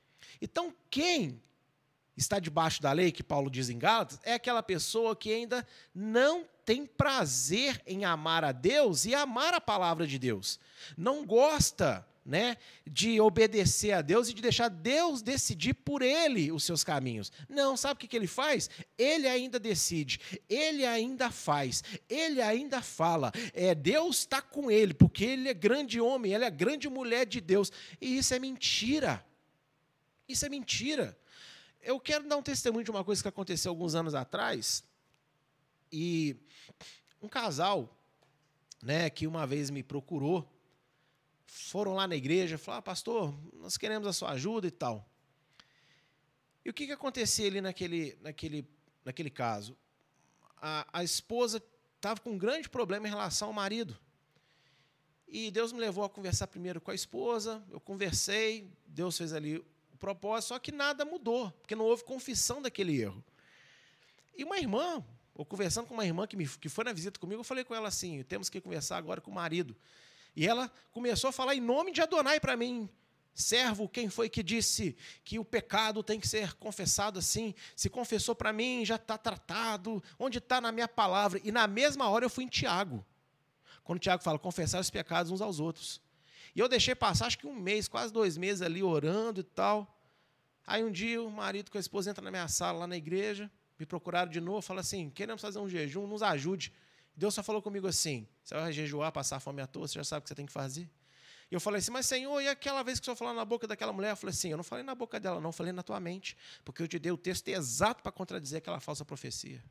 Então, 0.42 0.74
quem 0.90 1.42
está 2.16 2.40
debaixo 2.40 2.82
da 2.82 2.92
lei, 2.92 3.12
que 3.12 3.24
Paulo 3.24 3.50
diz 3.50 3.70
em 3.70 3.78
Gálatas, 3.78 4.20
é 4.24 4.34
aquela 4.34 4.64
pessoa 4.64 5.16
que 5.16 5.34
ainda 5.34 5.68
não 5.94 6.46
tem 6.64 6.86
prazer 6.86 7.82
em 7.86 8.06
amar 8.06 8.44
a 8.44 8.52
Deus 8.52 9.06
e 9.06 9.14
amar 9.14 9.54
a 9.54 9.62
palavra 9.62 10.08
de 10.08 10.18
Deus. 10.18 10.60
Não 10.98 11.26
gosta 11.26 12.06
né, 12.26 12.58
de 12.88 13.22
obedecer 13.22 13.92
a 13.92 14.02
Deus 14.02 14.30
e 14.30 14.34
de 14.34 14.42
deixar 14.42 14.68
Deus 14.68 15.22
decidir 15.22 15.76
por 15.76 16.02
ele 16.02 16.52
os 16.52 16.64
seus 16.64 16.84
caminhos. 16.84 17.32
Não, 17.48 17.78
sabe 17.78 17.94
o 17.94 17.98
que, 17.98 18.08
que 18.08 18.16
ele 18.16 18.26
faz? 18.26 18.68
Ele 18.98 19.28
ainda 19.28 19.60
decide, 19.60 20.20
ele 20.50 20.84
ainda 20.84 21.30
faz, 21.30 21.84
ele 22.10 22.42
ainda 22.42 22.82
fala. 22.82 23.32
É, 23.54 23.76
Deus 23.76 24.20
está 24.20 24.42
com 24.42 24.72
ele, 24.72 24.94
porque 24.94 25.24
ele 25.24 25.50
é 25.50 25.54
grande 25.54 26.02
homem, 26.02 26.34
ele 26.34 26.46
é 26.46 26.50
grande 26.50 26.90
mulher 26.90 27.28
de 27.28 27.40
Deus. 27.40 27.72
E 28.02 28.18
isso 28.18 28.34
é 28.34 28.40
mentira. 28.40 29.24
Isso 30.28 30.46
é 30.48 30.50
mentira. 30.50 31.16
Eu 31.80 32.00
quero 32.00 32.28
dar 32.28 32.38
um 32.38 32.42
testemunho 32.42 32.84
de 32.84 32.90
uma 32.90 33.04
coisa 33.04 33.22
que 33.22 33.28
aconteceu 33.28 33.70
alguns 33.70 33.94
anos 33.94 34.16
atrás. 34.16 34.84
E 35.92 36.36
um 37.22 37.28
casal, 37.28 37.96
né, 38.82 39.12
que 39.12 39.28
uma 39.28 39.46
vez 39.46 39.70
me 39.70 39.84
procurou 39.84 40.55
foram 41.56 41.94
lá 41.94 42.06
na 42.06 42.16
igreja, 42.16 42.58
falaram, 42.58 42.80
ah, 42.80 42.82
pastor, 42.82 43.34
nós 43.54 43.78
queremos 43.78 44.06
a 44.06 44.14
sua 44.14 44.32
ajuda 44.32 44.68
e 44.68 44.72
tal. 44.72 45.08
E 46.66 46.70
o 46.70 46.74
que, 46.74 46.86
que 46.86 46.92
acontecia 46.92 47.48
ali 47.48 47.62
naquele, 47.62 48.18
naquele, 48.22 48.68
naquele 49.06 49.30
caso? 49.30 49.78
A, 50.58 50.86
a 50.92 51.04
esposa 51.04 51.64
estava 51.96 52.20
com 52.20 52.32
um 52.32 52.38
grande 52.38 52.68
problema 52.68 53.08
em 53.08 53.10
relação 53.10 53.48
ao 53.48 53.54
marido. 53.54 53.98
E 55.28 55.50
Deus 55.50 55.72
me 55.72 55.80
levou 55.80 56.04
a 56.04 56.10
conversar 56.10 56.48
primeiro 56.48 56.82
com 56.82 56.92
a 56.92 56.96
esposa, 56.96 57.64
eu 57.70 57.80
conversei, 57.80 58.70
Deus 58.86 59.18
fez 59.18 59.32
ali 59.32 59.58
o 59.58 59.98
propósito, 59.98 60.50
só 60.50 60.60
que 60.60 60.74
nada 60.74 61.06
mudou, 61.06 61.52
porque 61.52 61.76
não 61.76 61.86
houve 61.86 62.04
confissão 62.04 62.62
daquele 62.62 63.02
erro. 63.02 63.24
E 64.36 64.44
uma 64.44 64.58
irmã, 64.58 65.04
ou 65.34 65.46
conversando 65.46 65.88
com 65.88 65.94
uma 65.94 66.06
irmã 66.06 66.28
que, 66.28 66.36
me, 66.36 66.48
que 66.48 66.68
foi 66.68 66.84
na 66.84 66.92
visita 66.92 67.18
comigo, 67.18 67.40
eu 67.40 67.46
falei 67.46 67.64
com 67.64 67.74
ela 67.74 67.88
assim: 67.88 68.24
temos 68.24 68.50
que 68.50 68.60
conversar 68.60 68.98
agora 68.98 69.22
com 69.22 69.32
o 69.32 69.34
marido. 69.34 69.76
E 70.36 70.48
ela 70.48 70.72
começou 70.92 71.30
a 71.30 71.34
falar 71.34 71.56
em 71.56 71.62
nome 71.62 71.92
de 71.92 72.02
Adonai 72.02 72.40
para 72.40 72.58
mim. 72.58 72.90
Servo, 73.34 73.90
quem 73.90 74.10
foi 74.10 74.30
que 74.30 74.42
disse 74.42 74.96
que 75.24 75.38
o 75.38 75.44
pecado 75.44 76.02
tem 76.02 76.20
que 76.20 76.28
ser 76.28 76.54
confessado 76.54 77.20
assim? 77.20 77.54
Se 77.76 77.90
confessou 77.90 78.34
para 78.34 78.54
mim, 78.54 78.86
já 78.86 78.96
está 78.96 79.18
tratado. 79.18 80.02
Onde 80.18 80.38
está 80.38 80.62
na 80.62 80.72
minha 80.72 80.88
palavra? 80.88 81.40
E 81.44 81.52
na 81.52 81.68
mesma 81.68 82.08
hora 82.10 82.26
eu 82.26 82.30
fui 82.30 82.46
em 82.46 82.48
Tiago. 82.48 83.06
Quando 83.84 84.00
Tiago 84.00 84.24
fala, 84.24 84.40
confessar 84.40 84.80
os 84.80 84.90
pecados 84.90 85.32
uns 85.32 85.42
aos 85.42 85.60
outros. 85.60 86.02
E 86.56 86.60
eu 86.60 86.70
deixei 86.70 86.96
passar, 86.96 87.28
acho 87.28 87.38
que 87.38 87.46
um 87.46 87.54
mês, 87.54 87.88
quase 87.90 88.14
dois 88.14 88.38
meses 88.38 88.62
ali 88.62 88.82
orando 88.82 89.42
e 89.42 89.44
tal. 89.44 90.00
Aí 90.66 90.84
um 90.84 90.92
dia 90.92 91.22
o 91.22 91.30
marido 91.30 91.70
com 91.70 91.78
a 91.78 91.82
esposa 91.82 92.10
entra 92.10 92.24
na 92.24 92.32
minha 92.32 92.48
sala 92.48 92.80
lá 92.80 92.88
na 92.88 92.98
igreja, 92.98 93.52
me 93.78 93.86
procuraram 93.86 94.32
de 94.32 94.40
novo, 94.40 94.62
fala 94.62 94.80
assim: 94.80 95.10
queremos 95.10 95.42
fazer 95.42 95.60
um 95.60 95.68
jejum, 95.68 96.08
nos 96.08 96.24
ajude. 96.24 96.74
Deus 97.16 97.34
só 97.34 97.42
falou 97.42 97.62
comigo 97.62 97.88
assim: 97.88 98.28
você 98.44 98.56
vai 98.56 98.74
jejuar, 98.74 99.12
passar 99.12 99.40
fome 99.40 99.62
à 99.62 99.68
toa, 99.68 99.88
você 99.88 99.96
já 99.96 100.04
sabe 100.04 100.20
o 100.20 100.24
que 100.24 100.30
você 100.30 100.36
tem 100.36 100.46
que 100.46 100.52
fazer. 100.52 100.90
E 101.50 101.54
eu 101.54 101.60
falei 101.60 101.80
assim, 101.80 101.92
mas 101.92 102.08
Senhor, 102.08 102.42
e 102.42 102.48
aquela 102.48 102.82
vez 102.82 103.00
que 103.00 103.04
o 103.04 103.06
Senhor 103.06 103.16
falou 103.16 103.34
na 103.34 103.46
boca 103.46 103.68
daquela 103.68 103.94
mulher? 103.94 104.12
Eu 104.12 104.16
falei 104.16 104.34
assim, 104.34 104.50
eu 104.50 104.58
não 104.58 104.64
falei 104.64 104.84
na 104.84 104.96
boca 104.96 105.20
dela, 105.20 105.40
não, 105.40 105.52
falei 105.52 105.72
na 105.72 105.84
tua 105.84 106.00
mente, 106.00 106.36
porque 106.64 106.82
eu 106.82 106.88
te 106.88 106.98
dei 106.98 107.12
o 107.12 107.18
texto 107.18 107.48
exato 107.50 108.02
para 108.02 108.12
contradizer 108.12 108.58
aquela 108.58 108.80
falsa 108.80 109.06
profecia. 109.06 109.64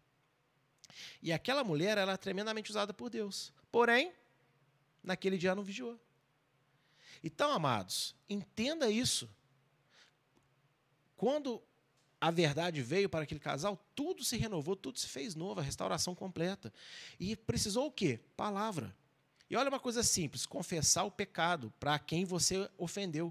E 1.21 1.33
aquela 1.33 1.65
mulher, 1.65 1.99
ela 1.99 2.13
é 2.13 2.17
tremendamente 2.17 2.71
usada 2.71 2.95
por 2.95 3.11
Deus. 3.11 3.53
Porém, 3.73 4.13
naquele 5.03 5.37
dia 5.37 5.55
não 5.55 5.65
vigiou. 5.65 5.99
Então, 7.23 7.51
amados, 7.51 8.15
entenda 8.29 8.89
isso. 8.89 9.29
Quando 11.17 11.63
a 12.25 12.31
verdade 12.31 12.81
veio 12.81 13.07
para 13.07 13.25
aquele 13.25 13.39
casal, 13.39 13.79
tudo 13.95 14.25
se 14.25 14.39
renovou, 14.39 14.75
tudo 14.75 14.99
se 14.99 15.07
fez 15.07 15.35
novo, 15.35 15.61
a 15.61 15.63
restauração 15.63 16.15
completa. 16.15 16.73
E 17.21 17.37
precisou 17.37 17.89
o 17.89 17.93
quê? 17.93 18.19
Palavra. 18.35 18.97
E 19.51 19.55
olha 19.55 19.69
uma 19.69 19.79
coisa 19.79 20.03
simples: 20.03 20.47
confessar 20.47 21.05
o 21.05 21.11
pecado 21.11 21.71
para 21.79 21.99
quem 21.99 22.25
você 22.25 22.67
ofendeu. 22.79 23.31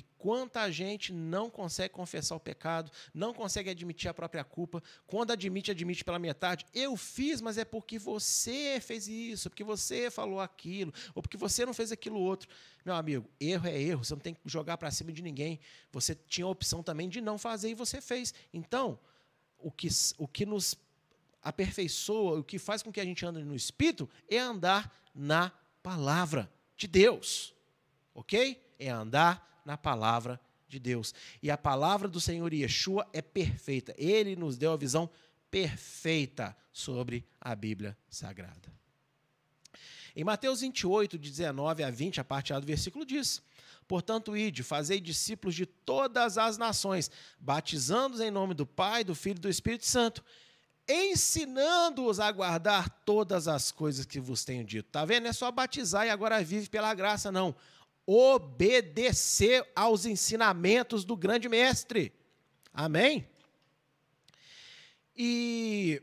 E 0.00 0.04
quanta 0.16 0.72
gente 0.72 1.12
não 1.12 1.50
consegue 1.50 1.92
confessar 1.92 2.34
o 2.34 2.40
pecado, 2.40 2.90
não 3.12 3.34
consegue 3.34 3.68
admitir 3.68 4.08
a 4.08 4.14
própria 4.14 4.42
culpa. 4.42 4.82
Quando 5.06 5.30
admite, 5.30 5.70
admite 5.70 6.02
pela 6.02 6.18
metade. 6.18 6.64
Eu 6.72 6.96
fiz, 6.96 7.42
mas 7.42 7.58
é 7.58 7.66
porque 7.66 7.98
você 7.98 8.80
fez 8.80 9.06
isso, 9.06 9.50
porque 9.50 9.62
você 9.62 10.10
falou 10.10 10.40
aquilo, 10.40 10.90
ou 11.14 11.20
porque 11.20 11.36
você 11.36 11.66
não 11.66 11.74
fez 11.74 11.92
aquilo 11.92 12.18
outro. 12.18 12.48
Meu 12.82 12.94
amigo, 12.94 13.28
erro 13.38 13.68
é 13.68 13.78
erro, 13.78 14.02
você 14.02 14.14
não 14.14 14.22
tem 14.22 14.32
que 14.32 14.40
jogar 14.46 14.78
para 14.78 14.90
cima 14.90 15.12
de 15.12 15.20
ninguém. 15.20 15.60
Você 15.92 16.14
tinha 16.14 16.46
a 16.46 16.50
opção 16.50 16.82
também 16.82 17.06
de 17.06 17.20
não 17.20 17.36
fazer 17.36 17.68
e 17.68 17.74
você 17.74 18.00
fez. 18.00 18.32
Então, 18.54 18.98
o 19.58 19.70
que, 19.70 19.88
o 20.16 20.26
que 20.26 20.46
nos 20.46 20.78
aperfeiçoa, 21.42 22.38
o 22.38 22.44
que 22.44 22.58
faz 22.58 22.82
com 22.82 22.90
que 22.90 23.02
a 23.02 23.04
gente 23.04 23.26
ande 23.26 23.44
no 23.44 23.54
espírito 23.54 24.08
é 24.30 24.38
andar 24.38 24.90
na 25.14 25.52
palavra 25.82 26.50
de 26.74 26.86
Deus. 26.86 27.54
OK? 28.14 28.58
É 28.78 28.88
andar 28.88 29.49
na 29.64 29.76
palavra 29.76 30.40
de 30.68 30.78
Deus. 30.78 31.12
E 31.42 31.50
a 31.50 31.58
palavra 31.58 32.08
do 32.08 32.20
Senhor 32.20 32.52
Yeshua 32.52 33.06
é 33.12 33.20
perfeita. 33.20 33.94
Ele 33.98 34.36
nos 34.36 34.56
deu 34.56 34.72
a 34.72 34.76
visão 34.76 35.10
perfeita 35.50 36.56
sobre 36.72 37.26
a 37.40 37.54
Bíblia 37.54 37.96
Sagrada. 38.08 38.72
Em 40.14 40.24
Mateus 40.24 40.60
28, 40.60 41.18
de 41.18 41.30
19 41.30 41.82
a 41.82 41.90
20, 41.90 42.20
a 42.20 42.24
parte 42.24 42.52
A 42.52 42.58
do 42.58 42.66
versículo 42.66 43.04
diz: 43.04 43.42
Portanto, 43.86 44.36
ide, 44.36 44.62
fazei 44.62 45.00
discípulos 45.00 45.54
de 45.54 45.66
todas 45.66 46.38
as 46.38 46.56
nações, 46.56 47.10
batizando-os 47.38 48.20
em 48.20 48.30
nome 48.30 48.54
do 48.54 48.66
Pai, 48.66 49.04
do 49.04 49.14
Filho 49.14 49.38
e 49.38 49.40
do 49.40 49.48
Espírito 49.48 49.86
Santo, 49.86 50.24
ensinando-os 50.88 52.18
a 52.18 52.30
guardar 52.30 52.88
todas 53.04 53.46
as 53.46 53.70
coisas 53.70 54.04
que 54.04 54.20
vos 54.20 54.44
tenho 54.44 54.64
dito. 54.64 54.86
Está 54.86 55.04
vendo? 55.04 55.24
Não 55.24 55.30
é 55.30 55.32
só 55.32 55.50
batizar 55.50 56.06
e 56.06 56.10
agora 56.10 56.42
vive 56.42 56.68
pela 56.68 56.92
graça, 56.94 57.30
não 57.30 57.54
obedecer 58.12 59.64
aos 59.74 60.04
ensinamentos 60.04 61.04
do 61.04 61.16
grande 61.16 61.48
mestre. 61.48 62.12
Amém? 62.74 63.24
E 65.16 66.02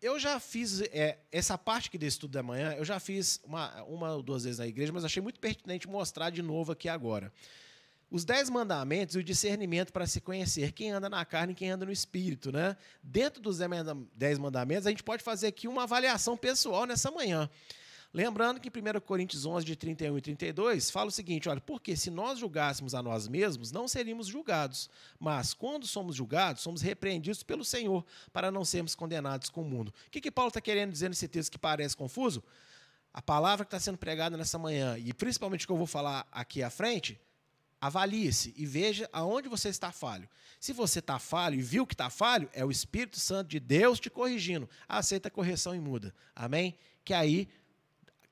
eu 0.00 0.16
já 0.16 0.38
fiz 0.38 0.80
é, 0.80 1.18
essa 1.32 1.58
parte 1.58 1.88
aqui 1.88 1.98
desse 1.98 2.14
estudo 2.14 2.30
da 2.30 2.42
manhã, 2.42 2.74
eu 2.74 2.84
já 2.84 3.00
fiz 3.00 3.40
uma, 3.42 3.82
uma 3.82 4.14
ou 4.14 4.22
duas 4.22 4.44
vezes 4.44 4.60
na 4.60 4.66
igreja, 4.66 4.92
mas 4.92 5.04
achei 5.04 5.20
muito 5.20 5.40
pertinente 5.40 5.88
mostrar 5.88 6.30
de 6.30 6.40
novo 6.40 6.70
aqui 6.70 6.88
agora. 6.88 7.32
Os 8.08 8.24
dez 8.24 8.48
mandamentos 8.48 9.16
e 9.16 9.18
o 9.18 9.24
discernimento 9.24 9.92
para 9.92 10.06
se 10.06 10.20
conhecer 10.20 10.70
quem 10.70 10.92
anda 10.92 11.08
na 11.08 11.24
carne 11.24 11.52
e 11.52 11.56
quem 11.56 11.70
anda 11.70 11.84
no 11.84 11.92
espírito. 11.92 12.52
Né? 12.52 12.76
Dentro 13.02 13.42
dos 13.42 13.58
dez 14.14 14.38
mandamentos, 14.38 14.86
a 14.86 14.90
gente 14.90 15.02
pode 15.02 15.22
fazer 15.22 15.48
aqui 15.48 15.66
uma 15.66 15.82
avaliação 15.82 16.36
pessoal 16.36 16.86
nessa 16.86 17.10
manhã. 17.10 17.50
Lembrando 18.12 18.60
que 18.60 18.68
em 18.68 18.96
1 18.96 19.00
Coríntios 19.00 19.46
11, 19.46 19.64
de 19.64 19.76
31 19.76 20.18
e 20.18 20.20
32, 20.20 20.90
fala 20.90 21.08
o 21.08 21.12
seguinte: 21.12 21.48
olha, 21.48 21.60
porque 21.60 21.96
se 21.96 22.10
nós 22.10 22.38
julgássemos 22.38 22.94
a 22.94 23.02
nós 23.02 23.28
mesmos, 23.28 23.70
não 23.70 23.86
seríamos 23.86 24.26
julgados. 24.26 24.90
Mas 25.18 25.54
quando 25.54 25.86
somos 25.86 26.16
julgados, 26.16 26.62
somos 26.62 26.82
repreendidos 26.82 27.42
pelo 27.42 27.64
Senhor, 27.64 28.04
para 28.32 28.50
não 28.50 28.64
sermos 28.64 28.94
condenados 28.94 29.48
com 29.48 29.62
o 29.62 29.64
mundo. 29.64 29.94
O 30.06 30.10
que, 30.10 30.20
que 30.20 30.30
Paulo 30.30 30.48
está 30.48 30.60
querendo 30.60 30.90
dizer 30.90 31.08
nesse 31.08 31.28
texto 31.28 31.52
que 31.52 31.58
parece 31.58 31.96
confuso? 31.96 32.42
a 33.12 33.20
palavra 33.20 33.64
que 33.64 33.68
está 33.68 33.80
sendo 33.80 33.98
pregada 33.98 34.36
nessa 34.36 34.58
manhã, 34.58 34.96
e 34.98 35.12
principalmente 35.12 35.64
o 35.64 35.66
que 35.66 35.72
eu 35.72 35.76
vou 35.76 35.86
falar 35.86 36.26
aqui 36.30 36.62
à 36.62 36.70
frente, 36.70 37.20
avalie-se 37.80 38.54
e 38.56 38.66
veja 38.66 39.08
aonde 39.12 39.48
você 39.48 39.68
está 39.68 39.90
falho. 39.90 40.28
Se 40.60 40.72
você 40.72 40.98
está 40.98 41.18
falho 41.18 41.58
e 41.58 41.62
viu 41.62 41.86
que 41.86 41.94
está 41.94 42.10
falho, 42.10 42.48
é 42.52 42.64
o 42.64 42.70
Espírito 42.70 43.18
Santo 43.18 43.48
de 43.48 43.58
Deus 43.58 43.98
te 43.98 44.10
corrigindo. 44.10 44.68
Aceita 44.88 45.28
a 45.28 45.30
correção 45.30 45.74
e 45.74 45.80
muda. 45.80 46.14
Amém? 46.36 46.76
Que 47.04 47.14
aí 47.14 47.48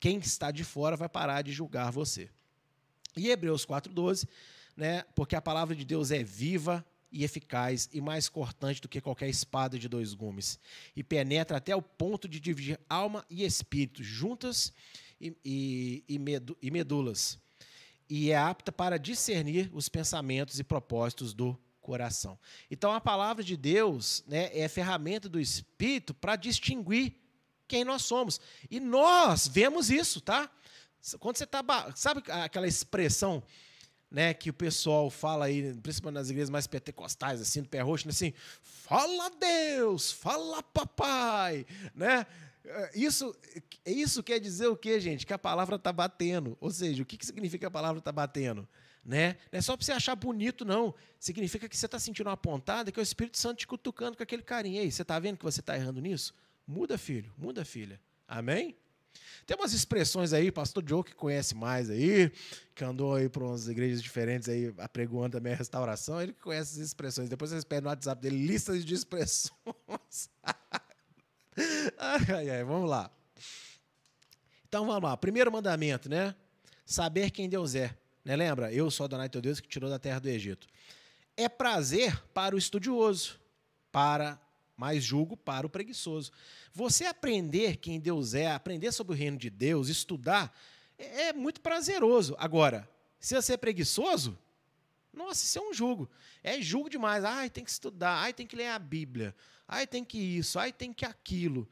quem 0.00 0.18
está 0.18 0.50
de 0.50 0.64
fora 0.64 0.96
vai 0.96 1.08
parar 1.08 1.42
de 1.42 1.52
julgar 1.52 1.90
você. 1.90 2.28
E 3.16 3.30
Hebreus 3.30 3.66
4,12, 3.66 4.28
né, 4.76 5.04
porque 5.14 5.34
a 5.34 5.42
palavra 5.42 5.74
de 5.74 5.84
Deus 5.84 6.10
é 6.10 6.22
viva 6.22 6.84
e 7.10 7.24
eficaz 7.24 7.88
e 7.92 8.00
mais 8.00 8.28
cortante 8.28 8.80
do 8.80 8.88
que 8.88 9.00
qualquer 9.00 9.28
espada 9.28 9.78
de 9.78 9.88
dois 9.88 10.14
gumes, 10.14 10.58
e 10.94 11.02
penetra 11.02 11.56
até 11.56 11.74
o 11.74 11.82
ponto 11.82 12.28
de 12.28 12.38
dividir 12.38 12.78
alma 12.88 13.24
e 13.30 13.44
espírito, 13.44 14.02
juntas 14.02 14.72
e, 15.20 15.34
e, 15.44 16.04
e, 16.08 16.18
medu, 16.18 16.56
e 16.60 16.70
medulas, 16.70 17.38
e 18.08 18.30
é 18.30 18.36
apta 18.36 18.70
para 18.70 18.98
discernir 18.98 19.70
os 19.72 19.88
pensamentos 19.88 20.58
e 20.58 20.64
propósitos 20.64 21.34
do 21.34 21.58
coração. 21.80 22.38
Então, 22.70 22.92
a 22.92 23.00
palavra 23.00 23.42
de 23.42 23.56
Deus 23.56 24.22
né, 24.26 24.50
é 24.52 24.68
ferramenta 24.68 25.28
do 25.28 25.40
Espírito 25.40 26.12
para 26.12 26.36
distinguir 26.36 27.16
quem 27.68 27.84
nós 27.84 28.02
somos. 28.02 28.40
E 28.70 28.80
nós 28.80 29.46
vemos 29.46 29.90
isso, 29.90 30.20
tá? 30.20 30.50
Quando 31.20 31.36
você 31.36 31.44
está. 31.44 31.62
Sabe 31.94 32.22
aquela 32.26 32.66
expressão 32.66 33.42
né, 34.10 34.32
que 34.32 34.50
o 34.50 34.54
pessoal 34.54 35.10
fala 35.10 35.44
aí, 35.44 35.74
principalmente 35.74 36.18
nas 36.18 36.30
igrejas 36.30 36.50
mais 36.50 36.66
pentecostais, 36.66 37.40
assim, 37.40 37.62
do 37.62 37.68
pé 37.68 37.80
roxo, 37.80 38.06
né, 38.06 38.10
assim, 38.10 38.32
fala 38.62 39.30
Deus, 39.30 40.10
fala 40.10 40.62
papai, 40.62 41.66
né? 41.94 42.26
É, 42.64 42.90
isso, 42.94 43.34
isso 43.84 44.22
quer 44.22 44.38
dizer 44.38 44.66
o 44.66 44.76
quê, 44.76 45.00
gente? 45.00 45.26
Que 45.26 45.32
a 45.32 45.38
palavra 45.38 45.76
está 45.76 45.92
batendo. 45.92 46.56
Ou 46.60 46.70
seja, 46.70 47.02
o 47.02 47.06
que, 47.06 47.16
que 47.16 47.24
significa 47.24 47.66
a 47.66 47.70
palavra 47.70 47.98
está 47.98 48.12
batendo? 48.12 48.68
Né? 49.04 49.36
Não 49.50 49.58
é 49.58 49.62
só 49.62 49.74
para 49.74 49.86
você 49.86 49.92
achar 49.92 50.14
bonito, 50.14 50.66
não. 50.66 50.94
Significa 51.18 51.66
que 51.66 51.76
você 51.76 51.86
está 51.86 51.98
sentindo 51.98 52.28
uma 52.28 52.36
pontada, 52.36 52.92
que 52.92 53.00
é 53.00 53.02
o 53.02 53.02
Espírito 53.02 53.38
Santo 53.38 53.58
te 53.58 53.66
cutucando 53.66 54.18
com 54.18 54.22
aquele 54.22 54.42
carinho. 54.42 54.82
aí, 54.82 54.92
você 54.92 55.00
está 55.00 55.18
vendo 55.18 55.38
que 55.38 55.44
você 55.44 55.60
está 55.60 55.76
errando 55.76 56.00
nisso? 56.00 56.34
Muda, 56.68 56.98
filho, 56.98 57.32
muda, 57.38 57.64
filha. 57.64 57.98
Amém? 58.28 58.76
Tem 59.46 59.56
umas 59.56 59.72
expressões 59.72 60.34
aí, 60.34 60.52
pastor 60.52 60.84
Joe 60.86 61.02
que 61.02 61.14
conhece 61.14 61.54
mais 61.54 61.88
aí, 61.88 62.30
que 62.74 62.84
andou 62.84 63.14
aí 63.14 63.26
para 63.26 63.42
umas 63.42 63.66
igrejas 63.66 64.02
diferentes 64.02 64.50
aí, 64.50 64.74
apregoando 64.76 65.38
também 65.38 65.54
a 65.54 65.56
restauração, 65.56 66.20
ele 66.20 66.34
que 66.34 66.42
conhece 66.42 66.78
as 66.78 66.86
expressões. 66.86 67.30
Depois 67.30 67.50
vocês 67.50 67.64
pedem 67.64 67.84
no 67.84 67.88
WhatsApp 67.88 68.20
dele 68.20 68.46
listas 68.46 68.84
de 68.84 68.92
expressões. 68.92 70.28
ai, 71.96 72.50
ai, 72.50 72.64
vamos 72.64 72.90
lá. 72.90 73.10
Então 74.68 74.84
vamos 74.84 75.08
lá. 75.08 75.16
Primeiro 75.16 75.50
mandamento, 75.50 76.06
né? 76.06 76.34
Saber 76.84 77.30
quem 77.30 77.48
Deus 77.48 77.74
é. 77.74 77.96
Né? 78.22 78.36
Lembra? 78.36 78.70
Eu 78.70 78.90
sou 78.90 79.04
Adonai 79.04 79.30
teu 79.30 79.40
Deus 79.40 79.58
que 79.58 79.68
tirou 79.68 79.88
da 79.88 79.98
terra 79.98 80.18
do 80.18 80.28
Egito. 80.28 80.66
É 81.34 81.48
prazer 81.48 82.22
para 82.34 82.54
o 82.54 82.58
estudioso, 82.58 83.40
para 83.90 84.38
mais 84.78 85.02
julgo 85.02 85.36
para 85.36 85.66
o 85.66 85.70
preguiçoso. 85.70 86.30
Você 86.72 87.04
aprender 87.04 87.76
quem 87.78 87.98
Deus 87.98 88.32
é, 88.32 88.52
aprender 88.52 88.92
sobre 88.92 89.12
o 89.12 89.18
reino 89.18 89.36
de 89.36 89.50
Deus, 89.50 89.88
estudar, 89.88 90.56
é, 90.96 91.24
é 91.24 91.32
muito 91.32 91.60
prazeroso. 91.60 92.36
Agora, 92.38 92.88
se 93.18 93.34
você 93.34 93.54
é 93.54 93.56
preguiçoso, 93.56 94.38
nossa, 95.12 95.44
isso 95.44 95.58
é 95.58 95.62
um 95.62 95.74
julgo. 95.74 96.08
É 96.44 96.62
julgo 96.62 96.88
demais. 96.88 97.24
Ai, 97.24 97.50
tem 97.50 97.64
que 97.64 97.70
estudar, 97.70 98.22
ai, 98.22 98.32
tem 98.32 98.46
que 98.46 98.54
ler 98.54 98.68
a 98.68 98.78
Bíblia, 98.78 99.34
ai, 99.66 99.84
tem 99.84 100.04
que 100.04 100.16
isso, 100.16 100.60
ai, 100.60 100.72
tem 100.72 100.92
que 100.92 101.04
aquilo. 101.04 101.68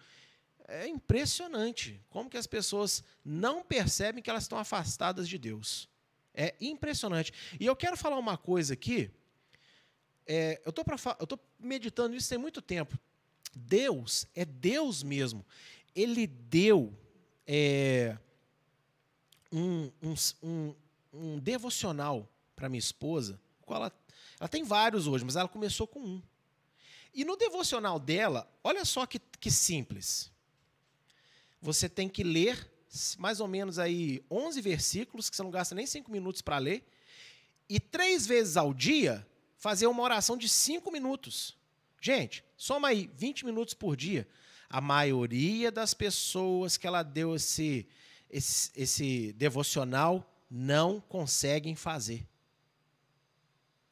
É 0.66 0.88
impressionante 0.88 2.02
como 2.10 2.28
que 2.28 2.36
as 2.36 2.48
pessoas 2.48 3.04
não 3.24 3.62
percebem 3.62 4.20
que 4.20 4.28
elas 4.28 4.42
estão 4.42 4.58
afastadas 4.58 5.28
de 5.28 5.38
Deus. 5.38 5.88
É 6.34 6.56
impressionante. 6.60 7.32
E 7.60 7.64
eu 7.64 7.76
quero 7.76 7.96
falar 7.96 8.18
uma 8.18 8.36
coisa 8.36 8.74
aqui 8.74 9.12
é, 10.26 10.60
eu 10.64 10.70
estou 10.70 11.40
meditando 11.58 12.16
isso 12.16 12.28
tem 12.28 12.38
muito 12.38 12.60
tempo. 12.60 12.98
Deus 13.54 14.26
é 14.34 14.44
Deus 14.44 15.02
mesmo. 15.02 15.44
Ele 15.94 16.26
deu 16.26 16.92
é, 17.46 18.18
um, 19.52 19.90
um, 20.02 20.14
um, 20.42 20.74
um, 21.12 21.38
devocional 21.38 22.28
para 22.54 22.68
minha 22.68 22.78
esposa. 22.78 23.40
Ela, 23.66 23.92
ela 24.38 24.48
tem 24.48 24.62
vários 24.62 25.06
hoje, 25.06 25.24
mas 25.24 25.36
ela 25.36 25.48
começou 25.48 25.86
com 25.86 26.00
um. 26.00 26.22
E 27.14 27.24
no 27.24 27.36
devocional 27.36 27.98
dela, 27.98 28.50
olha 28.62 28.84
só 28.84 29.06
que, 29.06 29.18
que 29.18 29.50
simples. 29.50 30.30
Você 31.62 31.88
tem 31.88 32.08
que 32.08 32.22
ler 32.22 32.70
mais 33.18 33.40
ou 33.40 33.48
menos 33.48 33.78
aí 33.78 34.22
11 34.30 34.60
versículos, 34.60 35.28
que 35.28 35.36
você 35.36 35.42
não 35.42 35.50
gasta 35.50 35.74
nem 35.74 35.86
5 35.86 36.10
minutos 36.10 36.40
para 36.42 36.58
ler, 36.58 36.86
e 37.68 37.80
três 37.80 38.26
vezes 38.26 38.56
ao 38.56 38.72
dia 38.72 39.26
fazer 39.56 39.86
uma 39.86 40.02
oração 40.02 40.36
de 40.36 40.48
cinco 40.48 40.90
minutos. 40.90 41.56
Gente, 42.00 42.44
soma 42.56 42.88
aí 42.88 43.10
20 43.16 43.44
minutos 43.44 43.74
por 43.74 43.96
dia. 43.96 44.28
A 44.68 44.80
maioria 44.80 45.70
das 45.70 45.94
pessoas 45.94 46.76
que 46.76 46.86
ela 46.86 47.02
deu 47.02 47.34
esse, 47.34 47.88
esse, 48.30 48.70
esse 48.76 49.32
devocional 49.32 50.28
não 50.50 51.00
conseguem 51.00 51.74
fazer. 51.74 52.26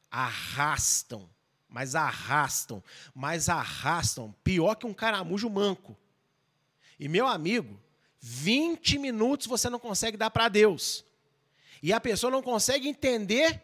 Arrastam, 0.09 1.29
mas 1.67 1.95
arrastam, 1.95 2.83
mas 3.13 3.49
arrastam. 3.49 4.33
Pior 4.43 4.75
que 4.75 4.85
um 4.85 4.93
caramujo 4.93 5.49
manco. 5.49 5.97
E 6.99 7.07
meu 7.07 7.27
amigo, 7.27 7.79
20 8.21 8.97
minutos 8.97 9.47
você 9.47 9.69
não 9.69 9.79
consegue 9.79 10.15
dar 10.15 10.29
para 10.29 10.47
Deus. 10.47 11.03
E 11.83 11.91
a 11.91 11.99
pessoa 11.99 12.31
não 12.31 12.41
consegue 12.41 12.87
entender 12.87 13.61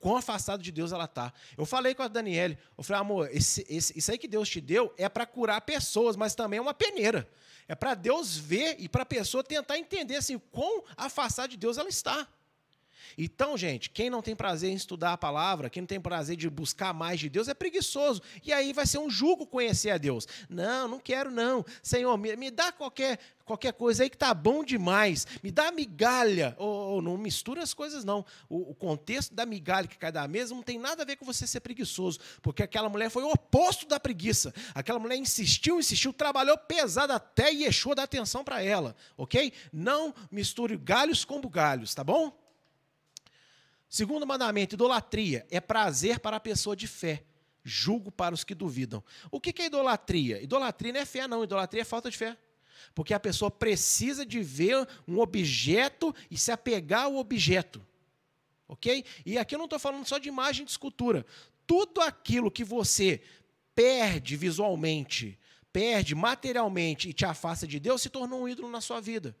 quão 0.00 0.16
afastado 0.16 0.62
de 0.62 0.70
Deus 0.70 0.92
ela 0.92 1.04
está. 1.04 1.32
Eu 1.56 1.66
falei 1.66 1.94
com 1.94 2.02
a 2.02 2.08
Daniele, 2.08 2.58
eu 2.76 2.84
falei, 2.84 3.00
amor, 3.00 3.28
esse, 3.32 3.66
esse, 3.68 3.98
isso 3.98 4.10
aí 4.10 4.18
que 4.18 4.28
Deus 4.28 4.48
te 4.48 4.60
deu 4.60 4.92
é 4.96 5.08
para 5.08 5.26
curar 5.26 5.60
pessoas, 5.60 6.16
mas 6.16 6.34
também 6.34 6.58
é 6.58 6.62
uma 6.62 6.74
peneira. 6.74 7.28
É 7.66 7.74
para 7.74 7.94
Deus 7.94 8.36
ver 8.36 8.76
e 8.78 8.88
para 8.88 9.02
a 9.02 9.06
pessoa 9.06 9.44
tentar 9.44 9.78
entender 9.78 10.16
assim, 10.16 10.38
quão 10.50 10.82
afastado 10.96 11.50
de 11.50 11.56
Deus 11.56 11.76
ela 11.76 11.88
está. 11.88 12.26
Então, 13.16 13.56
gente, 13.56 13.90
quem 13.90 14.10
não 14.10 14.22
tem 14.22 14.36
prazer 14.36 14.70
em 14.70 14.74
estudar 14.74 15.12
a 15.12 15.18
palavra, 15.18 15.70
quem 15.70 15.82
não 15.82 15.86
tem 15.86 16.00
prazer 16.00 16.36
de 16.36 16.48
buscar 16.50 16.92
mais 16.92 17.20
de 17.20 17.28
Deus, 17.28 17.48
é 17.48 17.54
preguiçoso. 17.54 18.22
E 18.44 18.52
aí 18.52 18.72
vai 18.72 18.86
ser 18.86 18.98
um 18.98 19.10
jugo 19.10 19.46
conhecer 19.46 19.90
a 19.90 19.98
Deus. 19.98 20.26
Não, 20.48 20.88
não 20.88 20.98
quero 20.98 21.30
não. 21.30 21.64
Senhor, 21.82 22.16
me, 22.16 22.34
me 22.36 22.50
dá 22.50 22.72
qualquer, 22.72 23.18
qualquer 23.44 23.72
coisa 23.72 24.02
aí 24.02 24.10
que 24.10 24.16
tá 24.16 24.32
bom 24.34 24.62
demais. 24.64 25.26
Me 25.42 25.50
dá 25.50 25.70
migalha. 25.70 26.54
Ou, 26.58 26.68
ou 26.68 27.02
não 27.02 27.16
mistura 27.16 27.62
as 27.62 27.72
coisas, 27.74 28.04
não. 28.04 28.24
O, 28.48 28.70
o, 28.70 28.74
contexto 28.74 29.34
da 29.34 29.46
migalha 29.46 29.86
que 29.86 29.98
cai 29.98 30.12
da 30.12 30.26
mesa 30.28 30.54
não 30.54 30.62
tem 30.62 30.78
nada 30.78 31.02
a 31.02 31.06
ver 31.06 31.16
com 31.16 31.24
você 31.24 31.46
ser 31.46 31.60
preguiçoso. 31.60 32.18
Porque 32.42 32.62
aquela 32.62 32.88
mulher 32.88 33.10
foi 33.10 33.22
o 33.22 33.30
oposto 33.30 33.86
da 33.86 33.98
preguiça. 33.98 34.54
Aquela 34.74 34.98
mulher 34.98 35.16
insistiu, 35.16 35.78
insistiu, 35.78 36.12
trabalhou 36.12 36.56
pesado 36.56 37.12
até 37.12 37.50
Yeshua 37.50 37.94
dar 37.94 38.04
atenção 38.04 38.44
para 38.44 38.62
ela. 38.62 38.94
Ok? 39.16 39.52
Não 39.72 40.14
misture 40.30 40.76
galhos 40.76 41.24
com 41.24 41.40
bugalhos, 41.40 41.94
tá 41.94 42.04
bom? 42.04 42.47
Segundo 43.88 44.26
mandamento, 44.26 44.74
idolatria 44.74 45.46
é 45.50 45.60
prazer 45.60 46.20
para 46.20 46.36
a 46.36 46.40
pessoa 46.40 46.76
de 46.76 46.86
fé, 46.86 47.24
julgo 47.64 48.12
para 48.12 48.34
os 48.34 48.44
que 48.44 48.54
duvidam. 48.54 49.02
O 49.30 49.40
que 49.40 49.62
é 49.62 49.66
idolatria? 49.66 50.42
Idolatria 50.42 50.92
não 50.92 51.00
é 51.00 51.06
fé, 51.06 51.26
não. 51.26 51.42
Idolatria 51.42 51.82
é 51.82 51.84
falta 51.84 52.10
de 52.10 52.16
fé. 52.16 52.36
Porque 52.94 53.14
a 53.14 53.20
pessoa 53.20 53.50
precisa 53.50 54.26
de 54.26 54.40
ver 54.40 54.86
um 55.06 55.18
objeto 55.18 56.14
e 56.30 56.36
se 56.36 56.52
apegar 56.52 57.04
ao 57.04 57.16
objeto. 57.16 57.84
Ok? 58.68 59.04
E 59.24 59.38
aqui 59.38 59.54
eu 59.54 59.58
não 59.58 59.64
estou 59.64 59.78
falando 59.78 60.06
só 60.06 60.18
de 60.18 60.28
imagem 60.28 60.64
de 60.64 60.70
escultura. 60.70 61.24
Tudo 61.66 62.02
aquilo 62.02 62.50
que 62.50 62.64
você 62.64 63.22
perde 63.74 64.36
visualmente, 64.36 65.38
perde 65.72 66.14
materialmente 66.14 67.08
e 67.08 67.12
te 67.12 67.24
afasta 67.24 67.66
de 67.66 67.80
Deus, 67.80 68.02
se 68.02 68.10
tornou 68.10 68.42
um 68.42 68.48
ídolo 68.48 68.70
na 68.70 68.80
sua 68.80 69.00
vida 69.00 69.34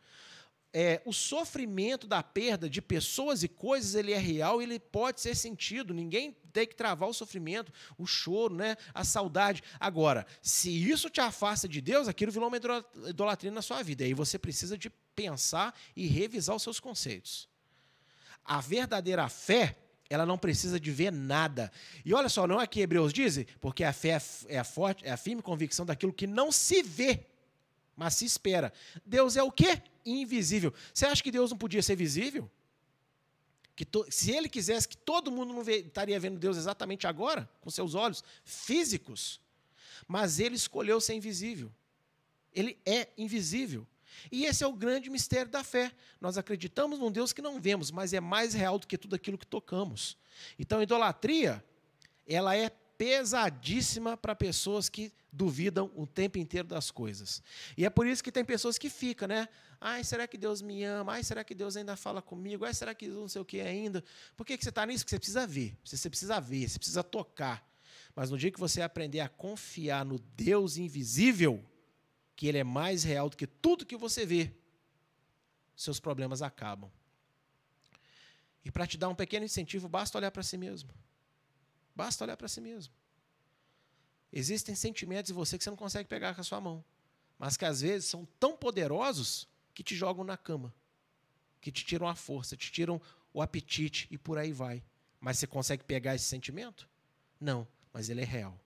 é, 0.80 1.02
o 1.04 1.12
sofrimento 1.12 2.06
da 2.06 2.22
perda 2.22 2.70
de 2.70 2.80
pessoas 2.80 3.42
e 3.42 3.48
coisas 3.48 3.96
ele 3.96 4.12
é 4.12 4.16
real, 4.16 4.62
ele 4.62 4.78
pode 4.78 5.20
ser 5.20 5.34
sentido. 5.34 5.92
Ninguém 5.92 6.36
tem 6.52 6.68
que 6.68 6.76
travar 6.76 7.08
o 7.08 7.12
sofrimento, 7.12 7.72
o 7.98 8.06
choro, 8.06 8.54
né, 8.54 8.76
a 8.94 9.02
saudade. 9.02 9.60
Agora, 9.80 10.24
se 10.40 10.70
isso 10.70 11.10
te 11.10 11.20
afasta 11.20 11.66
de 11.68 11.80
Deus, 11.80 12.06
aquilo 12.06 12.30
virou 12.30 12.46
uma 12.46 12.60
idolatria 13.08 13.50
na 13.50 13.60
sua 13.60 13.82
vida. 13.82 14.04
Aí 14.04 14.14
você 14.14 14.38
precisa 14.38 14.78
de 14.78 14.88
pensar 15.16 15.76
e 15.96 16.06
revisar 16.06 16.54
os 16.54 16.62
seus 16.62 16.78
conceitos. 16.78 17.48
A 18.44 18.60
verdadeira 18.60 19.28
fé, 19.28 19.76
ela 20.08 20.24
não 20.24 20.38
precisa 20.38 20.78
de 20.78 20.92
ver 20.92 21.10
nada. 21.10 21.72
E 22.04 22.14
olha 22.14 22.28
só, 22.28 22.46
não 22.46 22.60
é 22.60 22.68
que 22.68 22.78
Hebreus 22.78 23.12
diz, 23.12 23.44
porque 23.60 23.82
a 23.82 23.92
fé 23.92 24.16
é 24.46 24.60
a 24.60 24.64
forte, 24.64 25.04
é 25.04 25.10
a 25.10 25.16
firme 25.16 25.42
convicção 25.42 25.84
daquilo 25.84 26.12
que 26.12 26.28
não 26.28 26.52
se 26.52 26.84
vê 26.84 27.26
mas 27.98 28.14
se 28.14 28.24
espera. 28.24 28.72
Deus 29.04 29.36
é 29.36 29.42
o 29.42 29.50
quê? 29.50 29.82
Invisível. 30.10 30.72
Você 30.92 31.06
acha 31.06 31.22
que 31.22 31.30
Deus 31.30 31.50
não 31.50 31.58
podia 31.58 31.82
ser 31.82 31.96
visível? 31.96 32.50
Que 33.76 33.84
to, 33.84 34.06
se 34.10 34.32
ele 34.32 34.48
quisesse 34.48 34.88
que 34.88 34.96
todo 34.96 35.30
mundo 35.30 35.52
não 35.52 35.62
vê, 35.62 35.78
estaria 35.78 36.18
vendo 36.18 36.38
Deus 36.38 36.56
exatamente 36.56 37.06
agora, 37.06 37.48
com 37.60 37.70
seus 37.70 37.94
olhos 37.94 38.24
físicos, 38.44 39.40
mas 40.06 40.40
ele 40.40 40.56
escolheu 40.56 41.00
ser 41.00 41.14
invisível. 41.14 41.72
Ele 42.52 42.78
é 42.84 43.08
invisível. 43.16 43.86
E 44.32 44.46
esse 44.46 44.64
é 44.64 44.66
o 44.66 44.72
grande 44.72 45.10
mistério 45.10 45.50
da 45.50 45.62
fé. 45.62 45.92
Nós 46.20 46.36
acreditamos 46.36 46.98
num 46.98 47.12
Deus 47.12 47.32
que 47.32 47.42
não 47.42 47.60
vemos, 47.60 47.90
mas 47.90 48.12
é 48.12 48.20
mais 48.20 48.54
real 48.54 48.78
do 48.78 48.86
que 48.86 48.98
tudo 48.98 49.14
aquilo 49.14 49.38
que 49.38 49.46
tocamos. 49.46 50.16
Então, 50.58 50.80
a 50.80 50.82
idolatria, 50.82 51.64
ela 52.26 52.56
é 52.56 52.70
pesadíssima 52.98 54.16
para 54.16 54.34
pessoas 54.34 54.88
que 54.88 55.12
duvidam 55.32 55.90
o 55.94 56.04
tempo 56.04 56.36
inteiro 56.36 56.66
das 56.66 56.90
coisas. 56.90 57.40
E 57.76 57.84
é 57.86 57.90
por 57.90 58.06
isso 58.06 58.22
que 58.22 58.32
tem 58.32 58.44
pessoas 58.44 58.76
que 58.76 58.90
ficam, 58.90 59.28
né? 59.28 59.48
Ai, 59.80 60.02
será 60.02 60.26
que 60.26 60.36
Deus 60.36 60.60
me 60.60 60.82
ama? 60.82 61.12
Ai, 61.12 61.22
será 61.22 61.44
que 61.44 61.54
Deus 61.54 61.76
ainda 61.76 61.96
fala 61.96 62.20
comigo? 62.20 62.64
Ai, 62.64 62.74
será 62.74 62.92
que 62.92 63.06
não 63.06 63.28
sei 63.28 63.40
o 63.40 63.44
que 63.44 63.60
ainda? 63.60 64.02
Por 64.36 64.44
que, 64.44 64.58
que 64.58 64.64
você 64.64 64.70
está 64.70 64.84
nisso? 64.84 65.04
Porque 65.04 65.14
você 65.14 65.20
precisa 65.20 65.46
ver. 65.46 65.78
Você 65.84 66.10
precisa 66.10 66.40
ver, 66.40 66.68
você 66.68 66.78
precisa 66.78 67.04
tocar. 67.04 67.64
Mas 68.16 68.30
no 68.30 68.36
dia 68.36 68.50
que 68.50 68.58
você 68.58 68.82
aprender 68.82 69.20
a 69.20 69.28
confiar 69.28 70.04
no 70.04 70.18
Deus 70.18 70.76
invisível, 70.76 71.64
que 72.34 72.48
Ele 72.48 72.58
é 72.58 72.64
mais 72.64 73.04
real 73.04 73.30
do 73.30 73.36
que 73.36 73.46
tudo 73.46 73.86
que 73.86 73.96
você 73.96 74.26
vê, 74.26 74.52
seus 75.76 76.00
problemas 76.00 76.42
acabam. 76.42 76.90
E 78.64 78.72
para 78.72 78.86
te 78.86 78.98
dar 78.98 79.08
um 79.08 79.14
pequeno 79.14 79.44
incentivo, 79.44 79.88
basta 79.88 80.18
olhar 80.18 80.32
para 80.32 80.42
si 80.42 80.58
mesmo. 80.58 80.90
Basta 81.98 82.22
olhar 82.22 82.36
para 82.36 82.46
si 82.46 82.60
mesmo. 82.60 82.94
Existem 84.32 84.72
sentimentos 84.76 85.32
em 85.32 85.34
você 85.34 85.58
que 85.58 85.64
você 85.64 85.70
não 85.70 85.76
consegue 85.76 86.08
pegar 86.08 86.32
com 86.32 86.40
a 86.40 86.44
sua 86.44 86.60
mão, 86.60 86.84
mas 87.36 87.56
que 87.56 87.64
às 87.64 87.80
vezes 87.80 88.08
são 88.08 88.24
tão 88.38 88.56
poderosos 88.56 89.48
que 89.74 89.82
te 89.82 89.96
jogam 89.96 90.22
na 90.22 90.36
cama, 90.36 90.72
que 91.60 91.72
te 91.72 91.84
tiram 91.84 92.06
a 92.06 92.14
força, 92.14 92.56
te 92.56 92.70
tiram 92.70 93.02
o 93.34 93.42
apetite 93.42 94.06
e 94.12 94.16
por 94.16 94.38
aí 94.38 94.52
vai. 94.52 94.80
Mas 95.18 95.40
você 95.40 95.46
consegue 95.48 95.82
pegar 95.82 96.14
esse 96.14 96.26
sentimento? 96.26 96.88
Não, 97.40 97.66
mas 97.92 98.08
ele 98.08 98.22
é 98.22 98.24
real. 98.24 98.56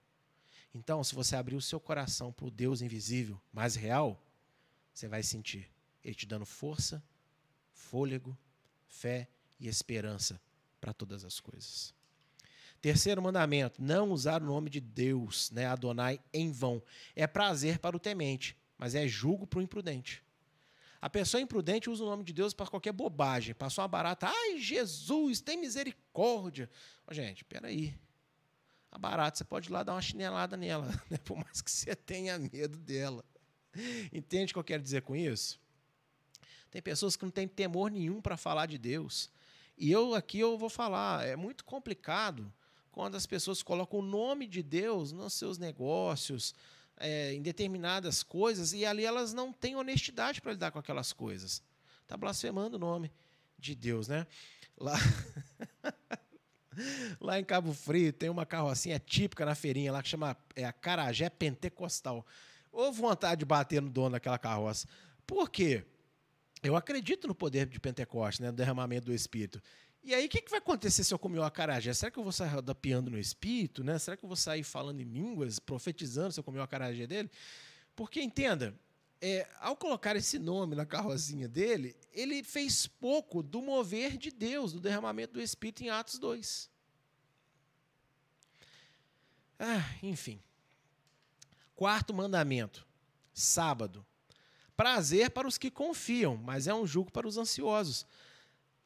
Então, 0.74 1.02
se 1.02 1.14
você 1.14 1.34
abrir 1.34 1.56
o 1.56 1.62
seu 1.62 1.80
coração 1.80 2.34
para 2.34 2.44
o 2.44 2.50
Deus 2.50 2.82
invisível, 2.82 3.40
mais 3.50 3.74
real, 3.74 4.22
você 4.92 5.08
vai 5.08 5.22
sentir 5.22 5.70
ele 6.04 6.14
te 6.14 6.26
dando 6.26 6.44
força, 6.44 7.02
fôlego, 7.72 8.36
fé 8.86 9.26
e 9.58 9.68
esperança 9.68 10.38
para 10.78 10.92
todas 10.92 11.24
as 11.24 11.40
coisas. 11.40 11.94
Terceiro 12.82 13.22
mandamento, 13.22 13.80
não 13.80 14.10
usar 14.10 14.42
o 14.42 14.44
nome 14.44 14.68
de 14.68 14.80
Deus, 14.80 15.52
né, 15.52 15.66
Adonai, 15.66 16.20
em 16.32 16.50
vão. 16.50 16.82
É 17.14 17.28
prazer 17.28 17.78
para 17.78 17.96
o 17.96 18.00
temente, 18.00 18.56
mas 18.76 18.96
é 18.96 19.06
julgo 19.06 19.46
para 19.46 19.60
o 19.60 19.62
imprudente. 19.62 20.20
A 21.00 21.08
pessoa 21.08 21.40
imprudente 21.40 21.88
usa 21.88 22.02
o 22.02 22.06
nome 22.06 22.24
de 22.24 22.32
Deus 22.32 22.52
para 22.52 22.66
qualquer 22.66 22.92
bobagem. 22.92 23.54
Passou 23.54 23.82
uma 23.82 23.88
barata, 23.88 24.26
ai, 24.28 24.58
Jesus, 24.58 25.40
tem 25.40 25.56
misericórdia. 25.56 26.68
Oh, 27.06 27.14
gente, 27.14 27.44
peraí. 27.44 27.96
A 28.90 28.98
barata, 28.98 29.38
você 29.38 29.44
pode 29.44 29.68
ir 29.68 29.72
lá 29.72 29.84
dar 29.84 29.94
uma 29.94 30.02
chinelada 30.02 30.56
nela, 30.56 30.88
né, 31.08 31.18
por 31.18 31.36
mais 31.36 31.62
que 31.62 31.70
você 31.70 31.94
tenha 31.94 32.36
medo 32.36 32.78
dela. 32.78 33.24
Entende 34.12 34.50
o 34.50 34.54
que 34.54 34.58
eu 34.58 34.64
quero 34.64 34.82
dizer 34.82 35.02
com 35.02 35.14
isso? 35.14 35.60
Tem 36.68 36.82
pessoas 36.82 37.14
que 37.14 37.24
não 37.24 37.30
têm 37.30 37.46
temor 37.46 37.92
nenhum 37.92 38.20
para 38.20 38.36
falar 38.36 38.66
de 38.66 38.76
Deus. 38.76 39.30
E 39.78 39.92
eu 39.92 40.16
aqui 40.16 40.40
eu 40.40 40.58
vou 40.58 40.68
falar, 40.68 41.24
é 41.24 41.36
muito 41.36 41.64
complicado 41.64 42.52
quando 42.92 43.16
as 43.16 43.26
pessoas 43.26 43.62
colocam 43.62 44.00
o 44.00 44.02
nome 44.02 44.46
de 44.46 44.62
Deus 44.62 45.10
nos 45.12 45.32
seus 45.32 45.56
negócios, 45.56 46.54
é, 46.98 47.32
em 47.32 47.40
determinadas 47.40 48.22
coisas, 48.22 48.74
e 48.74 48.84
ali 48.84 49.04
elas 49.04 49.32
não 49.32 49.50
têm 49.50 49.74
honestidade 49.74 50.40
para 50.40 50.52
lidar 50.52 50.70
com 50.70 50.78
aquelas 50.78 51.12
coisas. 51.12 51.62
Está 52.02 52.16
blasfemando 52.16 52.76
o 52.76 52.78
nome 52.78 53.10
de 53.58 53.74
Deus, 53.74 54.08
né? 54.08 54.26
Lá, 54.78 54.94
lá 57.18 57.40
em 57.40 57.44
Cabo 57.44 57.72
Frio 57.72 58.12
tem 58.12 58.28
uma 58.28 58.44
carrocinha 58.44 58.98
típica 58.98 59.46
na 59.46 59.54
feirinha 59.54 59.90
lá 59.90 60.02
que 60.02 60.08
chama 60.10 60.36
é, 60.54 60.64
a 60.64 60.72
Carajé 60.72 61.30
Pentecostal. 61.30 62.26
Ou 62.70 62.92
vontade 62.92 63.40
de 63.40 63.44
bater 63.46 63.80
no 63.80 63.88
dono 63.88 64.10
daquela 64.10 64.38
carroça. 64.38 64.86
Por 65.26 65.48
quê? 65.50 65.84
Eu 66.62 66.76
acredito 66.76 67.26
no 67.26 67.34
poder 67.34 67.66
de 67.66 67.80
Pentecostes, 67.80 68.40
né, 68.40 68.50
no 68.50 68.56
derramamento 68.56 69.06
do 69.06 69.14
Espírito. 69.14 69.62
E 70.04 70.14
aí, 70.14 70.26
o 70.26 70.28
que, 70.28 70.42
que 70.42 70.50
vai 70.50 70.58
acontecer 70.58 71.04
se 71.04 71.14
eu 71.14 71.18
comer 71.18 71.38
o 71.38 71.44
acarajé? 71.44 71.94
Será 71.94 72.10
que 72.10 72.18
eu 72.18 72.24
vou 72.24 72.32
sair 72.32 72.48
rodapiando 72.48 73.10
no 73.10 73.18
espírito? 73.18 73.84
Né? 73.84 73.98
Será 73.98 74.16
que 74.16 74.24
eu 74.24 74.28
vou 74.28 74.36
sair 74.36 74.64
falando 74.64 75.00
em 75.00 75.04
línguas, 75.04 75.60
profetizando 75.60 76.32
se 76.32 76.40
eu 76.40 76.44
comer 76.44 76.58
o 76.58 76.62
acarajé 76.62 77.06
dele? 77.06 77.30
Porque, 77.94 78.20
entenda, 78.20 78.74
é, 79.20 79.48
ao 79.60 79.76
colocar 79.76 80.16
esse 80.16 80.40
nome 80.40 80.74
na 80.74 80.84
carrozinha 80.84 81.46
dele, 81.46 81.96
ele 82.12 82.42
fez 82.42 82.88
pouco 82.88 83.40
do 83.40 83.62
mover 83.62 84.16
de 84.16 84.32
Deus, 84.32 84.72
do 84.72 84.80
derramamento 84.80 85.34
do 85.34 85.40
Espírito 85.40 85.84
em 85.84 85.90
Atos 85.90 86.18
2. 86.18 86.68
Ah, 89.60 89.94
enfim. 90.02 90.42
Quarto 91.76 92.12
mandamento: 92.12 92.84
sábado. 93.32 94.04
Prazer 94.76 95.30
para 95.30 95.46
os 95.46 95.56
que 95.56 95.70
confiam, 95.70 96.36
mas 96.36 96.66
é 96.66 96.74
um 96.74 96.84
jugo 96.84 97.12
para 97.12 97.28
os 97.28 97.36
ansiosos. 97.36 98.04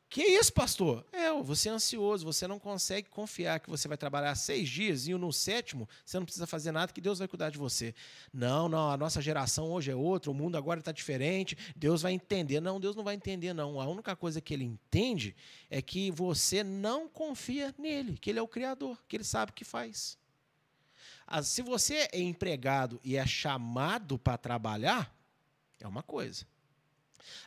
Que 0.09 0.23
isso, 0.23 0.53
pastor? 0.53 1.05
É, 1.13 1.33
você 1.43 1.69
é 1.69 1.73
ansioso, 1.73 2.25
você 2.25 2.47
não 2.47 2.61
consegue 2.61 3.09
confiar 3.09 3.59
que 3.59 3.69
você 3.69 3.89
vai 3.89 3.97
trabalhar 3.97 4.35
seis 4.37 4.69
dias 4.69 5.09
e 5.09 5.15
no 5.15 5.33
sétimo 5.33 5.89
você 6.05 6.17
não 6.17 6.25
precisa 6.25 6.47
fazer 6.47 6.71
nada, 6.71 6.93
que 6.93 7.01
Deus 7.01 7.19
vai 7.19 7.27
cuidar 7.27 7.51
de 7.51 7.59
você. 7.59 7.93
Não, 8.33 8.69
não, 8.69 8.89
a 8.89 8.97
nossa 8.97 9.21
geração 9.21 9.71
hoje 9.73 9.91
é 9.91 9.97
outra, 9.97 10.31
o 10.31 10.35
mundo 10.35 10.57
agora 10.57 10.79
está 10.79 10.93
diferente, 10.93 11.59
Deus 11.75 12.03
vai 12.03 12.13
entender. 12.13 12.61
Não, 12.61 12.79
Deus 12.79 12.95
não 12.95 13.03
vai 13.03 13.17
entender, 13.17 13.53
não. 13.53 13.81
A 13.81 13.87
única 13.87 14.15
coisa 14.15 14.41
que 14.41 14.55
ele 14.55 14.65
entende 14.65 15.35
é 15.69 15.83
que 15.83 16.11
você 16.13 16.63
não 16.63 17.09
confia 17.09 17.75
nele, 17.77 18.17
que 18.17 18.31
ele 18.31 18.39
é 18.39 18.43
o 18.43 18.49
Criador, 18.49 18.97
que 19.09 19.17
ele 19.17 19.25
sabe 19.25 19.51
o 19.51 19.55
que 19.55 19.65
faz. 19.65 20.17
Se 21.43 21.63
você 21.63 22.09
é 22.13 22.21
empregado 22.21 23.01
e 23.03 23.17
é 23.17 23.27
chamado 23.27 24.17
para 24.17 24.39
trabalhar, 24.39 25.13
é 25.81 25.89
uma 25.89 26.03
coisa. 26.03 26.47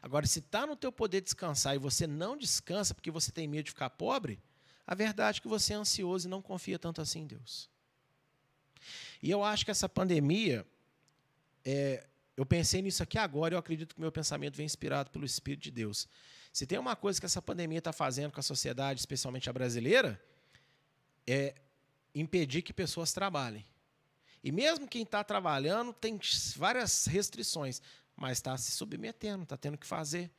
Agora, 0.02 0.26
se 0.26 0.40
está 0.40 0.66
no 0.66 0.76
teu 0.76 0.92
poder 0.92 1.22
descansar 1.22 1.76
e 1.76 1.80
você 1.80 2.08
não 2.08 2.38
descansa 2.38 2.94
porque 2.94 3.12
você 3.12 3.32
tem 3.32 3.48
medo 3.48 3.66
de 3.66 3.72
ficar 3.72 3.90
pobre, 3.90 4.40
a 4.86 4.96
verdade 4.96 5.40
é 5.40 5.42
que 5.42 5.48
você 5.48 5.74
é 5.74 5.76
ansioso 5.76 6.28
e 6.28 6.30
não 6.30 6.42
confia 6.42 6.80
tanto 6.80 7.02
assim 7.02 7.22
em 7.22 7.28
Deus. 7.28 7.70
E 9.22 9.30
eu 9.30 9.44
acho 9.44 9.66
que 9.66 9.72
essa 9.72 9.88
pandemia, 9.88 10.66
é, 11.64 12.08
eu 12.36 12.46
pensei 12.46 12.82
nisso 12.82 13.04
aqui 13.04 13.18
agora 13.18 13.54
eu 13.54 13.60
acredito 13.60 13.94
que 13.94 14.02
meu 14.02 14.12
pensamento 14.12 14.56
vem 14.56 14.66
inspirado 14.66 15.12
pelo 15.12 15.26
Espírito 15.26 15.64
de 15.64 15.72
Deus. 15.72 16.08
Se 16.52 16.66
tem 16.66 16.80
uma 16.80 16.96
coisa 16.96 17.20
que 17.20 17.26
essa 17.26 17.42
pandemia 17.42 17.80
está 17.80 17.94
fazendo 17.94 18.32
com 18.32 18.40
a 18.40 18.44
sociedade, 18.44 19.00
especialmente 19.00 19.50
a 19.50 19.54
brasileira, 19.54 20.20
é 21.28 21.54
impedir 22.16 22.62
que 22.62 22.74
pessoas 22.74 23.14
trabalhem. 23.14 23.66
E 24.44 24.52
mesmo 24.52 24.88
quem 24.88 25.04
está 25.04 25.24
trabalhando 25.24 25.94
tem 25.94 26.20
várias 26.56 27.06
restrições 27.06 27.82
mas 28.20 28.38
está 28.38 28.58
se 28.58 28.72
submetendo, 28.72 29.44
está 29.44 29.58
tendo 29.58 29.78
que 29.78 29.88
fazer. 29.88 30.30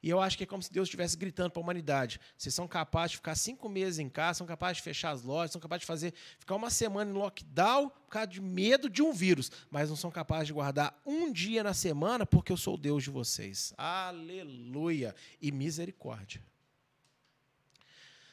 E 0.00 0.08
eu 0.08 0.20
acho 0.20 0.38
que 0.38 0.44
é 0.44 0.46
como 0.46 0.62
se 0.62 0.72
Deus 0.72 0.86
estivesse 0.86 1.16
gritando 1.16 1.50
para 1.50 1.60
a 1.60 1.64
humanidade: 1.64 2.20
vocês 2.36 2.54
são 2.54 2.68
capazes 2.68 3.12
de 3.12 3.16
ficar 3.16 3.34
cinco 3.34 3.68
meses 3.68 3.98
em 3.98 4.08
casa, 4.08 4.38
são 4.38 4.46
capazes 4.46 4.76
de 4.76 4.82
fechar 4.82 5.10
as 5.10 5.22
lojas, 5.22 5.52
são 5.52 5.60
capazes 5.60 5.80
de 5.80 5.86
fazer 5.86 6.14
ficar 6.38 6.54
uma 6.54 6.70
semana 6.70 7.10
em 7.10 7.14
lockdown 7.14 7.90
por 7.90 8.08
causa 8.10 8.28
de 8.28 8.40
medo 8.40 8.88
de 8.88 9.02
um 9.02 9.12
vírus, 9.12 9.50
mas 9.70 9.88
não 9.88 9.96
são 9.96 10.10
capazes 10.10 10.46
de 10.46 10.52
guardar 10.52 11.00
um 11.04 11.32
dia 11.32 11.64
na 11.64 11.74
semana 11.74 12.24
porque 12.24 12.52
eu 12.52 12.56
sou 12.56 12.74
o 12.74 12.78
Deus 12.78 13.02
de 13.02 13.10
vocês. 13.10 13.74
Aleluia 13.76 15.14
e 15.42 15.50
misericórdia. 15.50 16.40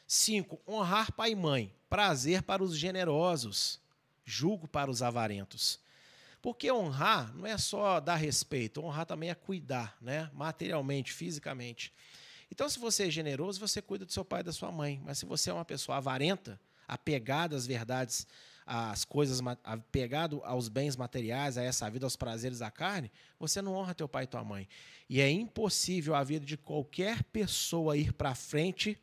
Cinco, 0.07 0.61
honrar 0.67 1.11
pai 1.11 1.31
e 1.31 1.35
mãe, 1.35 1.73
prazer 1.89 2.43
para 2.43 2.63
os 2.63 2.77
generosos, 2.77 3.81
julgo 4.23 4.67
para 4.67 4.91
os 4.91 5.01
avarentos. 5.01 5.79
Porque 6.45 6.71
honrar 6.71 7.35
não 7.35 7.47
é 7.47 7.57
só 7.57 7.99
dar 7.99 8.17
respeito, 8.17 8.79
honrar 8.79 9.07
também 9.07 9.31
é 9.31 9.33
cuidar, 9.33 9.97
né? 9.99 10.29
materialmente, 10.31 11.11
fisicamente. 11.11 11.91
Então, 12.51 12.69
se 12.69 12.77
você 12.77 13.07
é 13.07 13.09
generoso, 13.09 13.59
você 13.59 13.81
cuida 13.81 14.05
do 14.05 14.11
seu 14.11 14.23
pai 14.23 14.41
e 14.41 14.43
da 14.43 14.53
sua 14.53 14.71
mãe. 14.71 15.01
Mas 15.03 15.17
se 15.17 15.25
você 15.25 15.49
é 15.49 15.53
uma 15.53 15.65
pessoa 15.65 15.97
avarenta, 15.97 16.61
apegada 16.87 17.55
às 17.55 17.65
verdades, 17.65 18.27
às 18.63 19.03
coisas, 19.03 19.39
apegado 19.63 20.39
aos 20.43 20.69
bens 20.69 20.95
materiais, 20.95 21.57
a 21.57 21.63
essa 21.63 21.89
vida, 21.89 22.05
aos 22.05 22.15
prazeres 22.15 22.59
da 22.59 22.69
carne, 22.69 23.11
você 23.39 23.59
não 23.59 23.73
honra 23.73 23.95
teu 23.95 24.07
pai 24.07 24.25
e 24.25 24.27
tua 24.27 24.43
mãe. 24.43 24.69
E 25.09 25.21
é 25.21 25.31
impossível 25.31 26.13
a 26.13 26.23
vida 26.23 26.45
de 26.45 26.57
qualquer 26.57 27.23
pessoa 27.23 27.97
ir 27.97 28.13
para 28.13 28.35
frente 28.35 28.99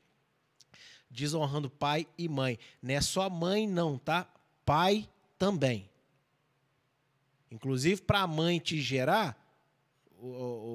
desonrando 1.11 1.69
pai 1.69 2.07
e 2.17 2.29
mãe. 2.29 2.57
Não 2.81 2.95
é 2.95 3.01
só 3.01 3.29
mãe, 3.29 3.67
não, 3.67 3.99
tá? 3.99 4.33
Pai 4.65 5.09
também. 5.37 5.91
Inclusive, 7.53 8.01
para 8.01 8.23
a 8.23 8.27
mãe 8.27 8.59
te 8.59 8.81
gerar, 8.81 9.39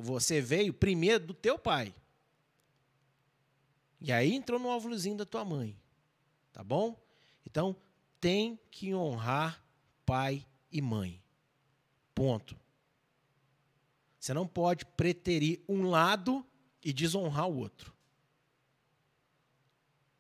você 0.04 0.40
veio 0.40 0.72
primeiro 0.72 1.26
do 1.26 1.34
teu 1.34 1.58
pai. 1.58 1.92
E 4.00 4.12
aí 4.12 4.36
entrou 4.36 4.60
no 4.60 4.68
óvulozinho 4.68 5.18
da 5.18 5.26
tua 5.26 5.44
mãe. 5.44 5.76
Tá 6.54 6.64
bom? 6.64 6.96
Então, 7.44 7.76
tem 8.22 8.60
que 8.70 8.94
honrar 8.94 9.60
pai 10.06 10.46
e 10.72 10.80
mãe. 10.80 11.20
Ponto. 12.14 12.56
Você 14.20 14.32
não 14.32 14.48
pode 14.48 14.86
preterir 14.86 15.60
um 15.68 15.90
lado 15.90 16.46
e 16.84 16.94
desonrar 16.94 17.50
o 17.50 17.58
outro. 17.58 17.92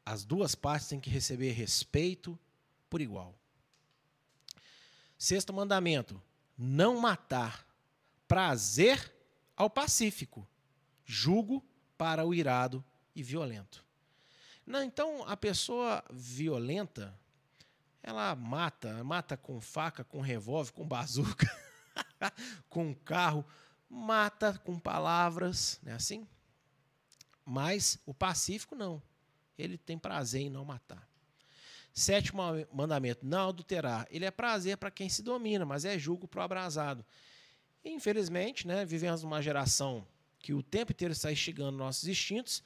As 0.04 0.26
duas 0.26 0.56
partes 0.56 0.88
têm 0.88 1.00
que 1.00 1.10
receber 1.10 1.52
respeito 1.52 2.40
por 2.90 3.00
igual. 3.00 3.38
Sexto 5.20 5.54
mandamento: 5.54 6.20
não 6.58 7.00
matar. 7.00 7.66
Prazer 8.28 9.14
ao 9.56 9.70
pacífico, 9.70 10.48
jugo 11.06 11.64
para 11.98 12.26
o 12.26 12.34
irado 12.34 12.84
e 13.16 13.24
violento. 13.24 13.86
Não, 14.66 14.84
então 14.84 15.24
a 15.28 15.38
pessoa 15.38 16.04
violenta, 16.12 17.18
ela 18.04 18.36
mata, 18.36 19.02
mata 19.04 19.38
com 19.38 19.62
faca, 19.62 20.04
com 20.04 20.20
revólver, 20.20 20.74
com 20.74 20.86
bazuca, 20.86 21.50
com 22.70 22.94
carro, 22.94 23.46
mata 23.90 24.58
com 24.60 24.78
palavras, 24.78 25.80
não 25.82 25.94
é 25.94 25.96
assim? 25.96 26.28
Mas 27.46 27.98
o 28.06 28.14
pacífico 28.14 28.76
não. 28.76 29.02
Ele 29.58 29.78
tem 29.78 29.98
prazer 29.98 30.42
em 30.42 30.50
não 30.50 30.66
matar. 30.66 31.08
Sétimo 31.98 32.44
mandamento, 32.72 33.26
não 33.26 33.50
adulterar. 33.50 34.08
Ele 34.12 34.26
é 34.26 34.30
prazer 34.30 34.78
para 34.78 34.92
quem 34.92 35.10
se 35.10 35.24
domina, 35.24 35.66
mas 35.66 35.84
é 35.84 35.98
julgo 35.98 36.28
para 36.28 36.42
o 36.42 36.44
abrasado. 36.44 37.04
Infelizmente, 37.84 38.68
né, 38.68 38.86
vivemos 38.86 39.24
uma 39.24 39.42
geração 39.42 40.06
que 40.38 40.54
o 40.54 40.62
tempo 40.62 40.92
inteiro 40.92 41.12
está 41.12 41.32
instigando 41.32 41.78
nossos 41.78 42.08
instintos 42.08 42.62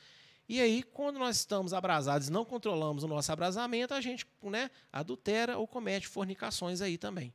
e 0.50 0.60
aí, 0.60 0.84
quando 0.84 1.18
nós 1.18 1.38
estamos 1.38 1.74
abrasados 1.74 2.28
não 2.28 2.44
controlamos 2.44 3.06
o 3.06 3.08
nosso 3.08 3.32
abrasamento, 3.32 3.94
a 3.94 4.02
gente 4.02 4.28
né, 4.44 4.70
adultera 4.92 5.58
ou 5.58 5.66
comete 5.66 6.10
fornicações 6.10 6.82
aí 6.82 6.98
também. 6.98 7.34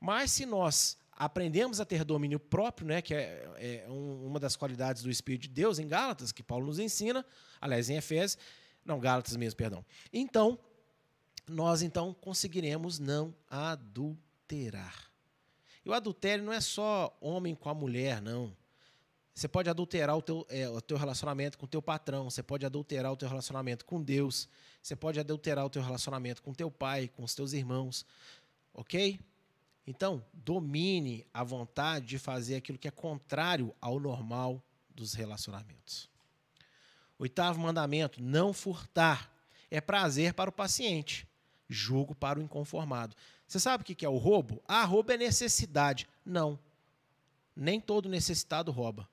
Mas 0.00 0.30
se 0.30 0.46
nós 0.46 0.96
aprendemos 1.12 1.78
a 1.78 1.84
ter 1.84 2.04
domínio 2.04 2.40
próprio, 2.40 2.86
né, 2.88 3.02
que 3.02 3.12
é, 3.12 3.84
é 3.84 3.86
um, 3.86 4.28
uma 4.28 4.40
das 4.40 4.56
qualidades 4.56 5.02
do 5.02 5.10
Espírito 5.10 5.42
de 5.42 5.48
Deus 5.48 5.78
em 5.78 5.86
Gálatas, 5.86 6.32
que 6.32 6.42
Paulo 6.42 6.64
nos 6.64 6.78
ensina, 6.78 7.22
aliás, 7.60 7.90
em 7.90 7.96
Efésios, 7.96 8.38
não, 8.82 8.98
Gálatas 8.98 9.36
mesmo, 9.36 9.58
perdão. 9.58 9.84
Então, 10.10 10.58
nós 11.48 11.82
então 11.82 12.14
conseguiremos 12.14 12.98
não 12.98 13.34
adulterar. 13.48 15.10
E 15.84 15.88
o 15.88 15.92
adultério 15.92 16.44
não 16.44 16.52
é 16.52 16.60
só 16.60 17.16
homem 17.20 17.54
com 17.54 17.68
a 17.68 17.74
mulher, 17.74 18.22
não. 18.22 18.56
Você 19.34 19.48
pode 19.48 19.68
adulterar 19.68 20.16
o 20.16 20.22
teu, 20.22 20.46
é, 20.48 20.68
o 20.68 20.80
teu 20.80 20.96
relacionamento 20.96 21.58
com 21.58 21.66
o 21.66 21.68
teu 21.68 21.82
patrão, 21.82 22.30
você 22.30 22.42
pode 22.42 22.64
adulterar 22.64 23.12
o 23.12 23.16
teu 23.16 23.28
relacionamento 23.28 23.84
com 23.84 24.00
Deus, 24.00 24.48
você 24.80 24.94
pode 24.94 25.18
adulterar 25.18 25.66
o 25.66 25.70
teu 25.70 25.82
relacionamento 25.82 26.40
com 26.40 26.54
teu 26.54 26.70
pai, 26.70 27.08
com 27.08 27.24
os 27.24 27.34
teus 27.34 27.52
irmãos, 27.52 28.06
ok? 28.72 29.18
Então, 29.86 30.24
domine 30.32 31.26
a 31.34 31.42
vontade 31.42 32.06
de 32.06 32.18
fazer 32.18 32.56
aquilo 32.56 32.78
que 32.78 32.88
é 32.88 32.92
contrário 32.92 33.74
ao 33.80 33.98
normal 33.98 34.62
dos 34.88 35.14
relacionamentos. 35.14 36.08
Oitavo 37.18 37.60
mandamento: 37.60 38.22
não 38.22 38.52
furtar. 38.52 39.32
É 39.70 39.80
prazer 39.80 40.34
para 40.34 40.50
o 40.50 40.52
paciente, 40.52 41.26
julgo 41.74 42.14
para 42.14 42.38
o 42.38 42.42
inconformado. 42.42 43.14
Você 43.46 43.60
sabe 43.60 43.82
o 43.82 43.84
que 43.84 44.04
é 44.04 44.08
o 44.08 44.16
roubo? 44.16 44.62
Ah, 44.66 44.84
roubo 44.84 45.12
é 45.12 45.16
necessidade. 45.16 46.08
Não. 46.24 46.58
Nem 47.54 47.80
todo 47.80 48.08
necessitado 48.08 48.72
rouba 48.72 49.08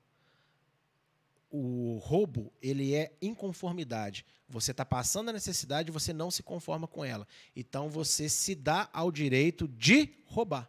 o 1.52 1.98
roubo 2.02 2.50
ele 2.62 2.94
é 2.94 3.12
inconformidade. 3.20 4.24
Você 4.48 4.70
está 4.70 4.84
passando 4.84 5.28
a 5.28 5.32
necessidade 5.34 5.90
e 5.90 5.92
você 5.92 6.12
não 6.12 6.30
se 6.30 6.42
conforma 6.42 6.88
com 6.88 7.04
ela. 7.04 7.28
Então 7.54 7.90
você 7.90 8.28
se 8.28 8.54
dá 8.54 8.88
ao 8.92 9.12
direito 9.12 9.68
de 9.68 10.08
roubar. 10.24 10.68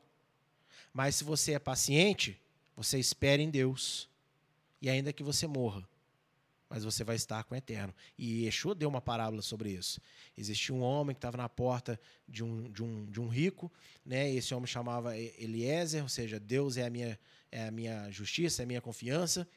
Mas 0.93 1.15
se 1.15 1.23
você 1.23 1.53
é 1.53 1.59
paciente, 1.59 2.39
você 2.75 2.99
espera 2.99 3.41
em 3.41 3.49
Deus. 3.49 4.09
E 4.81 4.89
ainda 4.89 5.13
que 5.13 5.23
você 5.23 5.47
morra, 5.47 5.87
mas 6.74 6.84
você 6.84 7.03
vai 7.03 7.15
estar 7.15 7.43
com 7.43 7.53
o 7.53 7.57
eterno. 7.57 7.93
E 8.17 8.45
Yeshua 8.45 8.74
deu 8.74 8.89
uma 8.89 8.99
parábola 8.99 9.43
sobre 9.43 9.69
isso. 9.69 10.01
Existia 10.36 10.74
um 10.74 10.82
homem 10.82 11.13
que 11.13 11.19
estava 11.19 11.38
na 11.38 11.47
porta 11.47 11.99
de 12.28 12.43
um, 12.43 12.63
de 12.71 12.82
um, 12.82 13.05
de 13.05 13.21
um 13.21 13.28
rico, 13.28 13.71
né? 14.03 14.34
esse 14.34 14.55
homem 14.55 14.65
chamava 14.65 15.15
Eliezer, 15.15 16.01
ou 16.01 16.09
seja, 16.09 16.39
Deus 16.39 16.76
é 16.76 16.88
a 16.88 16.89
minha, 16.89 17.19
é 17.51 17.67
a 17.67 17.69
minha 17.69 18.09
justiça, 18.09 18.63
é 18.63 18.63
a 18.63 18.65
minha 18.65 18.82
confiança. 18.82 19.47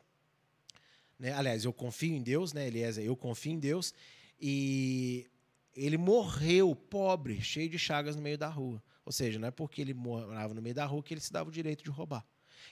Né? 1.19 1.33
Aliás, 1.33 1.65
eu 1.65 1.73
confio 1.73 2.15
em 2.15 2.23
Deus, 2.23 2.53
né, 2.53 2.67
Eliezer? 2.67 3.03
Eu 3.03 3.17
confio 3.17 3.53
em 3.53 3.59
Deus. 3.59 3.95
E 4.39 5.27
ele 5.75 5.97
morreu 5.97 6.77
pobre, 6.77 7.41
cheio 7.41 7.71
de 7.71 7.79
chagas 7.79 8.15
no 8.15 8.21
meio 8.21 8.37
da 8.37 8.49
rua. 8.49 8.83
Ou 9.07 9.13
seja, 9.13 9.39
não 9.39 9.49
é 9.49 9.51
porque 9.51 9.81
ele 9.81 9.95
morava 9.95 10.53
no 10.53 10.61
meio 10.61 10.75
da 10.75 10.85
rua 10.85 11.03
que 11.03 11.15
ele 11.15 11.23
se 11.23 11.33
dava 11.33 11.49
o 11.49 11.53
direito 11.53 11.83
de 11.83 11.89
roubar. 11.89 12.27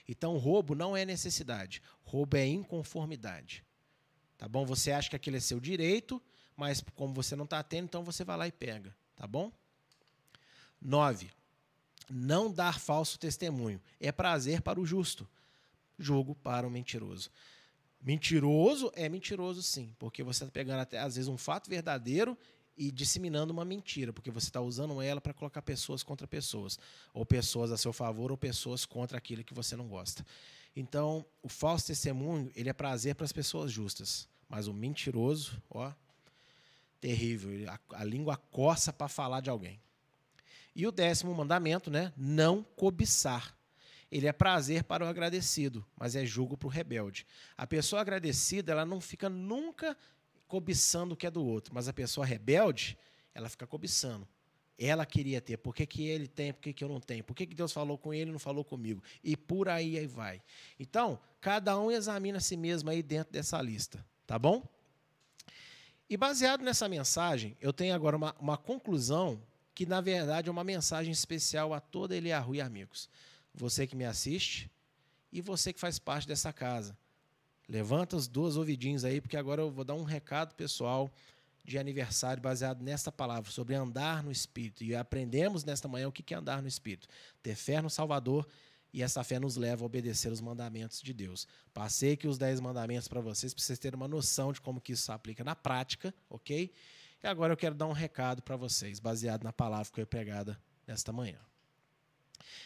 Então, 0.07 0.37
roubo 0.37 0.75
não 0.75 0.95
é 0.95 1.03
necessidade. 1.03 1.81
Roubo 2.03 2.37
é 2.37 2.45
inconformidade. 2.45 3.65
Tá 4.37 4.47
bom? 4.47 4.65
Você 4.65 4.91
acha 4.91 5.09
que 5.09 5.15
aquele 5.15 5.37
é 5.37 5.39
seu 5.39 5.59
direito, 5.59 6.21
mas 6.55 6.83
como 6.95 7.13
você 7.13 7.35
não 7.35 7.45
está 7.45 7.61
tendo, 7.63 7.85
então 7.85 8.03
você 8.03 8.23
vai 8.23 8.37
lá 8.37 8.47
e 8.47 8.51
pega. 8.51 8.95
Tá 9.15 9.25
bom? 9.25 9.51
9. 10.81 11.29
Não 12.09 12.51
dar 12.51 12.79
falso 12.79 13.17
testemunho. 13.17 13.81
É 13.99 14.11
prazer 14.11 14.61
para 14.61 14.79
o 14.79 14.85
justo, 14.85 15.27
jogo 15.97 16.35
para 16.35 16.67
o 16.67 16.71
mentiroso. 16.71 17.31
Mentiroso 18.01 18.91
é 18.95 19.09
mentiroso, 19.09 19.63
sim, 19.63 19.95
porque 19.97 20.21
você 20.21 20.43
está 20.43 20.51
pegando 20.51 20.81
até 20.81 20.99
às 20.99 21.15
vezes 21.15 21.27
um 21.27 21.37
fato 21.37 21.67
verdadeiro 21.67 22.37
e 22.77 22.91
disseminando 22.91 23.51
uma 23.51 23.65
mentira, 23.65 24.13
porque 24.13 24.29
você 24.29 24.47
está 24.47 24.61
usando 24.61 25.01
ela 25.01 25.21
para 25.21 25.33
colocar 25.33 25.61
pessoas 25.61 26.03
contra 26.03 26.27
pessoas, 26.27 26.77
ou 27.13 27.25
pessoas 27.25 27.71
a 27.71 27.77
seu 27.77 27.93
favor, 27.93 28.31
ou 28.31 28.37
pessoas 28.37 28.85
contra 28.85 29.17
aquilo 29.17 29.43
que 29.43 29.53
você 29.53 29.75
não 29.75 29.87
gosta. 29.87 30.25
Então, 30.75 31.25
o 31.41 31.47
falso 31.47 31.87
testemunho 31.87 32.51
ele 32.53 32.69
é 32.69 32.73
prazer 32.73 33.15
para 33.15 33.23
as 33.23 33.31
pessoas 33.31 33.71
justas, 33.71 34.27
mas 34.49 34.67
o 34.67 34.73
mentiroso, 34.73 35.61
ó, 35.69 35.93
terrível. 36.99 37.51
A, 37.71 38.01
a 38.01 38.03
língua 38.03 38.35
coça 38.35 38.91
para 38.91 39.07
falar 39.07 39.41
de 39.41 39.49
alguém. 39.49 39.79
E 40.75 40.85
o 40.85 40.91
décimo 40.91 41.33
mandamento, 41.33 41.89
né? 41.89 42.11
Não 42.17 42.63
cobiçar. 42.75 43.55
Ele 44.11 44.27
é 44.27 44.33
prazer 44.33 44.83
para 44.83 45.05
o 45.05 45.07
agradecido, 45.07 45.85
mas 45.95 46.15
é 46.15 46.25
julgo 46.25 46.57
para 46.57 46.67
o 46.67 46.69
rebelde. 46.69 47.25
A 47.57 47.65
pessoa 47.65 48.01
agradecida, 48.01 48.71
ela 48.71 48.85
não 48.85 48.99
fica 48.99 49.29
nunca 49.29 49.97
cobiçando 50.47 51.13
o 51.13 51.17
que 51.17 51.25
é 51.25 51.31
do 51.31 51.43
outro, 51.43 51.73
mas 51.73 51.87
a 51.87 51.93
pessoa 51.93 52.25
rebelde, 52.25 52.97
ela 53.33 53.49
fica 53.49 53.65
cobiçando. 53.65 54.27
Ela 54.77 55.05
queria 55.05 55.39
ter, 55.39 55.57
por 55.57 55.73
que, 55.73 55.85
que 55.85 56.05
ele 56.05 56.27
tem, 56.27 56.53
por 56.53 56.61
que, 56.61 56.73
que 56.73 56.83
eu 56.83 56.89
não 56.89 56.99
tenho? 56.99 57.23
Por 57.23 57.33
que, 57.33 57.45
que 57.45 57.55
Deus 57.55 57.71
falou 57.71 57.97
com 57.97 58.13
ele 58.13 58.29
e 58.29 58.33
não 58.33 58.39
falou 58.39 58.63
comigo? 58.63 59.01
E 59.23 59.37
por 59.37 59.69
aí, 59.69 59.97
aí 59.97 60.07
vai. 60.07 60.41
Então, 60.79 61.19
cada 61.39 61.79
um 61.79 61.89
examina 61.89 62.39
a 62.39 62.41
si 62.41 62.57
mesmo 62.57 62.89
aí 62.89 63.01
dentro 63.01 63.31
dessa 63.31 63.61
lista, 63.61 64.05
tá 64.27 64.37
bom? 64.37 64.67
E 66.09 66.17
baseado 66.17 66.61
nessa 66.61 66.89
mensagem, 66.89 67.55
eu 67.61 67.71
tenho 67.71 67.95
agora 67.95 68.17
uma, 68.17 68.35
uma 68.39 68.57
conclusão 68.57 69.41
que, 69.73 69.85
na 69.85 70.01
verdade, 70.01 70.49
é 70.49 70.51
uma 70.51 70.63
mensagem 70.63 71.11
especial 71.11 71.73
a 71.73 71.79
toda 71.79 72.15
Eliahu 72.15 72.55
e 72.55 72.61
amigos 72.61 73.09
você 73.55 73.87
que 73.87 73.95
me 73.95 74.05
assiste 74.05 74.69
e 75.31 75.41
você 75.41 75.71
que 75.71 75.79
faz 75.79 75.97
parte 75.97 76.27
dessa 76.27 76.51
casa. 76.51 76.97
Levanta 77.67 78.15
os 78.15 78.27
dois 78.27 78.57
ouvidinhos 78.57 79.03
aí, 79.03 79.19
porque 79.19 79.37
agora 79.37 79.61
eu 79.61 79.71
vou 79.71 79.83
dar 79.83 79.95
um 79.95 80.03
recado 80.03 80.53
pessoal 80.53 81.11
de 81.65 81.77
aniversário 81.77 82.41
baseado 82.41 82.81
nesta 82.81 83.11
palavra, 83.11 83.51
sobre 83.51 83.75
andar 83.75 84.23
no 84.23 84.31
Espírito. 84.31 84.83
E 84.83 84.95
aprendemos 84.95 85.63
nesta 85.63 85.87
manhã 85.87 86.07
o 86.07 86.11
que 86.11 86.33
é 86.33 86.37
andar 86.37 86.61
no 86.61 86.67
Espírito. 86.67 87.07
Ter 87.41 87.55
fé 87.55 87.81
no 87.81 87.89
Salvador 87.89 88.47
e 88.93 89.01
essa 89.01 89.23
fé 89.23 89.39
nos 89.39 89.57
leva 89.57 89.83
a 89.83 89.87
obedecer 89.87 90.31
os 90.31 90.39
mandamentos 90.39 91.01
de 91.01 91.11
Deus. 91.11 91.47
Passei 91.73 92.13
aqui 92.13 92.27
os 92.27 92.37
dez 92.37 92.61
mandamentos 92.61 93.07
para 93.07 93.19
vocês, 93.19 93.53
para 93.53 93.63
vocês 93.63 93.79
terem 93.79 93.97
uma 93.97 94.07
noção 94.07 94.53
de 94.53 94.61
como 94.61 94.79
que 94.79 94.93
isso 94.93 95.03
se 95.03 95.11
aplica 95.11 95.43
na 95.43 95.55
prática, 95.55 96.13
ok? 96.29 96.71
E 97.21 97.27
agora 97.27 97.51
eu 97.51 97.57
quero 97.57 97.75
dar 97.75 97.87
um 97.87 97.91
recado 97.91 98.41
para 98.41 98.55
vocês, 98.55 98.99
baseado 98.99 99.43
na 99.43 99.51
palavra 99.51 99.85
que 99.85 99.95
foi 99.95 100.05
pregada 100.05 100.57
nesta 100.87 101.11
manhã. 101.11 101.39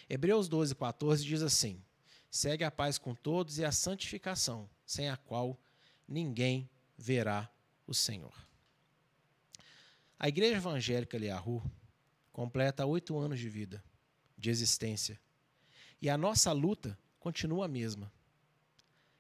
Hebreus 0.10 0.48
12, 0.48 0.76
14 0.76 1.24
diz 1.24 1.42
assim: 1.42 1.82
segue 2.30 2.64
a 2.64 2.70
paz 2.70 2.98
com 2.98 3.16
todos 3.16 3.58
e 3.58 3.66
a 3.66 3.72
santificação, 3.72 4.70
sem 4.86 5.10
a 5.10 5.18
qual 5.18 5.58
ninguém 6.08 6.70
verá 6.98 7.50
o 7.88 7.94
Senhor. 7.94 8.49
A 10.20 10.28
Igreja 10.28 10.58
Evangélica 10.58 11.18
Liahu 11.18 11.64
completa 12.34 12.86
oito 12.86 13.18
anos 13.18 13.40
de 13.40 13.48
vida, 13.48 13.82
de 14.38 14.50
existência. 14.50 15.18
E 16.02 16.10
a 16.10 16.18
nossa 16.18 16.52
luta 16.52 17.00
continua 17.22 17.66
a 17.66 17.70
mesma, 17.70 18.12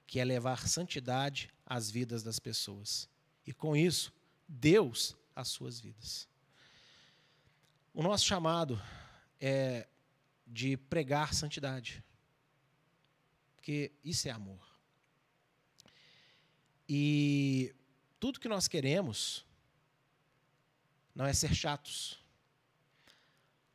que 0.05 0.19
é 0.19 0.25
levar 0.25 0.67
santidade 0.67 1.49
às 1.65 1.89
vidas 1.89 2.21
das 2.21 2.37
pessoas. 2.37 3.07
E 3.47 3.53
com 3.53 3.77
isso, 3.77 4.13
Deus 4.45 5.15
às 5.33 5.47
suas 5.47 5.79
vidas. 5.79 6.27
O 7.93 8.03
nosso 8.03 8.25
chamado 8.25 8.81
é 9.39 9.87
de 10.45 10.75
pregar 10.75 11.33
santidade. 11.33 12.03
Porque 13.55 13.93
isso 14.03 14.27
é 14.27 14.31
amor. 14.31 14.67
E 16.89 17.73
tudo 18.19 18.39
que 18.39 18.49
nós 18.49 18.67
queremos 18.67 19.45
não 21.19 21.25
é 21.25 21.33
ser 21.33 21.53
chatos, 21.53 22.17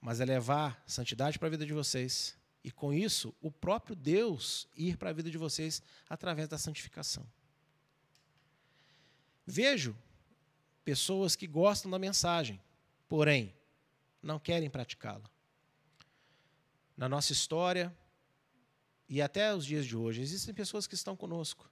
mas 0.00 0.18
é 0.18 0.24
levar 0.24 0.82
santidade 0.86 1.38
para 1.38 1.48
a 1.48 1.50
vida 1.50 1.66
de 1.66 1.74
vocês. 1.74 2.34
E 2.64 2.70
com 2.70 2.90
isso, 2.90 3.34
o 3.38 3.50
próprio 3.50 3.94
Deus 3.94 4.66
ir 4.74 4.96
para 4.96 5.10
a 5.10 5.12
vida 5.12 5.30
de 5.30 5.36
vocês 5.36 5.82
através 6.08 6.48
da 6.48 6.56
santificação. 6.56 7.22
Vejo 9.46 9.94
pessoas 10.82 11.36
que 11.36 11.46
gostam 11.46 11.90
da 11.90 11.98
mensagem, 11.98 12.58
porém 13.06 13.54
não 14.22 14.38
querem 14.38 14.70
praticá-la 14.70 15.28
na 16.96 17.10
nossa 17.10 17.34
história 17.34 17.94
e 19.06 19.20
até 19.20 19.54
os 19.54 19.66
dias 19.66 19.84
de 19.84 19.94
hoje, 19.94 20.22
existem 20.22 20.54
pessoas 20.54 20.86
que 20.86 20.94
estão 20.94 21.14
conosco, 21.14 21.70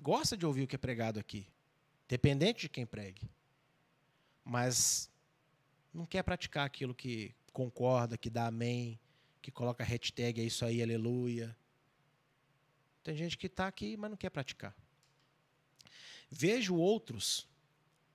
gosta 0.00 0.36
de 0.36 0.44
ouvir 0.44 0.64
o 0.64 0.66
que 0.66 0.74
é 0.74 0.78
pregado 0.78 1.20
aqui, 1.20 1.46
dependente 2.08 2.62
de 2.62 2.68
quem 2.68 2.84
pregue, 2.84 3.30
mas 4.44 5.11
não 5.92 6.06
quer 6.06 6.22
praticar 6.22 6.66
aquilo 6.66 6.94
que 6.94 7.34
concorda, 7.52 8.16
que 8.16 8.30
dá 8.30 8.46
amém, 8.46 8.98
que 9.40 9.50
coloca 9.50 9.84
hashtag 9.84 10.40
é 10.40 10.44
isso 10.44 10.64
aí, 10.64 10.82
aleluia. 10.82 11.56
Tem 13.02 13.16
gente 13.16 13.36
que 13.36 13.46
está 13.46 13.66
aqui, 13.66 13.96
mas 13.96 14.10
não 14.10 14.16
quer 14.16 14.30
praticar. 14.30 14.74
Vejo 16.30 16.76
outros 16.76 17.46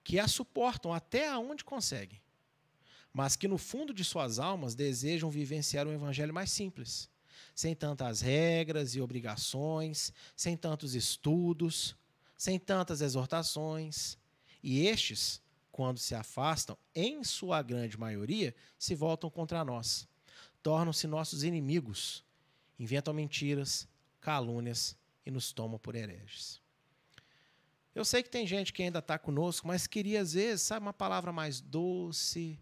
que 0.04 0.20
a 0.20 0.28
suportam 0.28 0.94
até 0.94 1.38
onde 1.38 1.64
conseguem, 1.64 2.22
mas 3.14 3.36
que 3.36 3.48
no 3.48 3.58
fundo 3.58 3.94
de 3.94 4.04
suas 4.04 4.40
almas 4.40 4.74
desejam 4.74 5.30
vivenciar 5.30 5.86
um 5.86 5.94
evangelho 5.94 6.34
mais 6.34 6.50
simples, 6.50 7.10
sem 7.54 7.76
tantas 7.76 8.22
regras 8.22 8.96
e 8.96 9.02
obrigações, 9.02 10.14
sem 10.36 10.56
tantos 10.56 10.96
estudos, 10.96 11.96
sem 12.38 12.58
tantas 12.58 13.02
exortações. 13.02 14.18
E 14.64 14.88
estes, 14.88 15.42
quando 15.78 16.00
se 16.00 16.16
afastam, 16.16 16.76
em 16.96 17.24
sua 17.24 17.62
grande 17.62 18.00
maioria, 18.00 18.54
se 18.78 18.96
voltam 18.96 19.30
contra 19.30 19.64
nós 19.64 20.08
tornam-se 20.68 21.08
nossos 21.08 21.46
inimigos, 21.46 22.26
inventam 22.78 23.14
mentiras, 23.14 23.88
calúnias 24.20 24.98
e 25.26 25.32
nos 25.32 25.54
tomam 25.54 25.80
por 25.80 25.96
hereges. 25.96 26.62
Eu 27.96 28.04
sei 28.04 28.22
que 28.22 28.30
tem 28.30 28.46
gente 28.46 28.74
que 28.74 28.84
ainda 28.84 29.00
está 29.00 29.18
conosco, 29.18 29.66
mas 29.66 29.88
queria, 29.88 30.20
às 30.20 30.34
vezes, 30.34 30.64
sabe, 30.64 30.86
uma 30.86 30.92
palavra 30.92 31.32
mais 31.32 31.62
doce, 31.62 32.60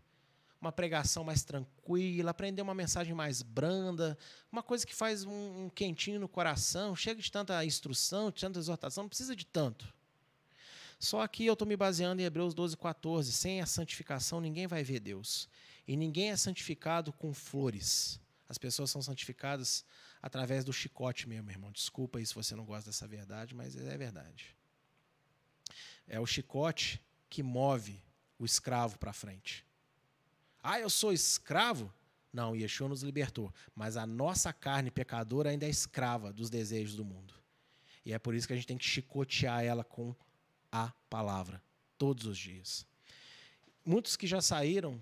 uma 0.62 0.72
pregação 0.72 1.24
mais 1.24 1.44
tranquila, 1.44 2.30
aprender 2.30 2.62
uma 2.62 2.76
mensagem 2.76 3.16
mais 3.16 3.42
branda, 3.42 4.16
uma 4.52 4.62
coisa 4.62 4.86
que 4.86 4.94
faz 4.94 5.24
um, 5.26 5.66
um 5.66 5.70
quentinho 5.72 6.20
no 6.20 6.30
coração, 6.30 6.96
chega 6.96 7.20
de 7.20 7.32
tanta 7.32 7.66
instrução, 7.66 8.30
de 8.30 8.40
tanta 8.40 8.60
exortação, 8.60 9.06
não 9.06 9.10
precisa 9.10 9.36
de 9.36 9.48
tanto. 9.48 9.92
Só 11.06 11.28
que 11.28 11.46
eu 11.46 11.54
estou 11.54 11.68
me 11.68 11.78
baseando 11.78 12.20
em 12.20 12.26
Hebreus 12.26 12.56
12, 12.56 12.76
14. 12.78 13.32
Sem 13.32 13.62
a 13.62 13.68
santificação, 13.68 14.42
ninguém 14.42 14.66
vai 14.66 14.84
ver 14.84 15.00
Deus. 15.00 15.48
E 15.88 15.96
ninguém 15.96 16.32
é 16.32 16.36
santificado 16.36 17.14
com 17.14 17.32
flores. 17.32 18.20
As 18.50 18.58
pessoas 18.58 18.90
são 18.90 19.04
santificadas 19.04 19.86
através 20.20 20.66
do 20.66 20.74
chicote 20.74 21.30
mesmo, 21.30 21.52
irmão. 21.52 21.72
Desculpa 21.72 22.18
aí 22.18 22.26
se 22.26 22.34
você 22.34 22.56
não 22.56 22.66
gosta 22.66 22.90
dessa 22.90 23.08
verdade, 23.08 23.54
mas 23.54 23.76
é 23.76 23.96
verdade. 23.96 24.56
É 26.08 26.20
o 26.20 26.26
chicote 26.26 27.00
que 27.30 27.44
move 27.44 28.02
o 28.40 28.44
escravo 28.44 28.98
para 28.98 29.14
frente. 29.14 29.64
Ah, 30.64 30.80
eu 30.80 30.90
sou 30.90 31.14
escravo? 31.14 31.94
Não, 32.34 32.56
Yeshua 32.56 32.90
nos 32.90 33.04
libertou. 33.04 33.54
Mas 33.76 33.96
a 33.96 34.08
nossa 34.08 34.52
carne 34.52 34.90
pecadora 34.90 35.52
ainda 35.52 35.68
é 35.68 35.70
escrava 35.70 36.34
dos 36.34 36.50
desejos 36.50 36.96
do 36.96 37.06
mundo. 37.06 37.36
E 38.04 38.12
é 38.12 38.18
por 38.18 38.34
isso 38.34 38.48
que 38.48 38.54
a 38.54 38.56
gente 38.56 38.68
tem 38.68 38.78
que 38.78 38.86
chicotear 38.86 39.64
ela 39.64 39.84
com 39.84 40.16
a 40.84 40.94
palavra, 41.10 41.62
todos 41.98 42.26
os 42.26 42.38
dias. 42.38 42.86
Muitos 43.86 44.16
que 44.16 44.28
já 44.28 44.42
saíram 44.42 45.00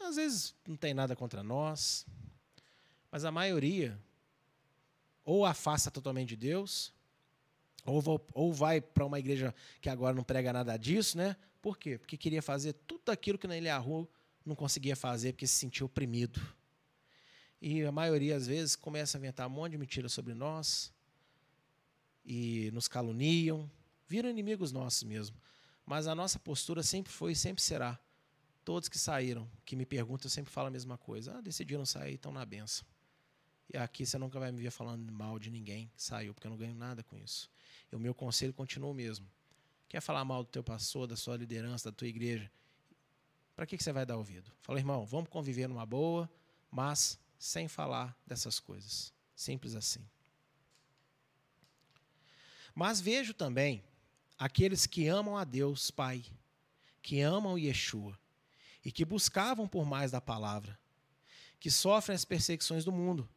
às 0.00 0.16
vezes 0.16 0.54
não 0.66 0.76
tem 0.76 0.92
nada 0.92 1.16
contra 1.16 1.42
nós, 1.42 2.06
mas 3.10 3.24
a 3.24 3.30
maioria 3.30 3.98
ou 5.24 5.44
afasta 5.46 5.90
totalmente 5.90 6.30
de 6.30 6.36
Deus, 6.36 6.92
ou, 7.84 8.52
vai 8.52 8.80
para 8.80 9.04
uma 9.04 9.18
igreja 9.18 9.54
que 9.80 9.88
agora 9.88 10.14
não 10.14 10.22
prega 10.24 10.52
nada 10.52 10.76
disso, 10.76 11.16
né? 11.16 11.36
Por 11.60 11.78
quê? 11.78 11.98
Porque 11.98 12.16
queria 12.16 12.42
fazer 12.42 12.74
tudo 12.86 13.10
aquilo 13.10 13.38
que 13.38 13.46
na 13.46 13.56
Eliahu 13.56 14.08
não 14.44 14.54
conseguia 14.54 14.96
fazer 14.96 15.32
porque 15.32 15.46
se 15.46 15.54
sentia 15.54 15.84
oprimido. 15.84 16.40
E 17.60 17.82
a 17.82 17.92
maioria, 17.92 18.36
às 18.36 18.46
vezes, 18.46 18.76
começa 18.76 19.16
a 19.16 19.18
inventar 19.18 19.46
um 19.46 19.50
monte 19.50 19.72
de 19.72 19.78
mentiras 19.78 20.12
sobre 20.12 20.34
nós 20.34 20.92
e 22.24 22.70
nos 22.72 22.88
caluniam, 22.88 23.70
viram 24.06 24.28
inimigos 24.28 24.72
nossos 24.72 25.02
mesmo. 25.02 25.36
Mas 25.86 26.06
a 26.06 26.14
nossa 26.14 26.38
postura 26.38 26.82
sempre 26.82 27.12
foi 27.12 27.32
e 27.32 27.36
sempre 27.36 27.62
será 27.62 27.98
Todos 28.64 28.88
que 28.88 28.98
saíram, 28.98 29.48
que 29.64 29.76
me 29.76 29.84
perguntam, 29.84 30.24
eu 30.24 30.30
sempre 30.30 30.50
falo 30.50 30.68
a 30.68 30.70
mesma 30.70 30.96
coisa. 30.96 31.36
Ah, 31.36 31.40
decidiram 31.42 31.84
sair, 31.84 32.14
estão 32.14 32.32
na 32.32 32.44
benção. 32.46 32.86
E 33.72 33.76
aqui 33.76 34.06
você 34.06 34.16
nunca 34.16 34.40
vai 34.40 34.50
me 34.50 34.60
ver 34.60 34.70
falando 34.70 35.12
mal 35.12 35.38
de 35.38 35.50
ninguém 35.50 35.90
que 35.94 36.02
saiu, 36.02 36.32
porque 36.32 36.46
eu 36.46 36.50
não 36.50 36.56
ganho 36.56 36.74
nada 36.74 37.02
com 37.02 37.18
isso. 37.18 37.50
E 37.92 37.96
o 37.96 37.98
meu 37.98 38.14
conselho 38.14 38.54
continua 38.54 38.90
o 38.90 38.94
mesmo. 38.94 39.30
Quer 39.86 40.00
falar 40.00 40.24
mal 40.24 40.42
do 40.42 40.50
teu 40.50 40.64
pastor, 40.64 41.06
da 41.06 41.14
sua 41.14 41.36
liderança, 41.36 41.90
da 41.90 41.94
tua 41.94 42.08
igreja? 42.08 42.50
Para 43.54 43.66
que, 43.66 43.76
que 43.76 43.84
você 43.84 43.92
vai 43.92 44.06
dar 44.06 44.16
ouvido? 44.16 44.50
Fala, 44.62 44.78
irmão, 44.78 45.04
vamos 45.04 45.28
conviver 45.28 45.68
numa 45.68 45.84
boa, 45.84 46.28
mas 46.70 47.18
sem 47.38 47.68
falar 47.68 48.16
dessas 48.26 48.58
coisas. 48.58 49.12
Simples 49.36 49.74
assim. 49.74 50.04
Mas 52.74 52.98
vejo 52.98 53.34
também 53.34 53.84
aqueles 54.38 54.86
que 54.86 55.08
amam 55.08 55.36
a 55.36 55.44
Deus 55.44 55.90
Pai, 55.90 56.24
que 57.02 57.20
amam 57.20 57.58
Yeshua, 57.58 58.18
e 58.84 58.92
que 58.92 59.04
buscavam 59.04 59.66
por 59.66 59.84
mais 59.84 60.10
da 60.10 60.20
palavra, 60.20 60.78
que 61.58 61.70
sofrem 61.70 62.14
as 62.14 62.24
perseguições 62.24 62.84
do 62.84 62.92
mundo, 62.92 63.28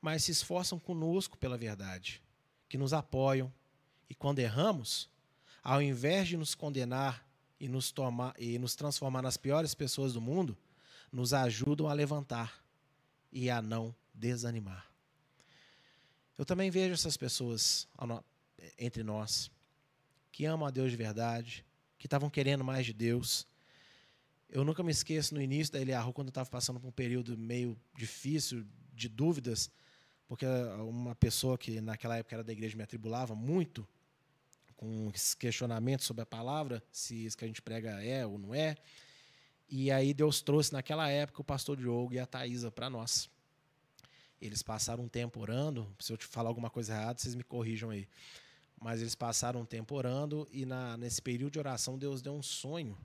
mas 0.00 0.24
se 0.24 0.30
esforçam 0.30 0.78
conosco 0.78 1.36
pela 1.36 1.58
verdade, 1.58 2.22
que 2.68 2.78
nos 2.78 2.92
apoiam 2.92 3.52
e 4.08 4.14
quando 4.14 4.38
erramos, 4.38 5.08
ao 5.62 5.80
invés 5.80 6.28
de 6.28 6.36
nos 6.36 6.54
condenar 6.54 7.26
e 7.58 7.68
nos, 7.68 7.90
tomar, 7.90 8.34
e 8.38 8.58
nos 8.58 8.74
transformar 8.74 9.22
nas 9.22 9.36
piores 9.36 9.74
pessoas 9.74 10.12
do 10.12 10.20
mundo, 10.20 10.56
nos 11.10 11.32
ajudam 11.32 11.88
a 11.88 11.92
levantar 11.92 12.62
e 13.32 13.48
a 13.48 13.62
não 13.62 13.94
desanimar. 14.12 14.86
Eu 16.36 16.44
também 16.44 16.70
vejo 16.70 16.94
essas 16.94 17.16
pessoas 17.16 17.88
entre 18.78 19.02
nós 19.02 19.50
que 20.34 20.44
amam 20.46 20.66
a 20.66 20.70
Deus 20.72 20.90
de 20.90 20.96
verdade, 20.96 21.64
que 21.96 22.08
estavam 22.08 22.28
querendo 22.28 22.64
mais 22.64 22.84
de 22.84 22.92
Deus, 22.92 23.46
eu 24.48 24.64
nunca 24.64 24.82
me 24.82 24.90
esqueço 24.90 25.32
no 25.32 25.40
início 25.40 25.72
da 25.72 25.80
Eliarro, 25.80 26.12
quando 26.12 26.26
eu 26.26 26.32
estava 26.32 26.50
passando 26.50 26.80
por 26.80 26.88
um 26.88 26.92
período 26.92 27.38
meio 27.38 27.80
difícil, 27.96 28.66
de 28.92 29.08
dúvidas, 29.08 29.70
porque 30.26 30.44
uma 30.88 31.14
pessoa 31.14 31.56
que 31.56 31.80
naquela 31.80 32.16
época 32.16 32.34
era 32.34 32.42
da 32.42 32.52
igreja 32.52 32.76
me 32.76 32.82
atribulava 32.82 33.36
muito 33.36 33.86
com 34.74 35.12
questionamentos 35.38 36.04
sobre 36.04 36.24
a 36.24 36.26
palavra, 36.26 36.82
se 36.90 37.26
isso 37.26 37.38
que 37.38 37.44
a 37.44 37.46
gente 37.46 37.62
prega 37.62 38.02
é 38.02 38.26
ou 38.26 38.36
não 38.36 38.52
é. 38.52 38.74
E 39.68 39.88
aí 39.92 40.12
Deus 40.12 40.42
trouxe 40.42 40.72
naquela 40.72 41.08
época 41.08 41.42
o 41.42 41.44
pastor 41.44 41.76
Diogo 41.76 42.12
e 42.12 42.18
a 42.18 42.26
Thaisa 42.26 42.72
para 42.72 42.90
nós. 42.90 43.30
Eles 44.40 44.62
passaram 44.62 45.04
um 45.04 45.08
tempo 45.08 45.38
orando, 45.38 45.94
se 46.00 46.12
eu 46.12 46.16
te 46.16 46.26
falar 46.26 46.48
alguma 46.48 46.70
coisa 46.70 46.92
errada, 46.92 47.20
vocês 47.20 47.36
me 47.36 47.44
corrijam 47.44 47.90
aí. 47.90 48.08
Mas 48.80 49.00
eles 49.00 49.14
passaram 49.14 49.60
um 49.60 49.64
tempo 49.64 49.94
orando 49.94 50.46
e 50.52 50.66
na, 50.66 50.96
nesse 50.96 51.22
período 51.22 51.52
de 51.52 51.58
oração 51.58 51.98
Deus 51.98 52.20
deu 52.20 52.34
um 52.34 52.42
sonho 52.42 52.96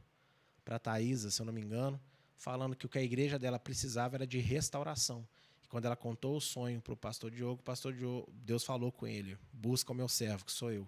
para 0.65 0.78
Thaisa, 0.78 1.32
se 1.32 1.41
eu 1.41 1.45
não 1.45 1.53
me 1.53 1.61
engano, 1.61 1.99
falando 2.38 2.76
que 2.76 2.86
o 2.86 2.89
que 2.89 2.99
a 2.99 3.03
igreja 3.03 3.39
dela 3.39 3.57
precisava 3.57 4.17
era 4.17 4.28
de 4.28 4.39
restauração. 4.39 5.28
E 5.63 5.67
quando 5.67 5.86
ela 5.86 5.95
contou 5.95 6.38
o 6.38 6.41
sonho 6.41 6.82
para 6.82 6.93
o 6.93 6.97
pastor 6.97 7.32
Diogo, 7.32 7.61
o 7.61 7.63
pastor 7.63 7.93
Diogo, 7.93 8.32
Deus 8.34 8.63
falou 8.63 8.91
com 8.91 9.07
ele: 9.07 9.38
busca 9.51 9.91
o 9.91 9.95
meu 9.95 10.07
servo, 10.07 10.45
que 10.45 10.51
sou 10.51 10.72
eu. 10.72 10.88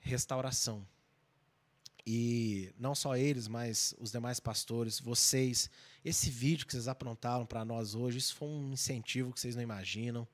Restauração. 0.00 0.86
E 2.06 2.70
não 2.78 2.94
só 2.94 3.16
eles, 3.16 3.48
mas 3.48 3.94
os 3.98 4.12
demais 4.12 4.38
pastores, 4.38 5.00
vocês, 5.00 5.70
esse 6.04 6.28
vídeo 6.28 6.66
que 6.66 6.72
vocês 6.72 6.86
aprontaram 6.86 7.46
para 7.46 7.64
nós 7.64 7.94
hoje, 7.94 8.18
isso 8.18 8.34
foi 8.34 8.48
um 8.48 8.72
incentivo 8.72 9.32
que 9.32 9.40
vocês 9.40 9.56
não 9.56 9.62
imaginam. 9.62 10.28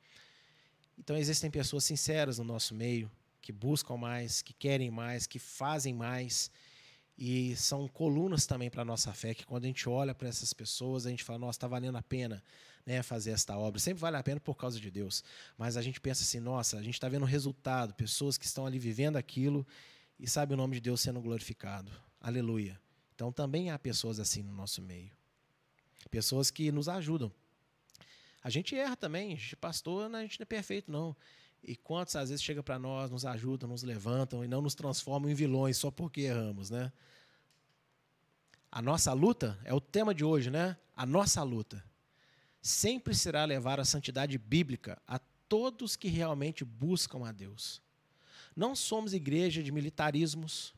Então 1.00 1.16
existem 1.16 1.50
pessoas 1.50 1.84
sinceras 1.84 2.38
no 2.38 2.44
nosso 2.44 2.74
meio, 2.74 3.10
que 3.40 3.50
buscam 3.50 3.96
mais, 3.96 4.42
que 4.42 4.52
querem 4.52 4.90
mais, 4.90 5.26
que 5.26 5.38
fazem 5.38 5.94
mais 5.94 6.50
e 7.16 7.56
são 7.56 7.88
colunas 7.88 8.46
também 8.46 8.70
para 8.70 8.82
a 8.82 8.84
nossa 8.84 9.12
fé, 9.12 9.34
que 9.34 9.44
quando 9.46 9.64
a 9.64 9.66
gente 9.66 9.88
olha 9.88 10.14
para 10.14 10.28
essas 10.28 10.52
pessoas, 10.52 11.06
a 11.06 11.10
gente 11.10 11.24
fala, 11.24 11.38
nossa, 11.38 11.56
está 11.56 11.66
valendo 11.66 11.96
a 11.96 12.02
pena 12.02 12.42
né, 12.84 13.02
fazer 13.02 13.30
esta 13.30 13.56
obra. 13.56 13.80
Sempre 13.80 14.00
vale 14.00 14.16
a 14.16 14.22
pena 14.22 14.40
por 14.40 14.54
causa 14.54 14.78
de 14.78 14.90
Deus. 14.90 15.24
Mas 15.56 15.76
a 15.76 15.82
gente 15.82 16.00
pensa 16.00 16.22
assim, 16.22 16.38
nossa, 16.38 16.78
a 16.78 16.82
gente 16.82 16.94
está 16.94 17.08
vendo 17.08 17.22
o 17.22 17.26
resultado, 17.26 17.94
pessoas 17.94 18.36
que 18.36 18.44
estão 18.44 18.66
ali 18.66 18.78
vivendo 18.78 19.16
aquilo 19.16 19.66
e 20.18 20.28
sabe 20.28 20.52
o 20.52 20.56
nome 20.56 20.76
de 20.76 20.80
Deus 20.82 21.00
sendo 21.00 21.20
glorificado. 21.20 21.90
Aleluia. 22.20 22.78
Então 23.14 23.32
também 23.32 23.70
há 23.70 23.78
pessoas 23.78 24.20
assim 24.20 24.42
no 24.42 24.52
nosso 24.52 24.82
meio. 24.82 25.10
Pessoas 26.10 26.50
que 26.50 26.70
nos 26.70 26.88
ajudam. 26.88 27.32
A 28.42 28.50
gente 28.50 28.74
erra 28.74 28.96
também, 28.96 29.32
a 29.32 29.36
gente 29.36 29.56
pastor, 29.56 30.08
né, 30.08 30.18
a 30.18 30.22
gente 30.22 30.38
não 30.40 30.44
é 30.44 30.46
perfeito, 30.46 30.90
não. 30.90 31.16
E 31.62 31.76
quantos 31.76 32.16
às 32.16 32.30
vezes 32.30 32.42
chega 32.42 32.62
para 32.62 32.78
nós, 32.78 33.10
nos 33.10 33.26
ajudam, 33.26 33.68
nos 33.68 33.82
levantam 33.82 34.44
e 34.44 34.48
não 34.48 34.62
nos 34.62 34.74
transformam 34.74 35.30
em 35.30 35.34
vilões 35.34 35.76
só 35.76 35.90
porque 35.90 36.22
erramos, 36.22 36.70
né? 36.70 36.90
A 38.72 38.80
nossa 38.80 39.12
luta 39.12 39.58
é 39.64 39.74
o 39.74 39.80
tema 39.80 40.14
de 40.14 40.24
hoje, 40.24 40.50
né? 40.50 40.76
A 40.96 41.04
nossa 41.04 41.42
luta 41.42 41.84
sempre 42.62 43.14
será 43.14 43.44
levar 43.44 43.80
a 43.80 43.84
santidade 43.84 44.38
bíblica 44.38 45.00
a 45.06 45.18
todos 45.48 45.96
que 45.96 46.08
realmente 46.08 46.64
buscam 46.64 47.26
a 47.26 47.32
Deus. 47.32 47.82
Não 48.54 48.76
somos 48.76 49.12
igreja 49.12 49.62
de 49.62 49.72
militarismos. 49.72 50.74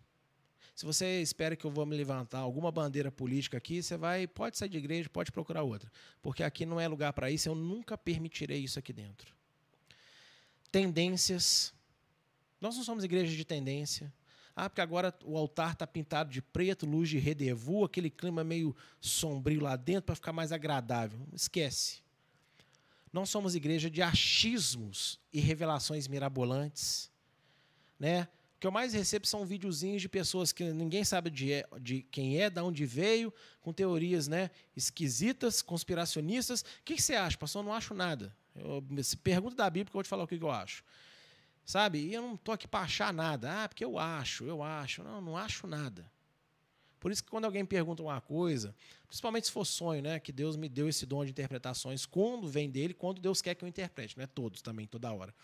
Se 0.74 0.86
você 0.86 1.20
espera 1.20 1.54
que 1.54 1.64
eu 1.64 1.70
vou 1.70 1.84
me 1.84 1.94
levantar 1.96 2.38
alguma 2.38 2.72
bandeira 2.72 3.12
política 3.12 3.58
aqui, 3.58 3.82
você 3.82 3.96
vai, 3.96 4.26
pode 4.26 4.56
sair 4.56 4.68
de 4.68 4.78
igreja, 4.78 5.08
pode 5.08 5.30
procurar 5.30 5.62
outra, 5.62 5.90
porque 6.22 6.42
aqui 6.42 6.64
não 6.64 6.80
é 6.80 6.88
lugar 6.88 7.12
para 7.12 7.30
isso, 7.30 7.48
eu 7.48 7.54
nunca 7.54 7.96
permitirei 7.98 8.58
isso 8.60 8.78
aqui 8.78 8.92
dentro. 8.92 9.34
tendências. 10.70 11.74
Nós 12.58 12.76
não 12.76 12.82
somos 12.82 13.04
igreja 13.04 13.36
de 13.36 13.44
tendência. 13.44 14.12
Ah, 14.54 14.68
porque 14.68 14.80
agora 14.80 15.14
o 15.24 15.36
altar 15.36 15.72
está 15.72 15.86
pintado 15.86 16.30
de 16.30 16.40
preto, 16.40 16.86
luz 16.86 17.08
de 17.08 17.18
redevu, 17.18 17.84
aquele 17.84 18.10
clima 18.10 18.44
meio 18.44 18.74
sombrio 19.00 19.62
lá 19.62 19.76
dentro 19.76 20.02
para 20.02 20.14
ficar 20.14 20.32
mais 20.32 20.52
agradável. 20.52 21.26
Esquece. 21.32 22.02
Não 23.12 23.26
somos 23.26 23.54
igreja 23.54 23.90
de 23.90 24.02
achismos 24.02 25.18
e 25.32 25.40
revelações 25.40 26.08
mirabolantes. 26.08 27.10
Né? 27.98 28.28
Que 28.62 28.66
eu 28.68 28.70
mais 28.70 28.92
recebo 28.94 29.26
são 29.26 29.44
videozinhos 29.44 30.00
de 30.00 30.08
pessoas 30.08 30.52
que 30.52 30.62
ninguém 30.62 31.02
sabe 31.02 31.30
de, 31.30 31.52
é, 31.52 31.66
de 31.80 32.02
quem 32.12 32.40
é, 32.40 32.48
de 32.48 32.60
onde 32.60 32.86
veio, 32.86 33.34
com 33.60 33.72
teorias 33.72 34.28
né, 34.28 34.52
esquisitas, 34.76 35.60
conspiracionistas. 35.60 36.60
O 36.60 36.64
que, 36.84 36.94
que 36.94 37.02
você 37.02 37.16
acha, 37.16 37.36
pastor? 37.36 37.62
Eu 37.62 37.66
não 37.66 37.74
acho 37.74 37.92
nada. 37.92 38.32
Eu, 38.54 38.80
se 39.02 39.16
pergunta 39.16 39.56
da 39.56 39.68
Bíblia 39.68 39.86
que 39.86 39.90
eu 39.90 39.94
vou 39.94 40.04
te 40.04 40.08
falar 40.08 40.22
o 40.22 40.28
que, 40.28 40.38
que 40.38 40.44
eu 40.44 40.50
acho. 40.52 40.84
Sabe? 41.64 42.06
E 42.06 42.14
eu 42.14 42.22
não 42.22 42.34
estou 42.36 42.54
aqui 42.54 42.68
para 42.68 42.84
achar 42.84 43.12
nada. 43.12 43.64
Ah, 43.64 43.68
porque 43.68 43.84
eu 43.84 43.98
acho, 43.98 44.44
eu 44.44 44.62
acho. 44.62 45.02
Não, 45.02 45.20
não 45.20 45.36
acho 45.36 45.66
nada. 45.66 46.08
Por 47.00 47.10
isso 47.10 47.24
que 47.24 47.30
quando 47.30 47.46
alguém 47.46 47.66
pergunta 47.66 48.00
uma 48.00 48.20
coisa, 48.20 48.72
principalmente 49.08 49.48
se 49.48 49.52
for 49.52 49.64
sonho, 49.64 50.02
né, 50.02 50.20
que 50.20 50.30
Deus 50.30 50.56
me 50.56 50.68
deu 50.68 50.88
esse 50.88 51.04
dom 51.04 51.24
de 51.24 51.32
interpretações, 51.32 52.06
quando 52.06 52.46
vem 52.46 52.70
dele, 52.70 52.94
quando 52.94 53.20
Deus 53.20 53.42
quer 53.42 53.56
que 53.56 53.64
eu 53.64 53.68
interprete, 53.68 54.16
não 54.16 54.22
é 54.22 54.28
todos 54.28 54.62
também, 54.62 54.86
toda 54.86 55.12
hora. 55.12 55.34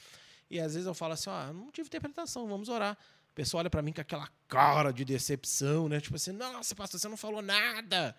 E 0.51 0.59
às 0.59 0.75
vezes 0.75 0.87
eu 0.87 0.95
falo 0.95 1.13
assim, 1.13 1.31
ah, 1.31 1.53
não 1.53 1.71
tive 1.71 1.89
interpretação, 1.89 2.47
vamos 2.49 2.69
orar. 2.69 2.97
A 2.97 3.35
pessoa 3.35 3.61
olha 3.61 3.71
para 3.71 3.83
mim 3.83 3.93
com 3.93 4.01
aquela 4.01 4.29
cara 4.49 4.93
de 4.93 5.05
decepção, 5.05 5.89
né? 5.89 6.01
Tipo 6.01 6.17
assim, 6.17 6.33
nossa, 6.33 6.75
pastor, 6.75 6.99
você 6.99 7.09
não 7.09 7.17
falou 7.17 7.43
nada. 7.43 8.17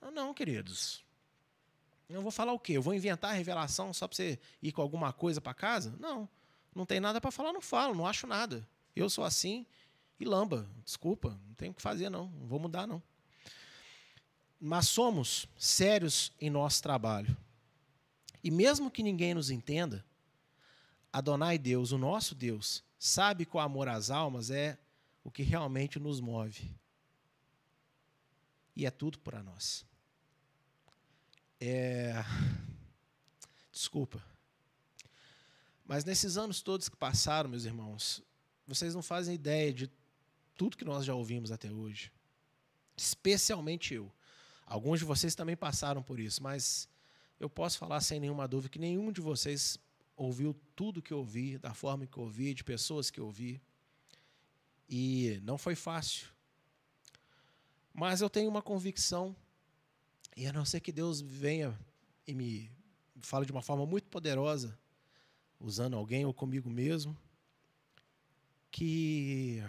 Não, 0.00 0.10
não, 0.10 0.34
queridos. 0.34 1.02
Eu 2.08 2.20
vou 2.20 2.30
falar 2.30 2.52
o 2.52 2.58
quê? 2.58 2.74
Eu 2.74 2.82
vou 2.82 2.94
inventar 2.94 3.30
a 3.30 3.34
revelação 3.34 3.92
só 3.92 4.06
para 4.06 4.16
você 4.16 4.38
ir 4.62 4.72
com 4.72 4.82
alguma 4.82 5.12
coisa 5.12 5.40
para 5.40 5.54
casa? 5.54 5.96
Não. 5.98 6.28
Não 6.74 6.84
tem 6.84 7.00
nada 7.00 7.20
para 7.20 7.30
falar, 7.30 7.52
não 7.52 7.60
falo, 7.60 7.94
não 7.94 8.06
acho 8.06 8.26
nada. 8.26 8.66
Eu 8.94 9.08
sou 9.08 9.24
assim 9.24 9.66
e 10.20 10.24
lamba. 10.24 10.68
Desculpa, 10.84 11.38
não 11.46 11.54
tem 11.54 11.70
o 11.70 11.74
que 11.74 11.80
fazer, 11.80 12.10
não. 12.10 12.28
Não 12.28 12.46
vou 12.46 12.58
mudar, 12.58 12.86
não. 12.86 13.02
Mas 14.60 14.88
somos 14.88 15.48
sérios 15.56 16.32
em 16.40 16.50
nosso 16.50 16.82
trabalho. 16.82 17.36
E 18.42 18.50
mesmo 18.50 18.90
que 18.90 19.02
ninguém 19.02 19.34
nos 19.34 19.50
entenda, 19.50 20.04
Adonai 21.14 21.58
Deus, 21.58 21.92
o 21.92 21.96
nosso 21.96 22.34
Deus, 22.34 22.82
sabe 22.98 23.46
que 23.46 23.56
o 23.56 23.60
amor 23.60 23.88
às 23.88 24.10
almas 24.10 24.50
é 24.50 24.76
o 25.22 25.30
que 25.30 25.44
realmente 25.44 26.00
nos 26.00 26.20
move. 26.20 26.74
E 28.74 28.84
é 28.84 28.90
tudo 28.90 29.20
para 29.20 29.40
nós. 29.40 29.86
É... 31.60 32.14
Desculpa. 33.70 34.20
Mas 35.84 36.04
nesses 36.04 36.36
anos 36.36 36.60
todos 36.60 36.88
que 36.88 36.96
passaram, 36.96 37.48
meus 37.48 37.64
irmãos, 37.64 38.20
vocês 38.66 38.92
não 38.92 39.02
fazem 39.02 39.36
ideia 39.36 39.72
de 39.72 39.88
tudo 40.56 40.76
que 40.76 40.84
nós 40.84 41.04
já 41.04 41.14
ouvimos 41.14 41.52
até 41.52 41.70
hoje. 41.70 42.10
Especialmente 42.96 43.94
eu. 43.94 44.12
Alguns 44.66 44.98
de 44.98 45.04
vocês 45.04 45.36
também 45.36 45.56
passaram 45.56 46.02
por 46.02 46.18
isso, 46.18 46.42
mas 46.42 46.88
eu 47.38 47.48
posso 47.48 47.78
falar 47.78 48.00
sem 48.00 48.18
nenhuma 48.18 48.48
dúvida 48.48 48.72
que 48.72 48.80
nenhum 48.80 49.12
de 49.12 49.20
vocês 49.20 49.78
ouviu 50.16 50.54
tudo 50.76 51.02
que 51.02 51.12
eu 51.12 51.18
ouvi, 51.18 51.58
da 51.58 51.74
forma 51.74 52.06
que 52.06 52.16
eu 52.16 52.24
ouvi, 52.24 52.54
de 52.54 52.64
pessoas 52.64 53.10
que 53.10 53.20
eu 53.20 53.26
ouvi. 53.26 53.60
E 54.88 55.40
não 55.42 55.58
foi 55.58 55.74
fácil. 55.74 56.28
Mas 57.92 58.20
eu 58.20 58.28
tenho 58.28 58.50
uma 58.50 58.62
convicção, 58.62 59.36
e 60.36 60.46
a 60.46 60.52
não 60.52 60.64
ser 60.64 60.80
que 60.80 60.92
Deus 60.92 61.20
venha 61.20 61.78
e 62.26 62.34
me 62.34 62.70
fale 63.20 63.46
de 63.46 63.52
uma 63.52 63.62
forma 63.62 63.86
muito 63.86 64.08
poderosa, 64.08 64.78
usando 65.60 65.96
alguém 65.96 66.24
ou 66.24 66.34
comigo 66.34 66.68
mesmo, 66.68 67.16
que 68.70 69.62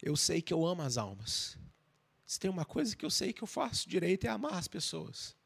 eu 0.00 0.16
sei 0.16 0.40
que 0.40 0.54
eu 0.54 0.64
amo 0.64 0.82
as 0.82 0.96
almas. 0.96 1.58
Se 2.24 2.38
tem 2.38 2.50
uma 2.50 2.64
coisa 2.64 2.96
que 2.96 3.04
eu 3.04 3.10
sei 3.10 3.32
que 3.32 3.42
eu 3.42 3.48
faço 3.48 3.88
direito 3.88 4.24
é 4.24 4.28
amar 4.28 4.54
as 4.54 4.68
pessoas. 4.68 5.36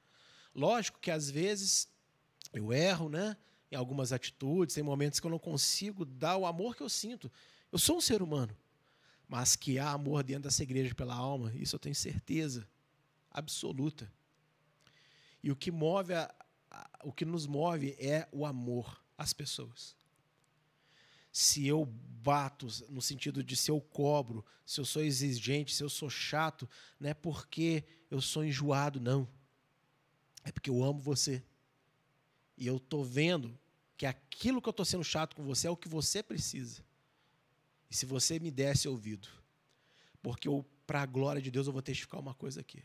Lógico 0.54 1.00
que 1.00 1.10
às 1.10 1.30
vezes 1.30 1.88
eu 2.52 2.72
erro, 2.72 3.08
né? 3.08 3.36
Em 3.70 3.76
algumas 3.76 4.12
atitudes, 4.12 4.74
tem 4.74 4.82
momentos 4.82 5.20
que 5.20 5.26
eu 5.26 5.30
não 5.30 5.38
consigo 5.38 6.04
dar 6.04 6.36
o 6.36 6.46
amor 6.46 6.74
que 6.74 6.82
eu 6.82 6.88
sinto. 6.88 7.30
Eu 7.70 7.78
sou 7.78 7.98
um 7.98 8.00
ser 8.00 8.22
humano, 8.22 8.56
mas 9.28 9.56
que 9.56 9.78
há 9.78 9.90
amor 9.90 10.22
dentro 10.22 10.44
dessa 10.44 10.62
igreja 10.62 10.94
pela 10.94 11.14
alma, 11.14 11.52
isso 11.54 11.76
eu 11.76 11.80
tenho 11.80 11.94
certeza 11.94 12.66
absoluta. 13.30 14.10
E 15.42 15.50
o 15.50 15.56
que 15.56 15.70
move 15.70 16.14
a, 16.14 16.34
o 17.04 17.12
que 17.12 17.24
nos 17.24 17.46
move 17.46 17.94
é 17.98 18.26
o 18.32 18.44
amor 18.44 19.02
às 19.16 19.32
pessoas. 19.32 19.96
Se 21.30 21.66
eu 21.66 21.84
bato 21.86 22.66
no 22.88 23.00
sentido 23.00 23.44
de 23.44 23.56
se 23.56 23.70
eu 23.70 23.80
cobro, 23.80 24.44
se 24.64 24.80
eu 24.80 24.84
sou 24.84 25.02
exigente, 25.02 25.74
se 25.74 25.82
eu 25.82 25.88
sou 25.88 26.10
chato, 26.10 26.68
não 26.98 27.10
é 27.10 27.14
porque 27.14 27.84
eu 28.10 28.20
sou 28.20 28.44
enjoado, 28.44 29.00
não. 29.00 29.28
É 30.42 30.50
porque 30.50 30.70
eu 30.70 30.82
amo 30.82 31.00
você. 31.00 31.44
E 32.58 32.66
eu 32.66 32.76
estou 32.76 33.02
vendo 33.04 33.58
que 33.96 34.04
aquilo 34.04 34.60
que 34.60 34.68
eu 34.68 34.72
estou 34.72 34.84
sendo 34.84 35.04
chato 35.04 35.34
com 35.34 35.44
você 35.44 35.66
é 35.66 35.70
o 35.70 35.76
que 35.76 35.88
você 35.88 36.22
precisa. 36.22 36.82
E 37.90 37.96
se 37.96 38.04
você 38.04 38.38
me 38.38 38.50
desse 38.50 38.86
ouvido, 38.86 39.28
porque 40.22 40.48
para 40.86 41.00
a 41.00 41.06
glória 41.06 41.40
de 41.40 41.50
Deus 41.50 41.66
eu 41.66 41.72
vou 41.72 41.80
testificar 41.80 42.20
uma 42.20 42.34
coisa 42.34 42.60
aqui 42.60 42.82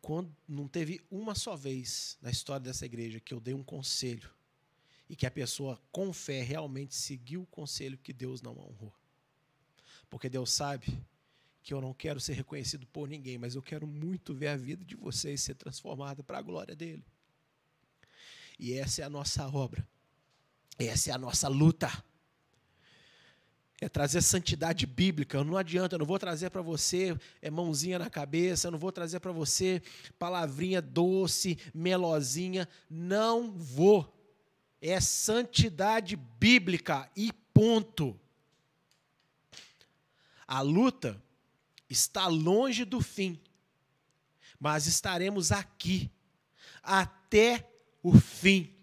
quando 0.00 0.34
não 0.48 0.66
teve 0.66 1.00
uma 1.10 1.34
só 1.34 1.54
vez 1.54 2.18
na 2.22 2.30
história 2.30 2.64
dessa 2.64 2.86
igreja 2.86 3.20
que 3.20 3.34
eu 3.34 3.40
dei 3.40 3.54
um 3.54 3.62
conselho 3.62 4.30
e 5.08 5.16
que 5.16 5.26
a 5.26 5.30
pessoa 5.30 5.80
com 5.92 6.12
fé 6.12 6.42
realmente 6.42 6.94
seguiu 6.94 7.42
o 7.42 7.46
conselho 7.46 7.98
que 7.98 8.12
Deus 8.12 8.40
não 8.40 8.52
honrou. 8.52 8.94
Porque 10.08 10.28
Deus 10.28 10.50
sabe 10.50 10.86
que 11.62 11.74
eu 11.74 11.80
não 11.80 11.92
quero 11.92 12.18
ser 12.18 12.32
reconhecido 12.32 12.86
por 12.86 13.08
ninguém, 13.08 13.36
mas 13.36 13.54
eu 13.54 13.62
quero 13.62 13.86
muito 13.86 14.32
ver 14.32 14.48
a 14.48 14.56
vida 14.56 14.84
de 14.84 14.96
vocês 14.96 15.42
ser 15.42 15.54
transformada 15.54 16.22
para 16.22 16.38
a 16.38 16.42
glória 16.42 16.74
dele. 16.74 17.04
E 18.60 18.74
essa 18.74 19.02
é 19.02 19.04
a 19.04 19.10
nossa 19.10 19.48
obra. 19.48 19.84
Essa 20.78 21.10
é 21.10 21.14
a 21.14 21.18
nossa 21.18 21.48
luta 21.48 21.90
é 23.80 23.88
trazer 23.88 24.20
santidade 24.20 24.86
bíblica. 24.86 25.42
Não 25.42 25.56
adianta, 25.56 25.94
eu 25.94 25.98
não 25.98 26.06
vou 26.06 26.18
trazer 26.18 26.50
para 26.50 26.60
você 26.60 27.16
é, 27.40 27.50
mãozinha 27.50 27.98
na 27.98 28.10
cabeça, 28.10 28.66
eu 28.66 28.72
não 28.72 28.78
vou 28.78 28.92
trazer 28.92 29.20
para 29.20 29.32
você 29.32 29.82
palavrinha 30.18 30.82
doce, 30.82 31.58
melosinha. 31.72 32.68
Não 32.90 33.50
vou. 33.50 34.14
É 34.82 35.00
santidade 35.00 36.14
bíblica 36.14 37.10
e 37.16 37.32
ponto. 37.32 38.18
A 40.46 40.60
luta 40.60 41.22
está 41.88 42.26
longe 42.26 42.84
do 42.84 43.00
fim, 43.00 43.40
mas 44.58 44.86
estaremos 44.86 45.52
aqui 45.52 46.10
até 46.82 47.69
o 48.02 48.18
fim. 48.18 48.74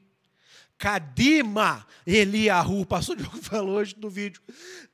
Cadima 0.77 1.87
Eliahu, 2.05 2.81
o 2.81 2.85
pastor 2.85 3.15
Diogo 3.15 3.37
falou 3.41 3.77
hoje 3.77 3.95
no 3.97 4.09
vídeo, 4.09 4.41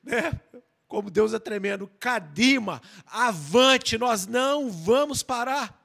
né? 0.02 0.40
Como 0.88 1.10
Deus 1.10 1.34
é 1.34 1.38
tremendo. 1.38 1.90
Cadima, 1.98 2.80
avante, 3.06 3.98
nós 3.98 4.26
não 4.26 4.70
vamos 4.70 5.22
parar. 5.22 5.80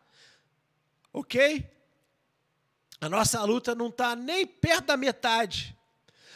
Ok? 1.11 1.67
A 3.01 3.09
nossa 3.09 3.43
luta 3.43 3.73
não 3.73 3.87
está 3.87 4.15
nem 4.15 4.45
perto 4.45 4.87
da 4.87 4.97
metade, 4.97 5.75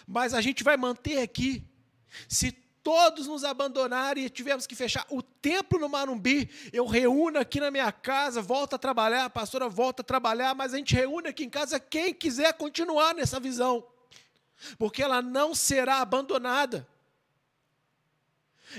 mas 0.07 0.33
a 0.33 0.41
gente 0.41 0.63
vai 0.63 0.77
manter 0.77 1.19
aqui. 1.19 1.63
Se 2.27 2.51
todos 2.83 3.27
nos 3.27 3.45
abandonarem 3.45 4.25
e 4.25 4.29
tivermos 4.29 4.67
que 4.67 4.75
fechar 4.75 5.05
o 5.09 5.23
templo 5.23 5.79
no 5.79 5.87
Marumbi, 5.87 6.49
eu 6.73 6.85
reúno 6.85 7.39
aqui 7.39 7.59
na 7.59 7.71
minha 7.71 7.91
casa, 7.91 8.41
volto 8.41 8.73
a 8.73 8.77
trabalhar, 8.77 9.25
a 9.25 9.29
pastora 9.29 9.69
volta 9.69 10.01
a 10.01 10.05
trabalhar, 10.05 10.53
mas 10.53 10.73
a 10.73 10.77
gente 10.77 10.93
reúne 10.93 11.29
aqui 11.29 11.45
em 11.45 11.49
casa 11.49 11.79
quem 11.79 12.13
quiser 12.13 12.53
continuar 12.53 13.15
nessa 13.15 13.39
visão, 13.39 13.87
porque 14.77 15.01
ela 15.01 15.21
não 15.21 15.55
será 15.55 16.01
abandonada. 16.01 16.85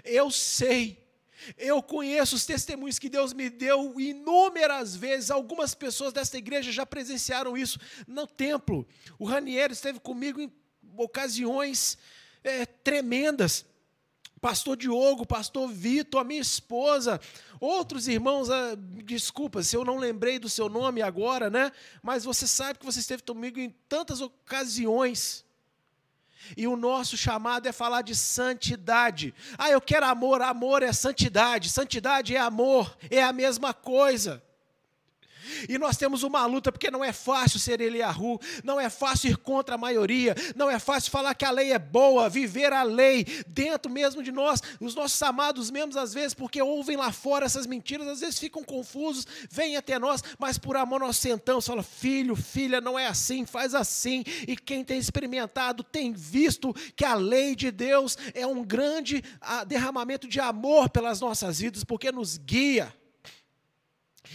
Eu 0.05 0.31
sei, 0.31 1.03
eu 1.57 1.83
conheço 1.83 2.37
os 2.37 2.45
testemunhos 2.45 2.99
que 2.99 3.09
Deus 3.09 3.33
me 3.33 3.49
deu 3.49 3.99
inúmeras 3.99 4.95
vezes. 4.95 5.31
Algumas 5.31 5.75
pessoas 5.75 6.13
desta 6.13 6.37
igreja 6.37 6.73
já 6.73 6.85
presenciaram 6.85 7.57
isso 7.57 7.79
no 8.07 8.27
templo. 8.27 8.87
O 9.19 9.25
Raniero 9.25 9.73
esteve 9.73 10.01
comigo 10.01 10.41
em 10.41 10.53
ocasiões 10.97 11.97
é, 12.43 12.67
tremendas 12.67 13.65
pastor 14.45 14.77
Diogo, 14.77 15.25
pastor 15.25 15.67
Vitor, 15.71 16.21
a 16.21 16.25
minha 16.25 16.43
esposa, 16.43 17.19
outros 17.59 18.07
irmãos, 18.07 18.51
ah, 18.51 18.77
desculpa 19.03 19.63
se 19.63 19.75
eu 19.75 19.87
não 19.87 19.97
lembrei 19.97 20.39
do 20.39 20.51
seu 20.51 20.69
nome 20.69 21.01
agora, 21.01 21.49
né? 21.49 21.73
Mas 22.03 22.27
você 22.27 22.47
sabe 22.47 22.79
que 22.79 22.85
você 22.85 23.01
esteve 23.01 23.23
comigo 23.23 23.59
em 23.59 23.71
tantas 23.89 24.21
ocasiões. 24.21 25.47
E 26.59 26.67
o 26.67 26.77
nosso 26.77 27.17
chamado 27.17 27.67
é 27.67 27.73
falar 27.73 28.03
de 28.03 28.15
santidade. 28.15 29.33
Ah, 29.57 29.71
eu 29.71 29.81
quero 29.81 30.05
amor, 30.05 30.43
amor 30.43 30.83
é 30.83 30.93
santidade, 30.93 31.71
santidade 31.71 32.37
é 32.37 32.39
amor, 32.39 32.99
é 33.09 33.23
a 33.23 33.33
mesma 33.33 33.73
coisa. 33.73 34.43
E 35.69 35.79
nós 35.79 35.97
temos 35.97 36.23
uma 36.23 36.45
luta, 36.47 36.73
porque 36.73 36.91
não 36.91 37.05
é 37.05 37.13
fácil 37.13 37.59
ser 37.59 37.81
Eliahu, 37.81 38.41
não 38.63 38.81
é 38.81 38.89
fácil 38.89 39.31
ir 39.31 39.37
contra 39.37 39.75
a 39.75 39.79
maioria, 39.79 40.35
não 40.55 40.71
é 40.71 40.79
fácil 40.79 41.11
falar 41.11 41.35
que 41.35 41.45
a 41.45 41.51
lei 41.51 41.73
é 41.73 41.79
boa, 41.79 42.29
viver 42.29 42.73
a 42.73 42.83
lei 42.83 43.27
dentro 43.47 43.91
mesmo 43.91 44.23
de 44.23 44.33
nós. 44.33 44.63
Os 44.81 44.95
nossos 44.95 45.21
amados 45.23 45.71
mesmos, 45.71 45.97
às 45.97 46.15
vezes, 46.15 46.35
porque 46.35 46.61
ouvem 46.61 46.97
lá 46.97 47.13
fora 47.13 47.47
essas 47.47 47.67
mentiras, 47.67 48.07
às 48.09 48.21
vezes 48.21 48.39
ficam 48.39 48.63
confusos, 48.63 49.27
vêm 49.51 49.77
até 49.77 49.99
nós, 49.99 50.23
mas 50.39 50.59
por 50.59 50.77
amor 50.77 51.01
nós 51.01 51.17
sentamos, 51.17 51.67
fala, 51.67 51.83
filho, 51.83 52.37
filha, 52.37 52.81
não 52.81 52.99
é 52.99 53.07
assim, 53.07 53.47
faz 53.47 53.75
assim. 53.75 54.25
E 54.47 54.57
quem 54.57 54.85
tem 54.85 54.99
experimentado 54.99 55.83
tem 55.83 56.13
visto 56.13 56.75
que 56.97 57.05
a 57.05 57.15
lei 57.15 57.55
de 57.55 57.71
Deus 57.71 58.17
é 58.35 58.47
um 58.47 58.65
grande 58.65 59.23
ah, 59.41 59.65
derramamento 59.65 60.29
de 60.29 60.41
amor 60.41 60.89
pelas 60.89 61.21
nossas 61.21 61.59
vidas, 61.61 61.85
porque 61.85 62.11
nos 62.11 62.39
guia. 62.39 62.93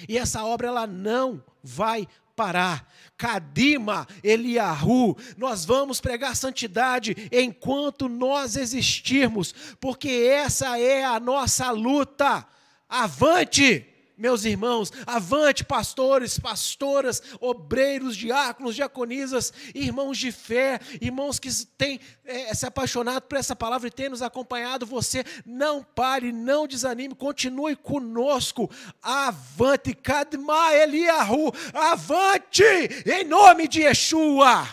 E 0.07 0.17
essa 0.17 0.43
obra 0.45 0.67
ela 0.67 0.87
não 0.87 1.43
vai 1.63 2.07
parar. 2.35 2.87
Kadima, 3.17 4.07
Eliahu, 4.23 5.17
nós 5.37 5.65
vamos 5.65 5.99
pregar 5.99 6.37
santidade 6.37 7.13
enquanto 7.31 8.07
nós 8.07 8.55
existirmos, 8.55 9.53
porque 9.77 10.09
essa 10.09 10.79
é 10.79 11.03
a 11.03 11.19
nossa 11.19 11.69
luta. 11.71 12.47
Avante! 12.87 13.88
Meus 14.19 14.43
irmãos, 14.43 14.91
avante, 15.07 15.63
pastores, 15.63 16.37
pastoras, 16.37 17.23
obreiros, 17.39 18.17
diáconos, 18.17 18.75
diaconisas, 18.75 19.53
irmãos 19.73 20.17
de 20.17 20.29
fé, 20.31 20.79
irmãos 20.99 21.39
que 21.39 21.49
têm 21.77 22.01
é, 22.25 22.53
se 22.53 22.65
apaixonado 22.65 23.21
por 23.23 23.37
essa 23.37 23.55
palavra 23.55 23.87
e 23.87 23.91
têm 23.91 24.09
nos 24.09 24.21
acompanhado. 24.21 24.85
Você 24.85 25.23
não 25.45 25.81
pare, 25.81 26.33
não 26.33 26.67
desanime, 26.67 27.15
continue 27.15 27.77
conosco. 27.77 28.69
Avante, 29.01 29.93
Kadma 29.93 30.73
Eliahu, 30.73 31.53
avante, 31.73 32.63
em 33.05 33.23
nome 33.23 33.67
de 33.67 33.83
Yeshua. 33.83 34.67